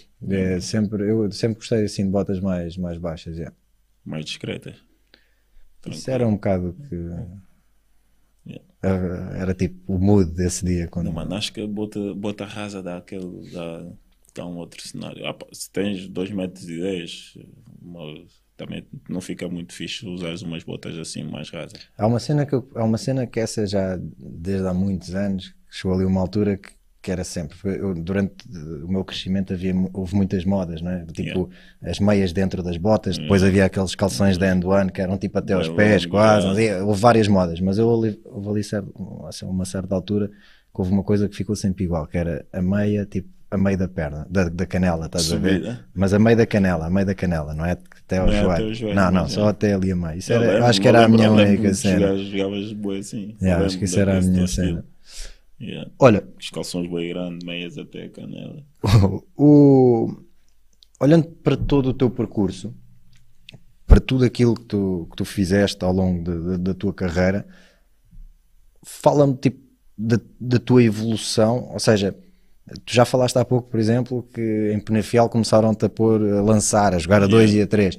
É, 0.56 0.60
sempre, 0.60 1.08
eu 1.08 1.30
sempre 1.30 1.56
gostei 1.58 1.84
assim 1.84 2.04
de 2.04 2.10
botas 2.10 2.40
mais, 2.40 2.76
mais 2.76 2.98
baixas. 2.98 3.36
Mais 4.04 4.24
discretas. 4.24 4.74
Isso 5.86 6.10
era 6.10 6.26
um 6.26 6.32
bocado 6.34 6.74
que. 6.88 6.96
Yeah. 8.46 8.64
Era, 8.82 9.38
era 9.38 9.54
tipo 9.54 9.94
o 9.94 9.98
mood 9.98 10.30
desse 10.32 10.64
dia. 10.64 10.88
Quando, 10.88 11.06
Não, 11.06 11.12
mano, 11.12 11.34
acho 11.34 11.52
que 11.52 11.60
a 11.60 11.66
bota, 11.66 12.14
bota 12.14 12.44
rasa 12.44 12.82
dá 12.82 12.98
aquele. 12.98 13.50
Dá, 13.50 13.86
dá 14.34 14.46
um 14.46 14.56
outro 14.56 14.86
cenário. 14.86 15.24
Ah, 15.26 15.36
se 15.52 15.70
tens 15.70 16.08
2 16.08 16.30
metros 16.30 16.68
e 16.68 16.80
10, 16.80 17.38
também 18.56 18.86
não 19.08 19.20
fica 19.20 19.48
muito 19.48 19.72
fixe 19.72 20.06
usares 20.06 20.42
umas 20.42 20.62
botas 20.62 20.96
assim 20.98 21.24
mais 21.24 21.50
rasas. 21.50 21.88
Há 21.98 22.06
uma 22.06 22.20
cena 22.20 22.46
que 22.46 22.54
eu- 22.54 22.68
há 22.74 22.84
uma 22.84 22.98
cena 22.98 23.26
que 23.26 23.40
essa 23.40 23.66
já 23.66 23.96
desde 23.98 24.66
há 24.66 24.72
muitos 24.74 25.14
anos 25.14 25.54
chegou 25.70 25.96
ali 25.96 26.04
uma 26.04 26.20
altura 26.20 26.56
que, 26.56 26.70
que 27.04 27.12
era 27.12 27.22
sempre 27.22 27.56
eu, 27.64 27.94
durante 27.94 28.32
o 28.82 28.88
meu 28.90 29.04
crescimento 29.04 29.52
havia 29.52 29.74
houve 29.92 30.14
muitas 30.16 30.42
modas 30.44 30.80
não 30.80 30.90
é? 30.90 31.04
tipo 31.12 31.50
as 31.82 32.00
meias 32.00 32.32
dentro 32.32 32.62
das 32.62 32.78
botas 32.78 33.18
depois 33.18 33.42
havia 33.42 33.66
aqueles 33.66 33.94
calções 33.94 34.38
da 34.38 34.50
end 34.50 34.64
one 34.66 34.90
que 34.90 35.02
eram 35.02 35.18
tipo 35.18 35.38
até 35.38 35.52
aos 35.52 35.68
pés 35.68 36.06
quase 36.06 36.46
houve 36.80 37.00
várias 37.00 37.28
modas 37.28 37.60
mas 37.60 37.76
eu 37.76 37.86
houve 37.86 38.48
ali 38.48 38.64
cer- 38.64 38.82
assim, 39.28 39.44
uma 39.44 39.66
certa 39.66 39.94
altura 39.94 40.28
que 40.28 40.80
houve 40.80 40.90
uma 40.92 41.02
coisa 41.04 41.28
que 41.28 41.36
ficou 41.36 41.54
sempre 41.54 41.84
igual 41.84 42.06
que 42.06 42.16
era 42.16 42.44
a 42.50 42.62
meia 42.62 43.04
tipo 43.04 43.28
a 43.50 43.56
meio 43.58 43.78
da 43.78 43.86
perna, 43.86 44.26
da, 44.28 44.48
da 44.48 44.66
canela, 44.66 45.06
estás 45.06 45.32
a 45.32 45.36
ver? 45.36 45.52
Subida. 45.58 45.84
Mas 45.94 46.12
a 46.12 46.18
meio 46.18 46.36
da 46.36 46.44
canela, 46.44 46.86
a 46.86 46.90
meio 46.90 47.06
da 47.06 47.14
canela, 47.14 47.54
não 47.54 47.64
é 47.64 47.72
até 48.02 48.18
ao 48.18 48.26
Não 48.26 48.32
é 48.32 48.38
até 48.40 48.44
joelho. 48.56 48.66
o 48.70 48.74
joelho, 48.74 48.96
não, 48.96 49.10
não, 49.12 49.28
só 49.28 49.46
até 49.48 49.74
ali 49.74 49.92
a 49.92 49.96
meio. 49.96 50.18
Isso 50.18 50.32
Eu 50.32 50.42
era, 50.42 50.52
lembro- 50.54 50.64
acho 50.66 50.80
que 50.80 50.88
era 50.88 51.04
a 51.04 51.08
minha 51.08 51.30
única 51.30 51.72
cena. 51.74 52.16
Jogavas 52.16 52.72
boi 52.72 52.98
assim. 52.98 53.36
Yeah, 53.40 53.64
acho 53.64 53.78
que 53.78 53.84
isso 53.84 54.00
era 54.00 54.18
a 54.18 54.20
minha 54.20 54.46
cena. 54.48 54.84
Yeah. 55.60 55.90
Olha, 55.98 56.26
Os 56.38 56.50
calções 56.50 56.88
boi 56.88 57.08
grande, 57.08 57.44
meias 57.46 57.78
até 57.78 58.04
a 58.04 58.10
canela. 58.10 58.62
o, 59.36 60.08
olhando 61.00 61.28
para 61.28 61.56
todo 61.56 61.90
o 61.90 61.94
teu 61.94 62.10
percurso, 62.10 62.74
para 63.86 64.00
tudo 64.00 64.24
aquilo 64.24 64.54
que 64.54 64.64
tu, 64.64 65.06
que 65.10 65.16
tu 65.16 65.24
fizeste 65.24 65.84
ao 65.84 65.92
longo 65.92 66.24
de- 66.24 66.52
de- 66.52 66.58
da 66.58 66.74
tua 66.74 66.92
carreira, 66.92 67.46
fala-me 68.84 69.36
tipo 69.36 69.62
da, 69.96 70.18
da 70.40 70.58
tua 70.58 70.82
evolução, 70.82 71.68
ou 71.72 71.78
seja, 71.78 72.12
tu 72.84 72.92
já 72.92 73.04
falaste 73.04 73.36
há 73.36 73.44
pouco, 73.44 73.70
por 73.70 73.78
exemplo, 73.78 74.22
que 74.34 74.72
em 74.74 74.80
Penafiel 74.80 75.28
começaram-te 75.28 75.84
a 75.84 75.88
pôr 75.88 76.20
a 76.20 76.42
lançar, 76.42 76.94
a 76.94 76.98
jogar 76.98 77.22
a 77.22 77.26
2 77.26 77.54
e 77.54 77.62
a 77.62 77.66
3. 77.66 77.96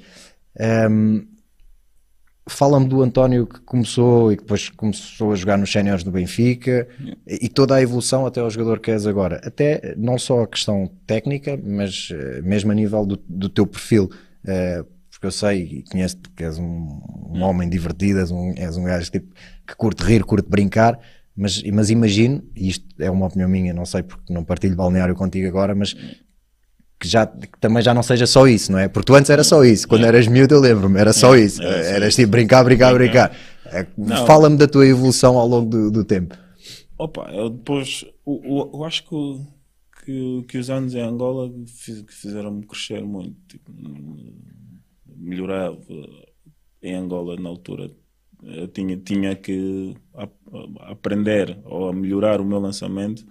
Fala-me 2.47 2.87
do 2.87 3.01
António 3.01 3.47
que 3.47 3.59
começou 3.61 4.31
e 4.31 4.37
que 4.37 4.43
depois 4.43 4.69
começou 4.69 5.31
a 5.31 5.35
jogar 5.35 5.57
nos 5.57 5.71
séniores 5.71 6.03
do 6.03 6.11
Benfica 6.11 6.87
e, 7.25 7.45
e 7.45 7.49
toda 7.49 7.75
a 7.75 7.81
evolução 7.81 8.25
até 8.25 8.39
ao 8.39 8.49
jogador 8.49 8.79
que 8.79 8.91
és 8.91 9.07
agora. 9.07 9.41
Até 9.43 9.95
não 9.97 10.17
só 10.17 10.43
a 10.43 10.47
questão 10.47 10.89
técnica, 11.07 11.59
mas 11.61 12.09
eh, 12.11 12.41
mesmo 12.43 12.71
a 12.71 12.75
nível 12.75 13.05
do, 13.05 13.19
do 13.27 13.49
teu 13.49 13.65
perfil. 13.65 14.09
Eh, 14.45 14.83
porque 15.09 15.27
eu 15.27 15.31
sei 15.31 15.63
e 15.63 15.83
conheço-te 15.83 16.29
que 16.29 16.43
és 16.43 16.57
um, 16.59 17.01
um 17.31 17.41
homem 17.41 17.69
divertido, 17.69 18.19
és 18.19 18.31
um, 18.31 18.53
és 18.55 18.77
um 18.77 18.83
gajo 18.83 19.09
tipo, 19.09 19.33
que 19.65 19.75
curte 19.75 20.03
rir, 20.03 20.23
curte 20.23 20.49
brincar, 20.49 20.99
mas, 21.35 21.63
mas 21.63 21.89
imagino, 21.89 22.43
e 22.55 22.69
isto 22.69 22.85
é 22.99 23.09
uma 23.09 23.25
opinião 23.25 23.49
minha, 23.49 23.73
não 23.73 23.85
sei 23.85 24.03
porque 24.03 24.33
não 24.33 24.43
partilho 24.43 24.75
balneário 24.75 25.15
contigo 25.15 25.47
agora, 25.47 25.73
mas 25.73 25.95
que 27.05 27.11
já 27.11 27.25
que 27.27 27.59
também 27.59 27.81
já 27.83 27.93
não 27.93 28.03
seja 28.03 28.25
só 28.27 28.47
isso, 28.47 28.71
não 28.71 28.79
é? 28.79 28.87
Porque 28.87 29.05
tu 29.05 29.15
antes 29.15 29.29
era 29.29 29.43
só 29.43 29.63
isso, 29.63 29.87
quando 29.87 30.05
eras 30.05 30.27
miúdo 30.27 30.55
eu 30.55 30.59
lembro-me, 30.59 30.99
era 30.99 31.13
só 31.13 31.35
isso, 31.35 31.61
era 31.61 31.83
só 31.83 31.89
eras 31.91 32.09
isso. 32.09 32.17
tipo 32.21 32.31
brincar, 32.31 32.63
brincar, 32.63 32.93
brincar. 32.93 33.35
É. 33.65 33.85
Fala-me 34.25 34.57
da 34.57 34.67
tua 34.67 34.85
evolução 34.85 35.37
ao 35.37 35.47
longo 35.47 35.69
do, 35.69 35.91
do 35.91 36.03
tempo. 36.05 36.35
Opa, 36.97 37.29
eu 37.33 37.49
depois, 37.49 38.05
o- 38.25 38.53
o- 38.61 38.77
eu 38.77 38.83
acho 38.85 39.03
que, 39.03 39.41
que, 40.05 40.45
que 40.47 40.57
os 40.57 40.69
anos 40.69 40.93
em 40.95 41.01
Angola 41.01 41.51
fiz- 41.67 42.05
fizeram-me 42.09 42.65
crescer 42.65 43.03
muito. 43.03 43.35
Tipo, 43.47 43.71
melhorava 45.15 45.77
em 46.81 46.95
Angola 46.95 47.35
na 47.37 47.49
altura. 47.49 47.89
Eu 48.43 48.67
tinha, 48.67 48.95
tinha 48.97 49.35
que 49.35 49.95
ap- 50.13 50.31
aprender 50.81 51.57
ou 51.65 51.89
a 51.89 51.93
melhorar 51.93 52.39
o 52.39 52.45
meu 52.45 52.59
lançamento 52.59 53.25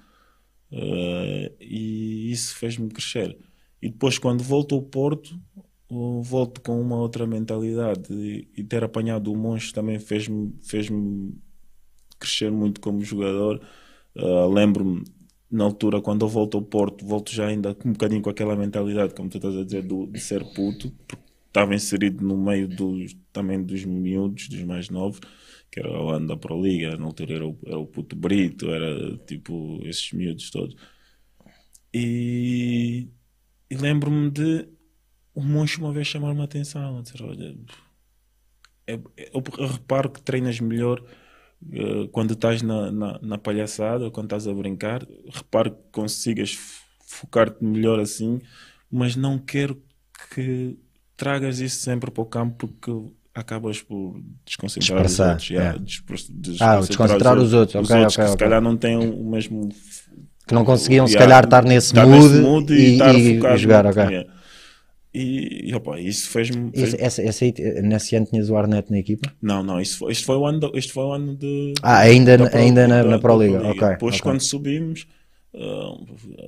eh, 0.73 1.53
e 1.61 2.33
isso 2.33 2.57
fez-me 2.57 2.89
crescer. 2.89 3.37
E 3.85 3.91
depois, 3.91 4.17
quando 4.19 4.43
volto 4.43 4.75
ao 4.75 4.81
Porto, 4.81 5.39
volto 6.23 6.63
com 6.63 6.81
uma 6.81 6.97
outra 6.97 7.27
mentalidade 7.27 8.11
e, 8.15 8.49
e 8.57 8.65
ter 8.65 8.83
apanhado 8.83 9.31
o 9.31 9.37
monstro 9.37 9.75
também 9.75 9.99
fez-me 9.99 10.55
fez-me 10.63 11.35
crescer 12.19 12.51
muito 12.51 12.81
como 12.81 13.05
jogador. 13.05 13.61
Uh, 14.17 14.49
Lembro-me, 14.49 15.05
na 15.51 15.65
altura, 15.65 16.01
quando 16.01 16.25
eu 16.25 16.31
volto 16.31 16.57
ao 16.57 16.63
Porto, 16.63 17.05
volto 17.05 17.31
já 17.31 17.47
ainda 17.47 17.77
um 17.85 17.93
bocadinho 17.93 18.23
com 18.23 18.31
aquela 18.31 18.57
mentalidade, 18.57 19.15
como 19.15 19.29
tu 19.29 19.37
estás 19.37 19.55
a 19.55 19.65
dizer, 19.65 19.83
do, 19.83 20.07
de 20.07 20.19
ser 20.19 20.43
puto, 20.55 20.91
porque 21.07 21.23
estava 21.49 21.75
inserido 21.75 22.25
no 22.27 22.39
meio 22.39 22.67
dos, 22.67 23.15
também 23.35 23.63
dos 23.63 23.85
miúdos, 23.85 24.49
dos 24.49 24.63
mais 24.65 24.89
novos, 24.89 25.21
que 25.71 25.81
era 25.81 25.91
o 25.91 26.09
ano 26.09 26.27
da 26.29 26.39
Pro 26.39 26.59
Liga, 26.59 26.97
na 26.97 27.05
altura 27.05 27.35
era 27.35 27.47
o, 27.47 27.59
era 27.67 27.79
o 27.79 27.87
puto 27.87 28.17
Brito, 28.17 28.71
era 28.71 29.19
tipo 29.27 29.79
esses 29.85 30.11
miúdos 30.13 30.51
todos. 30.51 30.75
E, 31.93 33.09
e 33.75 33.77
lembro-me 33.77 34.31
de 34.31 34.69
o 35.35 35.43
Moncho 35.43 35.81
uma 35.81 35.93
vez 35.93 36.07
chamar-me 36.07 36.41
a 36.41 36.45
atenção, 36.45 36.99
a 36.99 37.03
dizer, 37.03 37.23
olha, 37.23 37.57
é- 38.87 38.95
é- 39.17 39.31
eu, 39.35 39.43
eu 39.59 39.67
reparo 39.67 40.11
que 40.11 40.23
treinas 40.23 40.61
melhor 40.61 41.03
eh, 41.73 42.09
quando 42.13 42.35
estás 42.35 42.63
na, 42.63 42.91
na, 42.93 43.19
na 43.23 43.39
palhaçada, 43.39 44.11
quando 44.11 44.27
estás 44.27 44.47
a 44.49 44.55
brincar, 44.55 45.07
reparo 45.31 45.71
que 45.73 45.83
consigas 45.93 46.57
focar-te 47.07 47.65
melhor 47.65 48.01
assim, 48.01 48.41
mas 48.91 49.17
não 49.17 49.39
quero 49.39 49.83
que 50.35 50.79
tragas 51.17 51.61
isso 51.61 51.81
sempre 51.81 52.11
para 52.11 52.23
o 52.23 52.27
campo 52.27 52.69
porque 52.69 52.91
acabas 53.35 53.83
por 53.83 54.21
desconcentrar 54.45 55.07
Dispersar, 55.07 55.27
os 55.27 55.33
outros. 55.33 55.51
yeah, 55.51 55.77
é. 55.77 55.79
despre- 55.79 56.17
Ah, 56.61 56.77
desconcentrar 56.81 57.39
os 57.39 57.53
outros, 57.55 57.91
ok, 57.91 57.97
outros 57.97 58.15
ok, 58.17 58.25
que 58.25 58.31
se 58.31 58.35
ok. 58.35 58.47
calhar 58.47 58.63
não 58.63 58.77
têm 58.77 58.97
o 58.97 59.31
mesmo 59.31 59.69
Que 60.47 60.55
não 60.55 60.65
conseguiam, 60.65 61.07
se 61.07 61.17
calhar, 61.17 61.45
estar 61.45 61.65
nesse 61.65 61.87
estar 61.89 62.07
mood, 62.07 62.69
nesse 62.69 62.83
e, 62.83 62.93
estar 62.93 63.15
e- 63.15 63.35
focado 63.37 63.55
e 63.55 63.59
jogar, 63.59 63.87
ok. 63.87 64.27
E, 65.17 65.71
e 65.71 65.75
opa, 65.75 65.99
isso 66.01 66.29
fez-me. 66.29 66.73
Fez- 66.73 66.95
essa, 66.99 67.23
essa 67.23 67.45
aí, 67.45 67.55
nesse 67.83 68.17
ano 68.17 68.27
tinhas 68.27 68.51
o 68.51 68.57
Arnett 68.57 68.91
na 68.91 68.99
equipa? 68.99 69.33
Não, 69.41 69.63
não, 69.63 69.81
isso 69.81 69.99
foi, 69.99 70.11
isto 70.13 70.27
foi 70.27 70.37
o 70.37 70.45
ano, 70.45 70.59
do- 70.59 70.77
isto 70.77 70.93
foi 70.93 71.05
o 71.05 71.13
ano 71.13 71.37
de. 71.37 71.73
Ah, 71.83 71.99
ainda, 72.01 72.37
Pro- 72.37 72.59
ainda 72.59 72.89
na, 72.89 73.03
da- 73.05 73.11
na 73.11 73.19
Pro 73.21 73.41
Liga, 73.41 73.59
ok. 73.69 73.89
Depois, 73.91 74.17
ok. 74.17 74.23
quando 74.23 74.41
subimos, 74.41 75.07
ah, 75.55 75.95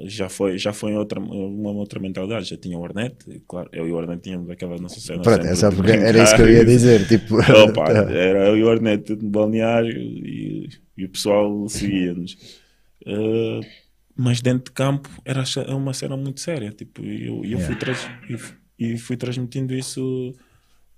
já 0.05 0.29
foi, 0.29 0.59
já 0.59 0.73
foi 0.73 0.95
outra, 0.97 1.21
uma 1.21 1.71
outra 1.71 2.01
mentalidade. 2.01 2.51
Já 2.51 2.57
tinha 2.57 2.77
o 2.77 2.85
Arnett, 2.85 3.15
e 3.31 3.41
claro, 3.47 3.69
eu 3.73 3.87
e 3.87 3.93
o 3.93 3.99
Arnett 4.01 4.21
tínhamos 4.23 4.51
aquela 4.51 4.77
nossa 4.79 4.99
cena. 4.99 5.23
Pronto, 5.23 5.47
sempre 5.57 5.93
é 5.93 6.09
era 6.09 6.23
isso 6.25 6.35
que 6.35 6.43
eu 6.43 6.51
ia 6.51 6.63
e- 6.63 6.65
dizer. 6.65 7.07
Tipo, 7.07 7.37
Opa, 7.71 7.89
era 8.13 8.49
eu 8.49 8.57
e 8.57 8.65
o 8.65 8.69
Arnett 8.69 9.15
no 9.15 9.31
balneário 9.31 9.97
e, 9.97 10.69
e 10.99 11.05
o 11.05 11.09
pessoal 11.09 11.69
seguia-nos. 11.69 12.37
Uh, 13.07 13.61
mas 14.17 14.41
dentro 14.41 14.65
de 14.65 14.73
campo 14.73 15.09
era 15.25 15.45
é 15.69 15.75
uma 15.75 15.93
cena 15.93 16.17
muito 16.17 16.41
séria. 16.41 16.71
Tipo, 16.73 17.03
e 17.05 17.27
eu, 17.27 17.45
eu 17.45 17.59
fui, 17.61 17.77
trans- 17.77 18.09
e 18.29 18.35
f- 18.35 18.55
e 18.79 18.97
fui 18.99 19.17
transmitindo 19.17 19.75
isso 19.75 20.35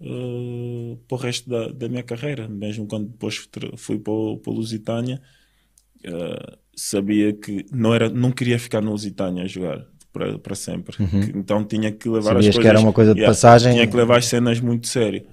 uh, 0.01 0.97
para 1.09 1.17
o 1.17 1.21
resto 1.21 1.49
da, 1.49 1.69
da 1.69 1.89
minha 1.89 2.03
carreira. 2.03 2.49
Mesmo 2.49 2.87
quando 2.87 3.09
depois 3.09 3.49
fui 3.77 3.99
para, 3.99 4.13
o- 4.13 4.39
para 4.39 4.53
Lusitânia, 4.53 5.21
uh, 6.07 6.59
sabia 6.75 7.33
que 7.33 7.67
não, 7.73 7.95
era, 7.95 8.09
não 8.09 8.31
queria 8.31 8.59
ficar 8.59 8.81
no 8.81 8.91
Lusitânia 8.93 9.45
a 9.45 9.47
jogar. 9.47 9.85
Para, 10.11 10.39
para 10.39 10.55
sempre, 10.55 10.97
Que- 10.97 11.39
então 11.39 11.63
tinha 11.63 11.93
que 11.93 12.09
levar 12.09 12.31
Sabias 12.33 12.47
as 12.47 12.51
que 12.51 12.57
coisas. 12.57 12.71
era 12.71 12.81
uma 12.81 12.93
coisa 12.95 13.15
de 13.15 13.25
passagem. 13.25 13.75
Tinha 13.75 13.87
que 13.87 13.95
levar 13.97 14.19
as 14.19 14.25
cenas 14.25 14.59
muito 14.59 14.87
sério. 14.89 15.25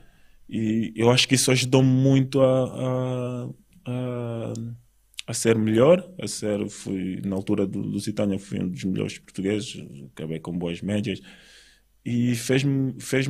E 0.49 0.91
eu 0.95 1.09
acho 1.09 1.27
que 1.27 1.33
isso 1.35 1.49
ajudou-me 1.49 1.89
muito 1.89 2.41
a, 2.41 2.65
a, 2.65 3.49
a, 3.87 4.53
a 5.27 5.33
ser 5.33 5.57
melhor. 5.57 6.07
A 6.21 6.27
ser, 6.27 6.67
fui, 6.69 7.21
na 7.25 7.35
altura 7.35 7.65
do 7.67 7.79
Lusitânia, 7.79 8.39
fui 8.39 8.59
um 8.61 8.69
dos 8.69 8.83
melhores 8.83 9.17
portugueses, 9.19 9.83
acabei 10.13 10.39
com 10.39 10.57
boas 10.57 10.81
médias. 10.81 11.21
E 12.05 12.35
fez-me 12.35 12.95
fez 13.01 13.27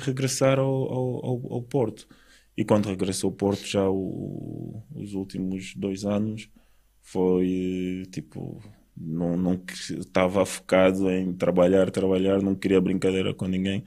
regressar 0.00 0.58
ao, 0.58 0.66
ao, 0.66 1.26
ao, 1.26 1.52
ao 1.54 1.62
Porto. 1.62 2.08
E 2.56 2.64
quando 2.64 2.86
regressou 2.88 3.30
ao 3.30 3.36
Porto, 3.36 3.64
já 3.66 3.88
o, 3.88 4.82
os 4.94 5.14
últimos 5.14 5.74
dois 5.76 6.04
anos, 6.04 6.50
foi 7.02 8.02
tipo, 8.10 8.60
não, 8.96 9.36
não 9.36 9.62
estava 9.68 10.44
focado 10.44 11.10
em 11.10 11.32
trabalhar, 11.32 11.90
trabalhar, 11.90 12.42
não 12.42 12.54
queria 12.54 12.80
brincadeira 12.80 13.32
com 13.32 13.46
ninguém 13.46 13.84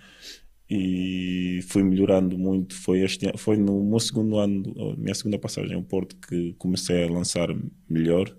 e 0.73 1.61
fui 1.63 1.83
melhorando 1.83 2.37
muito. 2.37 2.73
Foi, 2.73 3.01
este, 3.01 3.29
foi 3.37 3.57
no 3.57 3.83
meu 3.83 3.99
segundo 3.99 4.37
ano, 4.37 4.63
minha 4.97 5.13
segunda 5.13 5.37
passagem 5.37 5.75
ao 5.75 5.83
Porto, 5.83 6.15
que 6.15 6.53
comecei 6.53 7.03
a 7.03 7.11
lançar 7.11 7.49
melhor. 7.89 8.33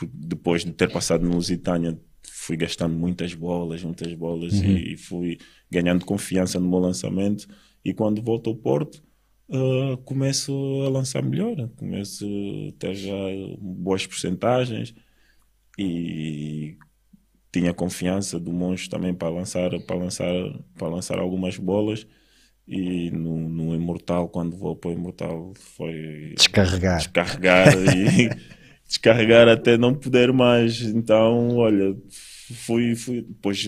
Depois 0.00 0.64
de 0.64 0.72
ter 0.72 0.92
passado 0.92 1.26
no 1.26 1.34
Lusitânia, 1.34 1.98
fui 2.22 2.56
gastando 2.56 2.94
muitas 2.94 3.34
bolas, 3.34 3.82
muitas 3.82 4.14
bolas 4.14 4.52
uhum. 4.52 4.70
e, 4.70 4.96
fui 4.96 5.38
ganhando 5.68 6.04
confiança 6.04 6.60
no 6.60 6.68
meu 6.68 6.78
lançamento. 6.78 7.48
E 7.84 7.92
quando 7.92 8.22
volto 8.22 8.50
ao 8.50 8.56
Porto, 8.56 9.02
uh, 9.48 9.96
começo 10.04 10.52
a 10.86 10.88
lançar 10.88 11.24
melhor, 11.24 11.68
começo 11.70 12.24
a 12.68 12.72
ter 12.78 12.94
já 12.94 13.16
boas 13.58 14.06
porcentagens 14.06 14.94
e 15.76 16.78
tinha 17.54 17.72
confiança 17.72 18.38
do 18.40 18.52
Monge 18.52 18.88
também 18.90 19.14
para 19.14 19.28
lançar, 19.28 19.70
para 19.86 19.96
lançar, 19.96 20.32
para 20.76 20.88
lançar 20.88 21.18
algumas 21.20 21.56
bolas. 21.56 22.04
E 22.66 23.10
no, 23.10 23.48
no 23.48 23.74
Imortal, 23.74 24.28
quando 24.28 24.56
vou 24.56 24.74
para 24.74 24.90
o 24.90 24.94
Imortal, 24.94 25.52
foi 25.76 26.32
descarregar, 26.36 26.98
descarregar 26.98 27.68
e 27.94 28.30
descarregar 28.88 29.48
até 29.48 29.78
não 29.78 29.94
poder 29.94 30.32
mais. 30.32 30.80
Então, 30.80 31.56
olha, 31.56 31.96
fui, 32.10 32.96
fui 32.96 33.22
depois 33.22 33.64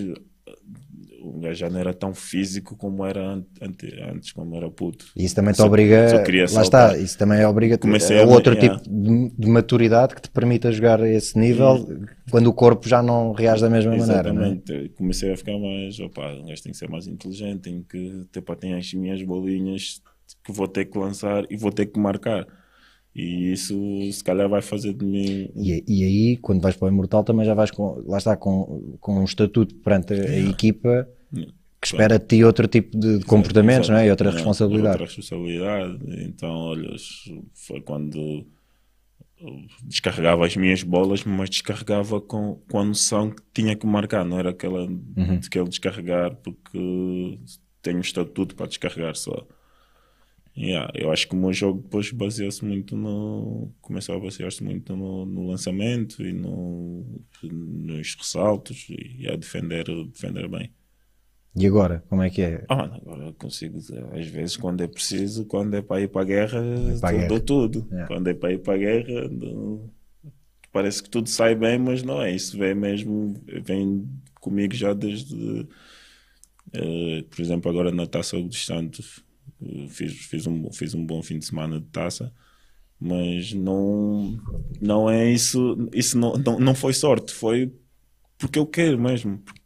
o 1.26 1.40
gajo 1.40 1.54
já 1.54 1.68
não 1.68 1.80
era 1.80 1.92
tão 1.92 2.14
físico 2.14 2.76
como 2.76 3.04
era 3.04 3.20
antes, 3.20 3.48
antes 4.10 4.32
como 4.32 4.54
era 4.56 4.70
puto. 4.70 5.06
Isso 5.16 5.34
também 5.34 5.52
te 5.52 5.62
obriga. 5.62 6.06
Lá 6.52 6.62
está, 6.62 6.96
isso 6.96 7.18
também 7.18 7.44
obriga 7.44 7.76
Comecei 7.76 8.20
a, 8.20 8.24
a 8.24 8.26
outro 8.26 8.58
tipo 8.58 8.76
de, 8.88 9.30
de, 9.30 9.48
maturidade 9.48 10.14
que 10.14 10.22
te 10.22 10.30
permita 10.30 10.70
jogar 10.70 11.00
a 11.00 11.08
esse 11.08 11.38
nível 11.38 11.86
quando 12.30 12.46
o 12.46 12.52
corpo 12.52 12.88
já 12.88 13.02
não 13.02 13.32
reage 13.32 13.62
da 13.62 13.70
mesma 13.70 13.96
exatamente. 13.96 14.34
maneira. 14.34 14.46
É? 14.46 14.52
Exatamente, 14.54 14.94
comecei 14.96 15.32
a 15.32 15.36
ficar 15.36 15.58
mais. 15.58 15.98
Opa, 16.00 16.32
o 16.32 16.46
gajo 16.46 16.62
tem 16.62 16.72
que 16.72 16.78
ser 16.78 16.88
mais 16.88 17.06
inteligente, 17.06 17.60
tem 17.62 17.82
que 17.82 18.26
ter 18.30 18.40
para 18.40 18.56
ter 18.56 18.72
as 18.72 18.92
minhas 18.94 19.22
bolinhas 19.22 20.00
que 20.44 20.52
vou 20.52 20.68
ter 20.68 20.84
que 20.84 20.98
lançar 20.98 21.44
e 21.50 21.56
vou 21.56 21.72
ter 21.72 21.86
que 21.86 21.98
marcar. 21.98 22.46
E 23.14 23.50
isso 23.50 23.74
se 24.12 24.22
calhar 24.22 24.46
vai 24.46 24.60
fazer 24.60 24.92
de 24.92 25.04
mim. 25.04 25.50
E, 25.56 25.82
e 25.88 26.04
aí, 26.04 26.36
quando 26.36 26.60
vais 26.60 26.76
para 26.76 26.86
o 26.86 26.88
Imortal, 26.90 27.24
também 27.24 27.46
já 27.46 27.54
vais 27.54 27.70
com, 27.70 28.02
lá 28.06 28.18
está, 28.18 28.36
com, 28.36 28.98
com 29.00 29.20
um 29.20 29.24
estatuto 29.24 29.74
perante 29.76 30.12
a, 30.12 30.16
a 30.16 30.38
equipa 30.38 31.08
que 31.80 31.86
espera 31.86 32.18
de 32.18 32.26
ti 32.26 32.44
outro 32.44 32.66
tipo 32.66 32.98
de, 32.98 33.24
comportamentos 33.24 33.88
não 33.88 33.98
é? 33.98 34.06
e 34.06 34.10
outra 34.10 34.30
responsabilidade. 34.30 35.02
Outra 35.02 35.06
responsabilidade. 35.06 35.98
Então, 36.24 36.50
olha, 36.50 36.96
foi 37.54 37.80
quando 37.80 38.46
descarregava 39.82 40.46
as 40.46 40.56
minhas 40.56 40.82
bolas, 40.82 41.24
mas 41.24 41.50
descarregava 41.50 42.20
com, 42.20 42.56
com 42.70 42.80
a 42.80 42.84
noção 42.84 43.30
que 43.30 43.42
tinha 43.52 43.76
que 43.76 43.86
marcar, 43.86 44.24
não 44.24 44.38
era 44.38 44.50
aquela 44.50 44.84
uhum. 44.84 45.38
de 45.38 45.50
que 45.50 45.58
ele 45.58 45.68
descarregar 45.68 46.34
porque 46.36 47.38
tenho 47.82 48.00
estatuto 48.00 48.54
para 48.54 48.66
descarregar 48.66 49.14
só. 49.14 49.46
Yeah, 50.56 50.90
eu 50.94 51.12
acho 51.12 51.28
que 51.28 51.34
o 51.34 51.38
meu 51.38 51.52
jogo 51.52 51.82
depois 51.82 52.10
baseou-se 52.10 52.64
muito 52.64 52.96
no. 52.96 53.70
começou 53.82 54.16
a 54.16 54.20
basear-se 54.20 54.64
muito 54.64 54.96
no, 54.96 55.26
no, 55.26 55.46
lançamento 55.46 56.24
e 56.24 56.32
no, 56.32 57.04
nos 57.42 58.14
ressaltos 58.14 58.86
e 58.88 59.28
a 59.28 59.36
defender, 59.36 59.84
defender 60.06 60.48
bem. 60.48 60.72
E 61.56 61.66
agora, 61.66 62.04
como 62.10 62.22
é 62.22 62.28
que 62.28 62.42
é? 62.42 62.64
Ah, 62.68 62.84
agora 62.84 63.32
consigo, 63.32 63.78
às 63.78 64.26
vezes, 64.26 64.58
quando 64.58 64.82
é 64.82 64.86
preciso, 64.86 65.46
quando 65.46 65.74
é 65.74 65.80
para 65.80 66.02
ir 66.02 66.08
para 66.08 66.20
a 66.20 66.24
guerra, 66.24 66.58
é 66.62 66.98
para 66.98 67.24
a 67.24 67.28
dou 67.28 67.40
tudo. 67.40 67.86
Yeah. 67.90 68.06
Quando 68.06 68.28
é 68.28 68.34
para 68.34 68.52
ir 68.52 68.58
para 68.58 68.74
a 68.74 68.76
guerra, 68.76 69.28
dou... 69.30 69.90
parece 70.70 71.02
que 71.02 71.08
tudo 71.08 71.30
sai 71.30 71.54
bem, 71.54 71.78
mas 71.78 72.02
não 72.02 72.20
é. 72.20 72.30
Isso 72.30 72.58
vem 72.58 72.74
mesmo, 72.74 73.34
vem 73.64 74.06
comigo 74.38 74.74
já 74.74 74.92
desde, 74.92 75.34
uh, 75.34 77.24
por 77.30 77.40
exemplo, 77.40 77.70
agora 77.70 77.90
na 77.90 78.06
Taça 78.06 78.38
dos 78.38 78.66
Santos, 78.66 79.24
uh, 79.58 79.88
fiz, 79.88 80.12
fiz, 80.12 80.46
um, 80.46 80.70
fiz 80.70 80.94
um 80.94 81.06
bom 81.06 81.22
fim 81.22 81.38
de 81.38 81.46
semana 81.46 81.80
de 81.80 81.86
taça, 81.86 82.30
mas 83.00 83.54
não, 83.54 84.38
não 84.78 85.08
é 85.08 85.30
isso, 85.30 85.88
isso 85.94 86.18
não, 86.18 86.34
não, 86.34 86.60
não 86.60 86.74
foi 86.74 86.92
sorte, 86.92 87.32
foi 87.32 87.72
porque 88.38 88.58
eu 88.58 88.66
quero 88.66 88.98
mesmo, 88.98 89.38
porque 89.38 89.65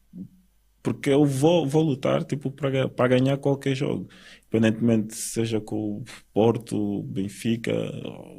eu 1.07 1.25
vou, 1.25 1.67
vou 1.67 1.83
lutar 1.83 2.25
tipo, 2.25 2.51
para, 2.51 3.09
ganhar 3.09 3.37
qualquer 3.39 3.75
jogo. 3.75 4.09
Independentemente 4.49 5.15
seja 5.15 5.61
com 5.61 5.99
o 5.99 6.05
Porto, 6.33 7.03
Benfica, 7.05 7.73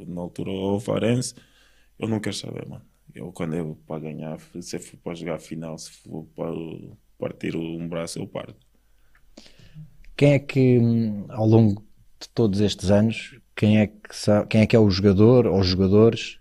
na 0.07 0.21
altura 0.21 0.51
o 0.51 0.79
Varense, 0.79 1.35
eu 1.97 2.07
não 2.07 2.19
quero 2.19 2.35
saber, 2.35 2.67
mano. 2.67 2.83
Eu, 3.13 3.31
quando 3.31 3.55
eu 3.55 3.77
para 3.85 3.99
ganhar, 3.99 4.39
se 4.61 4.79
for 4.79 4.97
para 4.97 5.13
jogar 5.13 5.35
a 5.35 5.39
final, 5.39 5.77
se 5.77 5.91
for 5.91 6.25
para 6.35 6.51
partir 7.17 7.55
um 7.55 7.87
braço, 7.87 8.19
eu 8.19 8.27
parto. 8.27 8.55
Quem 10.15 10.33
é 10.33 10.39
que, 10.39 10.79
ao 11.29 11.45
longo 11.45 11.85
de 12.19 12.29
todos 12.29 12.59
estes 12.61 12.89
anos, 12.89 13.37
quem 13.55 13.79
é 13.79 13.87
que, 13.87 14.09
quem 14.49 14.61
é, 14.61 14.65
que 14.65 14.75
é 14.75 14.79
o 14.79 14.89
jogador 14.89 15.45
ou 15.45 15.63
jogadores 15.63 16.39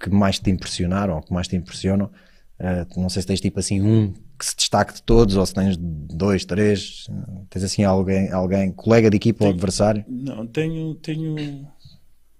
que 0.00 0.10
mais 0.10 0.38
te 0.38 0.50
impressionaram 0.50 1.16
ou 1.16 1.22
que 1.22 1.32
mais 1.32 1.48
te 1.48 1.56
impressionam? 1.56 2.10
Uh, 2.58 3.00
não 3.00 3.08
sei 3.08 3.22
se 3.22 3.28
tens 3.28 3.40
tipo 3.40 3.58
assim 3.58 3.80
um 3.80 4.12
que 4.40 4.46
se 4.46 4.56
destaque 4.56 4.94
de 4.94 5.02
todos, 5.02 5.36
ou 5.36 5.44
se 5.44 5.52
tens 5.52 5.76
dois, 5.76 6.44
três, 6.44 7.06
tens 7.50 7.62
assim 7.62 7.84
alguém, 7.84 8.32
alguém 8.32 8.72
colega 8.72 9.10
de 9.10 9.16
equipa 9.16 9.40
tenho, 9.40 9.50
ou 9.50 9.54
adversário? 9.54 10.04
Não, 10.08 10.46
tenho, 10.46 10.94
tenho, 10.94 11.68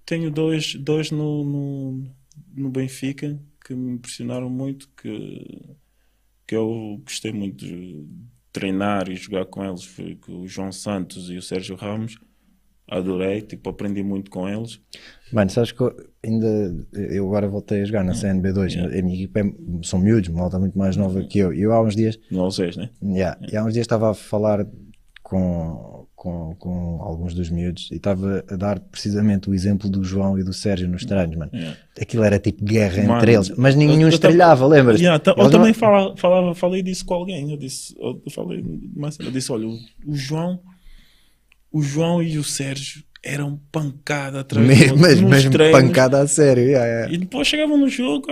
tenho 0.05 0.31
dois, 0.31 0.73
dois 0.75 1.11
no, 1.11 1.43
no, 1.43 2.03
no, 2.55 2.69
Benfica 2.69 3.39
que 3.63 3.75
me 3.75 3.93
impressionaram 3.93 4.49
muito, 4.49 4.89
que, 4.97 5.75
que 6.47 6.55
eu 6.55 6.99
gostei 7.05 7.31
muito 7.31 7.63
de 7.63 8.03
treinar 8.51 9.07
e 9.07 9.15
jogar 9.15 9.45
com 9.45 9.63
eles, 9.63 9.83
foi 9.83 10.19
o 10.27 10.47
João 10.47 10.71
Santos 10.71 11.29
e 11.29 11.37
o 11.37 11.41
Sérgio 11.41 11.75
Ramos 11.75 12.17
adorei, 12.91 13.41
tipo, 13.41 13.69
aprendi 13.69 14.03
muito 14.03 14.29
com 14.29 14.47
eles. 14.47 14.79
Mano, 15.31 15.49
sabes 15.49 15.71
que 15.71 15.81
eu 15.81 15.95
ainda, 16.23 16.75
eu 16.91 17.25
agora 17.25 17.47
voltei 17.47 17.81
a 17.81 17.85
jogar 17.85 18.03
na 18.03 18.11
CNB2, 18.11 18.73
yeah. 18.73 18.99
a 18.99 19.01
minha 19.01 19.15
equipa 19.15 19.39
é, 19.39 19.43
são 19.81 19.97
miúdos, 19.97 20.29
malta 20.29 20.59
muito 20.59 20.77
mais 20.77 20.97
nova 20.97 21.23
que 21.23 21.39
eu, 21.39 21.53
e 21.53 21.61
eu 21.61 21.71
há 21.71 21.81
uns 21.81 21.95
dias... 21.95 22.19
Não 22.29 22.51
sei, 22.51 22.71
né? 22.75 22.89
Yeah, 23.01 23.37
yeah. 23.39 23.49
E 23.53 23.55
há 23.55 23.63
uns 23.63 23.73
dias 23.73 23.85
estava 23.85 24.11
a 24.11 24.13
falar 24.13 24.67
com, 25.23 26.05
com, 26.13 26.53
com 26.59 27.01
alguns 27.01 27.33
dos 27.33 27.49
miúdos 27.49 27.89
e 27.91 27.95
estava 27.95 28.43
a 28.49 28.55
dar 28.57 28.81
precisamente 28.81 29.49
o 29.49 29.53
exemplo 29.53 29.89
do 29.89 30.03
João 30.03 30.37
e 30.37 30.43
do 30.43 30.51
Sérgio 30.51 30.89
nos 30.89 31.05
treinos, 31.05 31.37
mano. 31.37 31.51
Yeah. 31.53 31.77
Aquilo 31.99 32.25
era 32.25 32.37
tipo 32.37 32.65
guerra 32.65 33.03
mano, 33.03 33.19
entre 33.19 33.33
eles, 33.35 33.49
mas 33.51 33.73
nenhum 33.73 34.09
estrelhava, 34.09 34.67
lembras? 34.67 34.99
Yeah, 34.99 35.23
eu, 35.25 35.45
eu 35.45 35.49
também 35.49 35.73
falava, 35.73 36.17
falava, 36.17 36.53
falei 36.53 36.83
disso 36.83 37.05
com 37.05 37.13
alguém, 37.13 37.49
eu 37.49 37.57
disse, 37.57 37.95
eu 37.97 38.21
falei, 38.31 38.61
mas 38.93 39.17
eu 39.17 39.31
disse, 39.31 39.49
olha, 39.49 39.65
o, 39.65 39.77
o 40.05 40.13
João 40.13 40.59
o 41.71 41.81
João 41.81 42.21
e 42.21 42.37
o 42.37 42.43
Sérgio 42.43 43.03
eram 43.23 43.59
pancada 43.71 44.39
atrás 44.39 44.65
mesmo, 44.65 44.97
mas, 44.97 45.21
mesmo 45.21 45.51
pancada 45.71 46.19
a 46.19 46.27
sério. 46.27 46.63
Yeah, 46.63 46.85
yeah. 46.85 47.13
E 47.13 47.17
depois 47.17 47.47
chegavam 47.47 47.77
no 47.77 47.87
jogo, 47.87 48.27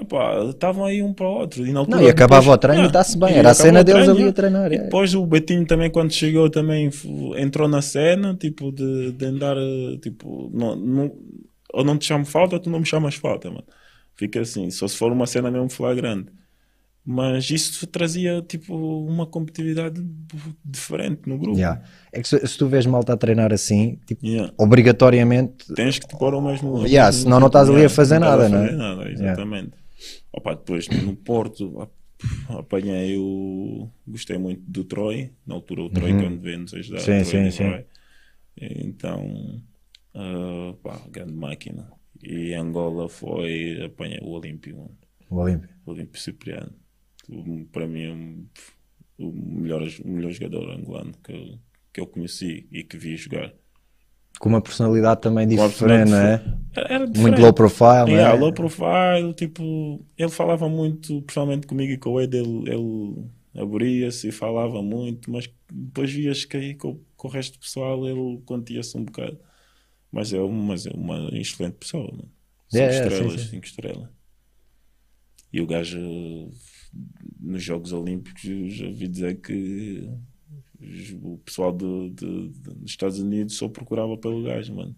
estavam 0.50 0.84
aí 0.84 1.02
um 1.04 1.14
para 1.14 1.28
o 1.28 1.32
outro. 1.32 1.66
E, 1.66 1.72
não, 1.72 1.84
e 2.02 2.10
acabava 2.10 2.42
depois, 2.42 2.56
o 2.56 2.58
treino 2.58 2.84
e 2.84 2.88
está-se 2.88 3.18
bem. 3.18 3.36
Era 3.36 3.52
a 3.52 3.54
cena 3.54 3.84
deles 3.84 4.06
treino, 4.06 4.20
ali 4.20 4.30
a 4.30 4.34
treinar. 4.34 4.74
E 4.74 4.80
depois 4.80 5.14
o 5.14 5.26
Betinho 5.26 5.66
também, 5.66 5.92
quando 5.92 6.12
chegou, 6.12 6.50
também 6.50 6.90
entrou 7.38 7.68
na 7.68 7.84
cena, 7.84 8.36
tipo, 8.36 8.72
de, 8.72 9.12
de 9.12 9.26
andar, 9.26 9.56
tipo, 10.02 10.50
não, 10.52 10.76
não, 10.76 11.12
ou 11.72 11.84
não 11.84 11.98
te 11.98 12.06
chamo 12.06 12.26
falta, 12.26 12.60
tu 12.60 12.70
não 12.70 12.80
me 12.80 12.86
chamas 12.86 13.14
falta, 13.16 13.48
mano. 13.50 13.66
Fica 14.16 14.42
assim, 14.42 14.72
só 14.72 14.88
se 14.88 14.98
for 14.98 15.12
uma 15.12 15.28
cena 15.28 15.52
mesmo 15.52 15.70
flagrante. 15.70 16.32
Mas 17.12 17.50
isso 17.50 17.88
trazia 17.88 18.40
tipo 18.44 18.76
uma 18.76 19.26
competitividade 19.26 20.00
diferente 20.64 21.22
no 21.26 21.40
grupo. 21.40 21.58
Yeah. 21.58 21.82
É 22.14 22.22
que 22.22 22.28
se, 22.28 22.46
se, 22.46 22.56
tu 22.56 22.68
vês 22.68 22.86
malta 22.86 23.14
a 23.14 23.18
treinar 23.18 23.52
assim, 23.52 23.98
tipo, 24.06 24.24
yeah. 24.24 24.54
obrigatoriamente 24.60 25.74
tens 25.74 25.98
que 25.98 26.08
te 26.08 26.16
pôr 26.16 26.36
o 26.36 26.42
mesmo. 26.42 26.86
Yeah, 26.86 27.12
senão 27.12 27.40
não 27.40 27.48
estás 27.48 27.68
ali 27.68 27.86
a 27.86 27.90
fazer 27.90 28.20
nada, 28.20 28.48
não 28.48 28.60
é? 28.60 28.72
Nada, 28.74 29.10
exatamente. 29.10 29.72
Opa, 30.32 30.54
depois 30.54 30.88
no 30.88 31.16
Porto 31.16 31.90
apanhei 32.48 33.18
o. 33.18 33.90
Gostei 34.08 34.38
muito 34.38 34.62
do 34.68 34.84
Troy, 34.84 35.32
na 35.48 35.56
altura 35.56 35.82
o 35.82 35.90
Troy 35.90 36.12
uhum. 36.12 36.22
quando 36.22 36.40
vemos 36.42 36.76
ajudar. 36.76 37.00
Sim, 37.00 37.24
sim, 37.24 37.50
sim. 37.50 37.84
Então, 38.56 39.64
uh, 40.14 40.76
pá, 40.84 41.02
grande 41.10 41.34
máquina. 41.34 41.92
E 42.22 42.54
Angola 42.54 43.10
foi. 43.10 43.84
Apanhei 43.84 44.20
o 44.22 44.30
Olímpio. 44.30 44.92
O 45.28 45.38
Olímpio. 45.38 45.70
O 45.88 45.90
Olímpio 45.90 46.22
Cipriano 46.22 46.72
para 47.72 47.88
mim 47.88 48.04
é 48.04 48.12
um, 48.12 48.46
o, 49.18 49.32
melhor, 49.32 49.82
o 50.04 50.08
melhor 50.08 50.32
jogador 50.32 50.72
angolano 50.72 51.14
que, 51.24 51.60
que 51.94 52.02
eu 52.02 52.08
conheci 52.08 52.68
e 52.72 52.84
que 52.84 52.98
vi 52.98 53.16
jogar. 53.18 53.54
Com 54.40 54.50
uma 54.50 54.62
personalidade 54.62 55.22
também 55.22 55.48
diferente, 55.48 56.12
não 56.12 56.18
é? 56.18 56.58
Era 56.74 57.06
diferente. 57.06 57.20
Muito 57.20 57.42
low 57.42 57.54
profile, 57.54 58.12
yeah, 58.12 58.36
é? 58.36 58.40
low 58.40 58.54
profile, 58.54 59.34
tipo, 59.36 60.06
ele 60.18 60.30
falava 60.30 60.70
muito, 60.70 61.22
principalmente 61.24 61.68
comigo 61.68 61.92
e 61.92 61.98
com 61.98 62.12
o 62.12 62.22
Ed, 62.22 62.38
ele, 62.38 62.70
ele 62.70 63.26
abria-se 63.54 64.30
e 64.30 64.32
falava 64.32 64.82
muito, 64.82 65.30
mas 65.30 65.50
depois 65.70 66.12
vias 66.12 66.46
que 66.46 66.56
aí 66.56 66.76
com, 66.76 67.00
com 67.18 67.28
o 67.28 67.32
resto 67.32 67.54
do 67.58 67.60
pessoal 67.60 68.08
ele 68.08 68.42
contia-se 68.46 68.98
um 68.98 69.04
bocado. 69.04 69.38
Mas 70.12 70.32
é, 70.34 70.40
uma, 70.40 70.64
mas 70.64 70.86
é 70.86 70.92
uma 70.92 71.30
excelente 71.34 71.76
pessoa, 71.76 72.10
mano. 72.10 72.32
Cinco 72.70 72.84
É, 72.84 72.88
é, 72.88 72.92
sim, 72.92 73.08
estrelas, 73.10 73.42
sim. 73.42 73.48
cinco 73.50 73.66
estrelas. 73.66 74.10
E 75.52 75.62
o 75.62 75.68
gajo 75.68 76.00
nos 77.40 77.64
Jogos 77.64 77.92
Olímpicos 77.94 78.44
eu 78.46 78.70
já 78.70 78.86
vi 78.90 79.08
dizer 79.08 79.40
que 79.42 80.10
o 81.22 81.38
pessoal 81.40 81.72
do- 81.72 82.10
do- 82.10 82.50
do- 82.50 82.74
dos 82.76 82.92
Estados 82.92 83.20
Unidos 83.20 83.56
só 83.56 83.68
procurava 83.68 84.18
pelo 84.18 84.44
gajo, 84.44 84.74
mano. 84.76 84.96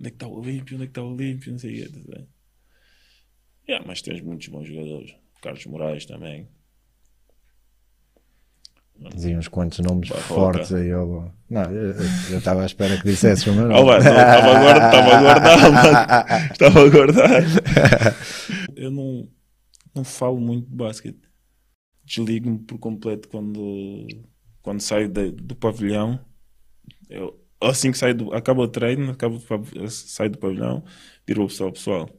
Onde 0.00 0.08
é 0.08 0.10
que 0.10 0.16
está 0.16 0.26
o 0.26 0.38
Olímpio? 0.38 0.74
Onde 0.76 0.84
é 0.84 0.86
que 0.86 0.90
está 0.92 1.02
o 1.02 1.12
Olímpio? 1.12 1.52
Não 1.52 1.58
sei 1.58 1.70
o 1.82 1.86
que. 1.86 1.92
dizer. 1.92 2.26
Yeah, 3.68 3.84
mas 3.86 4.00
tens 4.02 4.20
muitos 4.20 4.46
bons 4.48 4.68
jogadores. 4.68 5.14
Carlos 5.42 5.66
Moraes 5.66 6.06
também. 6.06 6.48
Dizia 9.14 9.36
uns 9.38 9.48
quantos 9.48 9.78
nomes 9.80 10.08
Barroca. 10.08 10.26
fortes 10.28 10.72
aí. 10.72 10.92
ó. 10.94 11.28
Não, 11.50 11.62
eu 11.70 11.92
eu 12.30 12.38
estava 12.38 12.62
à 12.62 12.66
espera 12.66 12.96
que 12.96 13.04
dissesse 13.04 13.50
o 13.50 13.54
meu 13.54 13.68
nome. 13.68 13.84
lá, 13.84 13.98
estava 13.98 14.56
a 14.56 14.62
guardar, 14.62 14.86
estava 14.86 15.10
a 15.16 15.20
guardar, 15.20 15.58
mano. 15.60 16.46
Estava 16.52 16.80
a 16.80 16.88
guardar. 16.88 17.42
Eu 18.76 18.90
não, 18.90 19.28
não 19.96 20.04
falo 20.04 20.40
muito 20.40 20.68
de 20.68 20.76
basquete. 20.76 21.20
Desligo-me 22.04 22.58
por 22.60 22.78
completo 22.78 23.28
quando, 23.28 24.06
quando 24.62 24.80
saio 24.80 25.08
de- 25.08 25.32
do 25.32 25.56
pavilhão. 25.56 26.20
Eu, 27.10 27.40
assim 27.60 27.90
que 27.92 27.98
saio 27.98 28.14
do, 28.14 28.32
acaba 28.34 28.62
o 28.62 28.68
treino, 28.68 29.10
acabo, 29.12 29.40
saio 29.90 30.30
do 30.30 30.38
pavilhão, 30.38 30.84
viro 31.26 31.44
o 31.44 31.48
pessoal, 31.48 31.72
pessoal. 31.72 32.10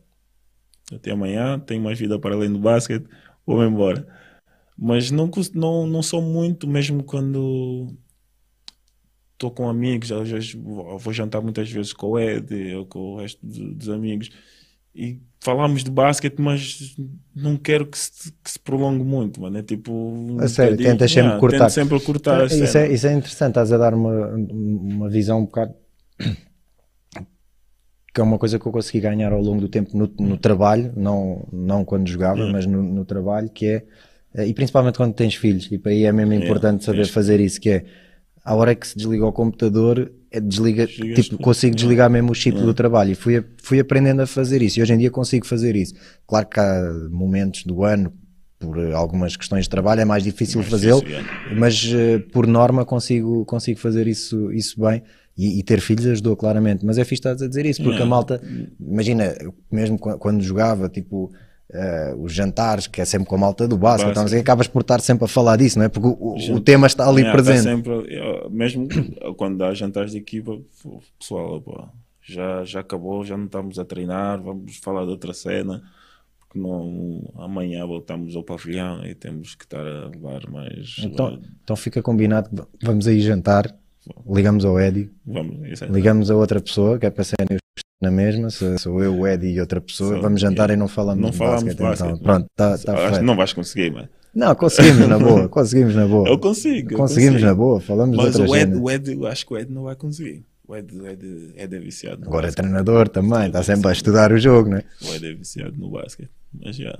Até 0.91 1.11
amanhã, 1.11 1.59
tenho 1.59 1.81
mais 1.83 1.99
vida 1.99 2.19
para 2.19 2.35
além 2.35 2.51
do 2.51 2.59
basquete, 2.59 3.07
vou-me 3.45 3.65
embora. 3.67 4.07
Mas 4.77 5.11
não, 5.11 5.29
não, 5.53 5.87
não 5.87 6.03
sou 6.03 6.21
muito, 6.21 6.67
mesmo 6.67 7.03
quando 7.03 7.97
estou 9.33 9.51
com 9.51 9.69
amigos, 9.69 10.11
às 10.11 10.29
vezes 10.29 10.53
vou, 10.53 10.97
vou 10.97 11.13
jantar 11.13 11.41
muitas 11.41 11.69
vezes 11.71 11.93
com 11.93 12.07
o 12.11 12.19
Ed 12.19 12.75
ou 12.75 12.85
com 12.85 12.99
o 12.99 13.17
resto 13.17 13.39
dos 13.45 13.89
amigos 13.89 14.29
e 14.97 15.21
falamos 15.39 15.83
de 15.83 15.91
basquete, 15.91 16.39
mas 16.39 16.95
não 17.35 17.55
quero 17.57 17.85
que 17.85 17.97
se, 17.97 18.31
que 18.43 18.51
se 18.51 18.59
prolongue 18.59 19.03
muito, 19.03 19.39
mano. 19.41 19.57
É 19.57 19.63
tipo. 19.63 19.91
um 19.93 20.39
A 20.41 20.47
sério, 20.47 20.71
bocadinho- 20.71 20.93
tentas 20.93 21.11
sempre 21.11 21.21
Yeah, 21.27 21.39
cortar. 21.39 21.57
Tento 21.59 21.69
sempre 21.73 21.99
cortar 22.01 22.41
a 22.41 22.45
isso, 22.45 22.77
é, 22.77 22.91
isso 22.91 23.07
é 23.07 23.13
interessante, 23.13 23.49
estás 23.51 23.71
a 23.71 23.77
dar 23.77 23.93
uma, 23.93 24.27
uma 24.35 25.09
visão 25.09 25.39
um 25.41 25.45
bocado 25.45 25.73
que 28.13 28.19
é 28.21 28.23
uma 28.23 28.39
coisa 28.39 28.57
que 28.57 28.65
eu 28.65 28.71
consegui 28.71 28.99
ganhar 28.99 29.31
ao 29.31 29.41
longo 29.41 29.61
do 29.61 29.69
tempo 29.69 29.95
no, 29.95 30.11
no 30.19 30.37
trabalho, 30.37 30.91
não, 30.95 31.47
não 31.53 31.85
quando 31.85 32.07
jogava, 32.07 32.37
Yeah. 32.39 32.51
mas 32.53 32.65
no, 32.65 32.81
no 32.81 33.05
trabalho, 33.05 33.47
que 33.49 33.67
é, 33.67 33.85
eh, 34.33 34.47
e 34.47 34.53
principalmente 34.55 34.97
quando 34.97 35.13
tens 35.13 35.35
filhos, 35.35 35.69
e 35.71 35.77
para 35.77 35.91
aí 35.91 36.03
é 36.05 36.11
mesmo 36.11 36.31
Yeah, 36.33 36.45
importante 36.45 36.83
saber 36.83 36.97
tens- 37.03 37.09
fazer 37.11 37.39
isso, 37.39 37.61
que 37.61 37.69
é 37.69 37.85
à 38.47 38.55
hora 38.55 38.73
que 38.73 38.87
se 38.87 38.95
desliga 38.95 39.25
o 39.25 39.31
computador, 39.33 40.09
é 40.31 40.39
desliga, 40.39 40.87
tipo, 40.87 41.37
consigo 41.37 41.75
desligar 41.75 42.09
mesmo 42.09 42.31
o 42.31 42.35
chip 42.35 42.57
do 42.57 42.73
trabalho 42.73 43.11
e 43.11 43.15
fui, 43.15 43.43
fui 43.61 43.79
aprendendo 43.79 44.21
a 44.21 44.27
fazer 44.27 44.61
isso 44.61 44.79
e 44.79 44.81
hoje 44.81 44.93
em 44.93 44.97
dia 44.97 45.11
consigo 45.11 45.45
fazer 45.45 45.75
isso. 45.75 45.93
Claro 46.25 46.47
que 46.47 46.57
há 46.59 46.93
momentos 47.11 47.63
do 47.65 47.83
ano, 47.83 48.13
por 48.57 48.79
algumas 48.93 49.35
questões 49.35 49.65
de 49.65 49.69
trabalho, 49.69 49.99
é 50.01 50.05
mais 50.05 50.23
difícil 50.23 50.63
fazê-lo, 50.63 51.03
yeah. 51.05 51.27
mas 51.57 51.91
eh, 51.93 52.19
por 52.31 52.47
norma 52.47 52.85
consigo, 52.85 53.43
consigo 53.45 53.79
fazer 53.79 54.07
isso, 54.07 54.51
isso 54.53 54.79
bem 54.81 55.03
e, 55.37 55.59
e 55.59 55.63
ter 55.63 55.79
filhos 55.81 56.05
ajudou 56.07 56.35
claramente. 56.37 56.85
Mas 56.85 56.97
é 56.97 57.03
fixe 57.03 57.19
estás 57.19 57.41
a 57.41 57.47
dizer 57.49 57.65
isso, 57.65 57.81
porque 57.83 57.97
Yeah. 57.97 58.05
a 58.05 58.09
malta, 58.09 58.41
imagina, 58.79 59.35
mesmo 59.71 59.99
qu- 59.99 60.17
quando 60.17 60.41
jogava, 60.41 60.87
tipo. 60.89 61.31
Eh, 61.73 62.15
os 62.17 62.31
jantares, 62.33 62.87
que 62.87 63.01
é 63.01 63.05
sempre 63.05 63.27
com 63.27 63.35
a 63.35 63.37
malta 63.37 63.67
do 63.67 63.77
basquete, 63.77 64.11
então, 64.11 64.39
acabas 64.39 64.67
por 64.67 64.81
estar 64.81 65.01
sempre 65.01 65.25
a 65.25 65.27
falar 65.27 65.57
disso, 65.57 65.77
não 65.77 65.85
é? 65.85 65.89
Porque 65.89 66.07
o, 66.07 66.35
o- 66.55 66.61
tema 66.61 66.87
está 66.87 67.07
ali 67.09 67.23
tá 67.23 67.31
presente. 67.31 67.63
sempre, 67.63 67.91
eu- 67.91 68.49
mesmo 68.49 68.87
quando 69.35 69.57
dá 69.57 69.73
jantares 69.73 70.11
de 70.11 70.17
equipa, 70.17 70.57
pessoal, 71.19 71.61
pô, 71.61 71.83
já, 72.21 72.63
já 72.63 72.79
acabou, 72.79 73.23
já 73.25 73.35
não 73.37 73.45
estamos 73.45 73.77
a 73.79 73.85
treinar, 73.85 74.41
vamos 74.41 74.77
falar 74.77 75.03
de 75.05 75.11
outra 75.11 75.33
cena, 75.33 75.81
porque 76.39 76.57
não, 76.59 77.21
amanhã 77.37 77.85
voltamos 77.85 78.35
ao 78.35 78.43
pavilhão 78.43 79.05
e 79.05 79.13
temos 79.13 79.53
que 79.55 79.65
estar 79.65 79.85
a 79.85 80.07
levar 80.07 80.49
mais. 80.49 80.95
Então, 81.03 81.39
então 81.63 81.75
fica 81.75 82.01
combinado 82.01 82.49
que 82.79 82.85
vamos 82.85 83.07
aí 83.07 83.19
jantar, 83.21 83.75
ligamos 84.25 84.63
ao 84.63 84.79
Eddie, 84.79 85.11
é- 85.81 85.85
ligamos 85.87 86.31
a 86.31 86.35
outra 86.35 86.61
pessoa, 86.61 86.97
que 86.97 87.05
é 87.05 87.09
para 87.09 87.23
serem 87.25 87.57
na 87.99 88.11
mesma, 88.11 88.49
se 88.49 88.77
sou 88.77 89.03
eu, 89.03 89.15
o 89.17 89.27
Eddie 89.27 89.53
e 89.53 89.59
outra 89.59 89.81
pessoa, 89.81 90.19
vamos 90.19 90.39
jantar 90.39 90.69
yeah. 90.69 90.73
e 90.75 90.77
não 90.77 90.87
falamos 90.87 91.21
Não 91.21 91.33
falamos 91.33 91.63
basquete, 91.63 91.81
basquete, 91.81 92.07
então. 92.07 92.17
Pronto, 92.19 92.47
Acho 92.57 92.85
tá 92.85 92.95
que 92.95 93.09
feito. 93.09 93.23
não 93.25 93.35
vais 93.35 93.53
conseguir, 93.53 93.91
mano. 93.91 94.09
Não, 94.35 94.53
conseguimos 94.53 95.07
na 95.07 95.17
boa, 95.17 95.49
conseguimos 95.49 95.95
na 95.95 96.07
boa. 96.07 96.29
Eu 96.29 96.37
consigo. 96.37 96.93
eu 96.93 96.97
Conseguimos 96.97 97.33
consigo. 97.35 97.49
na 97.49 97.55
boa, 97.55 97.81
falamos 97.81 98.17
de 98.17 98.23
Mas 98.23 98.35
outra 98.35 98.51
o 98.51 98.55
Ed, 98.55 98.75
o 98.75 98.91
Ed, 98.91 99.13
eu 99.13 99.25
acho 99.25 99.45
que 99.47 99.53
o 99.53 99.57
Ed 99.57 99.71
não 99.71 99.83
vai 99.83 99.95
conseguir. 99.95 100.45
O 100.67 100.75
Ed, 100.75 100.95
o 100.95 101.07
Ed, 101.07 101.53
Ed 101.55 101.75
é 101.75 101.79
viciado. 101.79 102.21
no 102.21 102.27
Agora 102.27 102.49
é 102.49 102.51
treinador 102.51 103.07
também, 103.09 103.47
está 103.47 103.63
sempre 103.63 103.89
a 103.89 103.93
estudar 103.93 104.31
o 104.31 104.37
jogo, 104.37 104.69
não 104.69 104.77
é? 104.77 104.83
O 105.01 105.15
Ed 105.15 105.25
é 105.25 105.33
viciado 105.33 105.75
no 105.75 105.89
basquete. 105.89 106.29
Mas 106.53 106.75
já, 106.75 106.99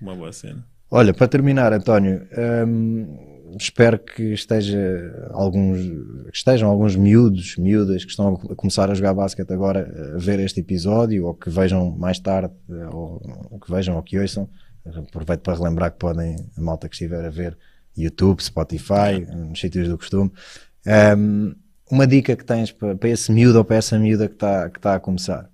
uma 0.00 0.14
boa 0.14 0.32
cena. 0.32 0.64
Olha, 0.88 1.12
para 1.12 1.26
terminar, 1.26 1.72
António, 1.72 2.22
hum, 2.68 3.35
espero 3.58 3.98
que 3.98 4.32
esteja 4.32 5.28
alguns, 5.32 5.78
que 6.30 6.36
estejam 6.36 6.68
alguns 6.68 6.96
miúdos, 6.96 7.56
miúdas 7.56 8.04
que 8.04 8.10
estão 8.10 8.34
a 8.50 8.54
começar 8.54 8.90
a 8.90 8.94
jogar 8.94 9.14
basquete 9.14 9.52
agora 9.52 10.14
a 10.14 10.18
ver 10.18 10.40
este 10.40 10.60
episódio 10.60 11.26
ou 11.26 11.34
que 11.34 11.50
vejam 11.50 11.90
mais 11.96 12.18
tarde 12.18 12.54
ou, 12.92 13.20
ou 13.50 13.60
que 13.60 13.70
vejam 13.70 13.96
ou 13.96 14.02
que 14.02 14.18
ouçam. 14.18 14.48
Aproveito 14.84 15.40
para 15.40 15.54
relembrar 15.54 15.92
que 15.92 15.98
podem, 15.98 16.36
a 16.56 16.60
malta 16.60 16.88
que 16.88 16.94
estiver 16.94 17.24
a 17.24 17.30
ver 17.30 17.58
YouTube, 17.96 18.42
Spotify, 18.42 19.26
nos 19.34 19.58
sítios 19.58 19.88
do 19.88 19.98
costume. 19.98 20.30
Hum, 21.16 21.54
uma 21.90 22.06
dica 22.06 22.36
que 22.36 22.44
tens 22.44 22.70
para, 22.72 22.94
para 22.96 23.08
esse 23.08 23.32
miúdo 23.32 23.58
ou 23.58 23.64
para 23.64 23.76
essa 23.76 23.98
miúda 23.98 24.28
que 24.28 24.34
está 24.34 24.70
que 24.70 24.80
tá 24.80 24.94
a 24.94 25.00
começar? 25.00 25.50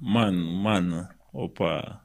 Mano, 0.00 0.44
mano, 0.62 1.08
opa, 1.32 2.02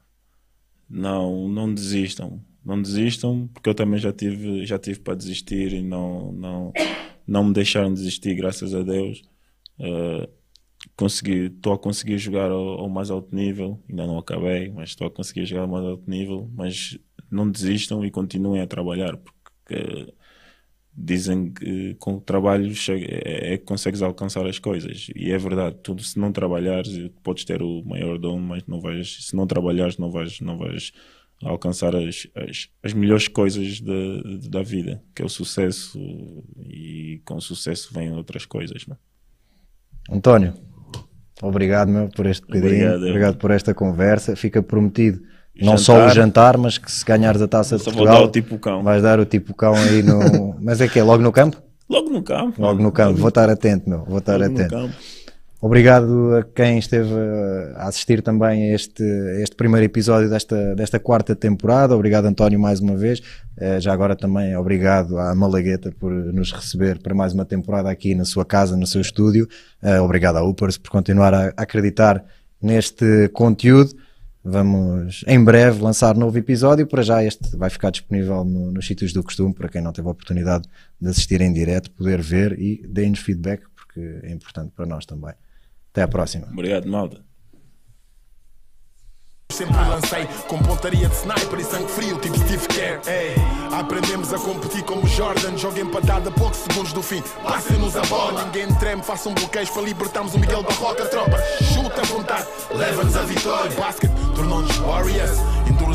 não, 0.88 1.48
não 1.48 1.72
desistam, 1.72 2.40
não 2.64 2.80
desistam, 2.80 3.48
porque 3.54 3.68
eu 3.68 3.74
também 3.74 3.98
já 3.98 4.12
tive, 4.12 4.66
já 4.66 4.78
tive 4.78 5.00
para 5.00 5.14
desistir 5.14 5.72
e 5.72 5.82
não, 5.82 6.32
não, 6.32 6.72
não 7.26 7.44
me 7.44 7.52
deixaram 7.52 7.92
desistir, 7.92 8.34
graças 8.34 8.74
a 8.74 8.82
Deus. 8.82 9.22
Eh, 9.80 10.28
consegui, 10.96 11.46
estou 11.46 11.72
a 11.72 11.78
conseguir 11.78 12.18
jogar 12.18 12.50
ao, 12.50 12.80
ao 12.80 12.88
mais 12.88 13.10
alto 13.10 13.34
nível, 13.34 13.82
ainda 13.88 14.06
não 14.06 14.18
acabei, 14.18 14.70
mas 14.70 14.90
estou 14.90 15.06
a 15.06 15.10
conseguir 15.10 15.46
jogar 15.46 15.62
ao 15.62 15.68
mais 15.68 15.84
alto 15.84 16.08
nível, 16.10 16.50
mas 16.54 16.98
não 17.30 17.50
desistam 17.50 18.04
e 18.04 18.10
continuem 18.10 18.62
a 18.62 18.66
trabalhar, 18.66 19.16
porque 19.16 20.14
dizem 21.00 21.52
que 21.52 21.94
com 21.94 22.16
o 22.16 22.20
trabalho 22.20 22.72
é, 22.88 23.54
é 23.54 23.58
que 23.58 23.64
consegues 23.64 24.02
alcançar 24.02 24.46
as 24.46 24.58
coisas 24.58 25.08
e 25.14 25.30
é 25.30 25.38
verdade, 25.38 25.76
tudo 25.82 26.02
se 26.02 26.18
não 26.18 26.32
trabalhares 26.32 26.90
podes 27.22 27.44
ter 27.44 27.62
o 27.62 27.84
maior 27.84 28.18
dom, 28.18 28.38
mas 28.40 28.66
não 28.66 28.80
vais, 28.80 29.26
se 29.26 29.36
não 29.36 29.46
trabalhares 29.46 29.96
não 29.96 30.10
vais, 30.10 30.40
não 30.40 30.58
vais 30.58 30.92
alcançar 31.44 31.94
as, 31.94 32.26
as, 32.34 32.68
as 32.82 32.92
melhores 32.92 33.28
coisas 33.28 33.80
de- 33.80 34.38
de- 34.40 34.48
da 34.50 34.62
vida, 34.62 35.02
que 35.14 35.22
é 35.22 35.24
o 35.24 35.28
sucesso 35.28 35.98
e 36.64 37.20
com 37.24 37.36
o 37.36 37.40
sucesso 37.40 37.90
vêm 37.92 38.12
outras 38.12 38.44
coisas, 38.44 38.86
né? 38.86 38.96
António, 40.10 40.54
obrigado 41.42 41.88
meu 41.90 42.08
por 42.08 42.26
este 42.26 42.42
bocadinho, 42.46 42.66
Obrigado, 42.72 43.02
obrigado, 43.06 43.36
por 43.36 43.50
esta 43.50 43.74
conversa. 43.74 44.34
Fica 44.34 44.62
prometido 44.62 45.20
não 45.60 45.76
Jantar. 45.76 45.78
só 45.78 46.06
o 46.06 46.10
jantar, 46.10 46.56
mas 46.56 46.78
que 46.78 46.90
se 46.90 47.04
ganhares 47.04 47.42
a 47.42 47.48
taça 47.48 47.76
de 47.76 47.84
Portugal, 47.84 48.14
dar 48.20 48.22
o 48.22 48.30
tipo 48.30 48.58
cão. 48.58 48.82
vais 48.82 49.02
dar 49.02 49.18
o 49.20 49.26
tipo 49.26 49.52
cão 49.54 49.74
aí 49.74 50.02
no. 50.02 50.54
mas 50.62 50.80
é 50.80 50.88
que 50.88 50.98
é 50.98 51.02
logo 51.02 51.22
no 51.22 51.32
campo? 51.32 51.60
Logo 51.88 52.10
no 52.10 52.22
campo. 52.22 52.60
Logo 52.60 52.82
no 52.82 52.92
campo, 52.92 53.18
vou 53.18 53.28
estar 53.28 53.48
atento, 53.50 53.88
meu, 53.88 54.04
vou 54.04 54.18
estar 54.18 54.38
logo 54.38 54.52
no 54.52 54.60
atento. 54.64 54.94
Obrigado 55.60 56.36
a 56.36 56.44
quem 56.44 56.78
esteve 56.78 57.12
a 57.74 57.88
assistir 57.88 58.22
também 58.22 58.70
a 58.70 58.74
este, 58.76 59.02
este 59.42 59.56
primeiro 59.56 59.84
episódio 59.84 60.30
desta, 60.30 60.72
desta 60.76 61.00
quarta 61.00 61.34
temporada. 61.34 61.96
Obrigado, 61.96 62.26
António, 62.26 62.60
mais 62.60 62.78
uma 62.78 62.96
vez. 62.96 63.18
Uh, 63.56 63.80
já 63.80 63.92
agora 63.92 64.14
também 64.14 64.56
obrigado 64.56 65.18
à 65.18 65.34
Malagueta 65.34 65.90
por 65.98 66.12
nos 66.12 66.52
receber 66.52 67.00
para 67.00 67.12
mais 67.12 67.32
uma 67.32 67.44
temporada 67.44 67.90
aqui 67.90 68.14
na 68.14 68.24
sua 68.24 68.44
casa, 68.44 68.76
no 68.76 68.86
seu 68.86 69.00
estúdio. 69.00 69.48
Uh, 69.82 70.00
obrigado 70.00 70.36
à 70.36 70.44
Upers 70.44 70.78
por 70.78 70.90
continuar 70.90 71.34
a, 71.34 71.48
a 71.56 71.62
acreditar 71.62 72.24
neste 72.62 73.28
conteúdo. 73.30 73.90
Vamos 74.44 75.24
em 75.26 75.42
breve 75.42 75.82
lançar 75.82 76.16
novo 76.16 76.38
episódio. 76.38 76.86
Para 76.86 77.02
já, 77.02 77.24
este 77.24 77.56
vai 77.56 77.68
ficar 77.68 77.90
disponível 77.90 78.44
no- 78.44 78.70
nos 78.70 78.86
sítios 78.86 79.12
do 79.12 79.24
costume. 79.24 79.52
Para 79.52 79.68
quem 79.68 79.82
não 79.82 79.92
teve 79.92 80.06
a 80.06 80.12
oportunidade 80.12 80.68
de 81.00 81.08
assistir 81.08 81.40
em 81.40 81.52
direto, 81.52 81.90
poder 81.90 82.22
ver 82.22 82.56
e 82.60 82.86
deem-nos 82.88 83.18
feedback, 83.18 83.62
porque 83.74 84.20
é 84.22 84.30
importante 84.30 84.70
para 84.76 84.86
nós 84.86 85.04
também. 85.04 85.34
Até 85.90 86.02
à 86.02 86.08
próxima. 86.08 86.46
Obrigado, 86.50 86.88
malta. 86.88 87.28
Sempre 89.50 89.76
lancei 89.76 90.28
com 90.46 90.58
pontaria 90.58 91.08
de 91.08 91.14
sniper 91.16 91.58
e 91.58 91.64
sangue 91.64 91.90
frio, 91.90 92.18
tipo 92.18 92.38
Steve 92.38 92.68
Kerr. 92.68 93.00
Ei, 93.08 93.34
aprendemos 93.72 94.32
a 94.32 94.38
competir 94.38 94.84
como 94.84 95.06
Jordan. 95.06 95.56
Joga 95.56 95.80
empatada 95.80 96.28
a 96.28 96.32
poucos 96.32 96.58
segundos 96.58 96.92
do 96.92 97.02
fim. 97.02 97.22
Passem-nos 97.42 97.96
a 97.96 98.02
bola, 98.02 98.44
ninguém 98.44 98.72
treme. 98.74 99.02
Façam 99.02 99.32
bloqueios 99.32 99.70
para 99.70 99.82
libertarmos 99.82 100.34
o 100.34 100.38
Miguel 100.38 100.62
Barroca. 100.62 101.06
Tropa, 101.06 101.38
chuta 101.74 102.02
à 102.02 102.04
vontade, 102.04 102.46
leva-nos 102.74 103.16
a 103.16 103.22
vitória. 103.22 103.70
Basket 103.72 104.10
tornou-nos 104.36 104.76
Warriors, 104.76 105.38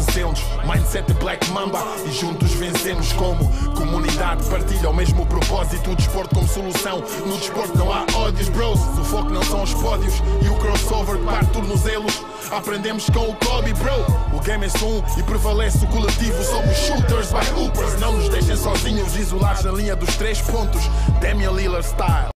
endureceu-nos. 0.03 0.41
mindset 0.65 1.11
Black 1.15 1.49
Mamba 1.51 1.83
e 2.05 2.11
juntos 2.11 2.51
vencemos 2.53 3.13
como 3.13 3.49
comunidade. 3.73 4.43
Partilha 4.49 4.89
o 4.89 4.93
mesmo 4.93 5.25
propósito, 5.25 5.91
o 5.91 5.95
desporto 5.95 6.35
como 6.35 6.47
solução. 6.47 7.03
No 7.25 7.37
desporto 7.37 7.77
não 7.77 7.91
há 7.91 8.05
ódios, 8.15 8.49
bros. 8.49 8.79
O 8.79 9.03
foco 9.03 9.29
não 9.29 9.43
são 9.43 9.63
os 9.63 9.73
pódios 9.73 10.13
e 10.43 10.49
o 10.49 10.55
crossover 10.55 11.17
parte 11.19 11.51
tornozelos. 11.51 12.21
Aprendemos 12.51 13.09
com 13.09 13.29
o 13.29 13.35
Kobe, 13.35 13.73
bro. 13.73 14.37
O 14.37 14.39
game 14.41 14.65
é 14.65 14.69
só 14.69 14.85
um 14.85 15.03
e 15.17 15.23
prevalece 15.23 15.83
o 15.85 15.87
coletivo. 15.87 16.43
Somos 16.43 16.77
shooters 16.77 17.31
by 17.31 17.59
hoopers. 17.59 17.99
Não 17.99 18.13
nos 18.13 18.29
deixem 18.29 18.55
sozinhos, 18.55 19.15
isolados 19.15 19.63
na 19.63 19.71
linha 19.71 19.95
dos 19.95 20.15
três 20.15 20.41
pontos. 20.41 20.81
Damian 21.21 21.51
Lillard 21.51 21.85
style. 21.85 22.32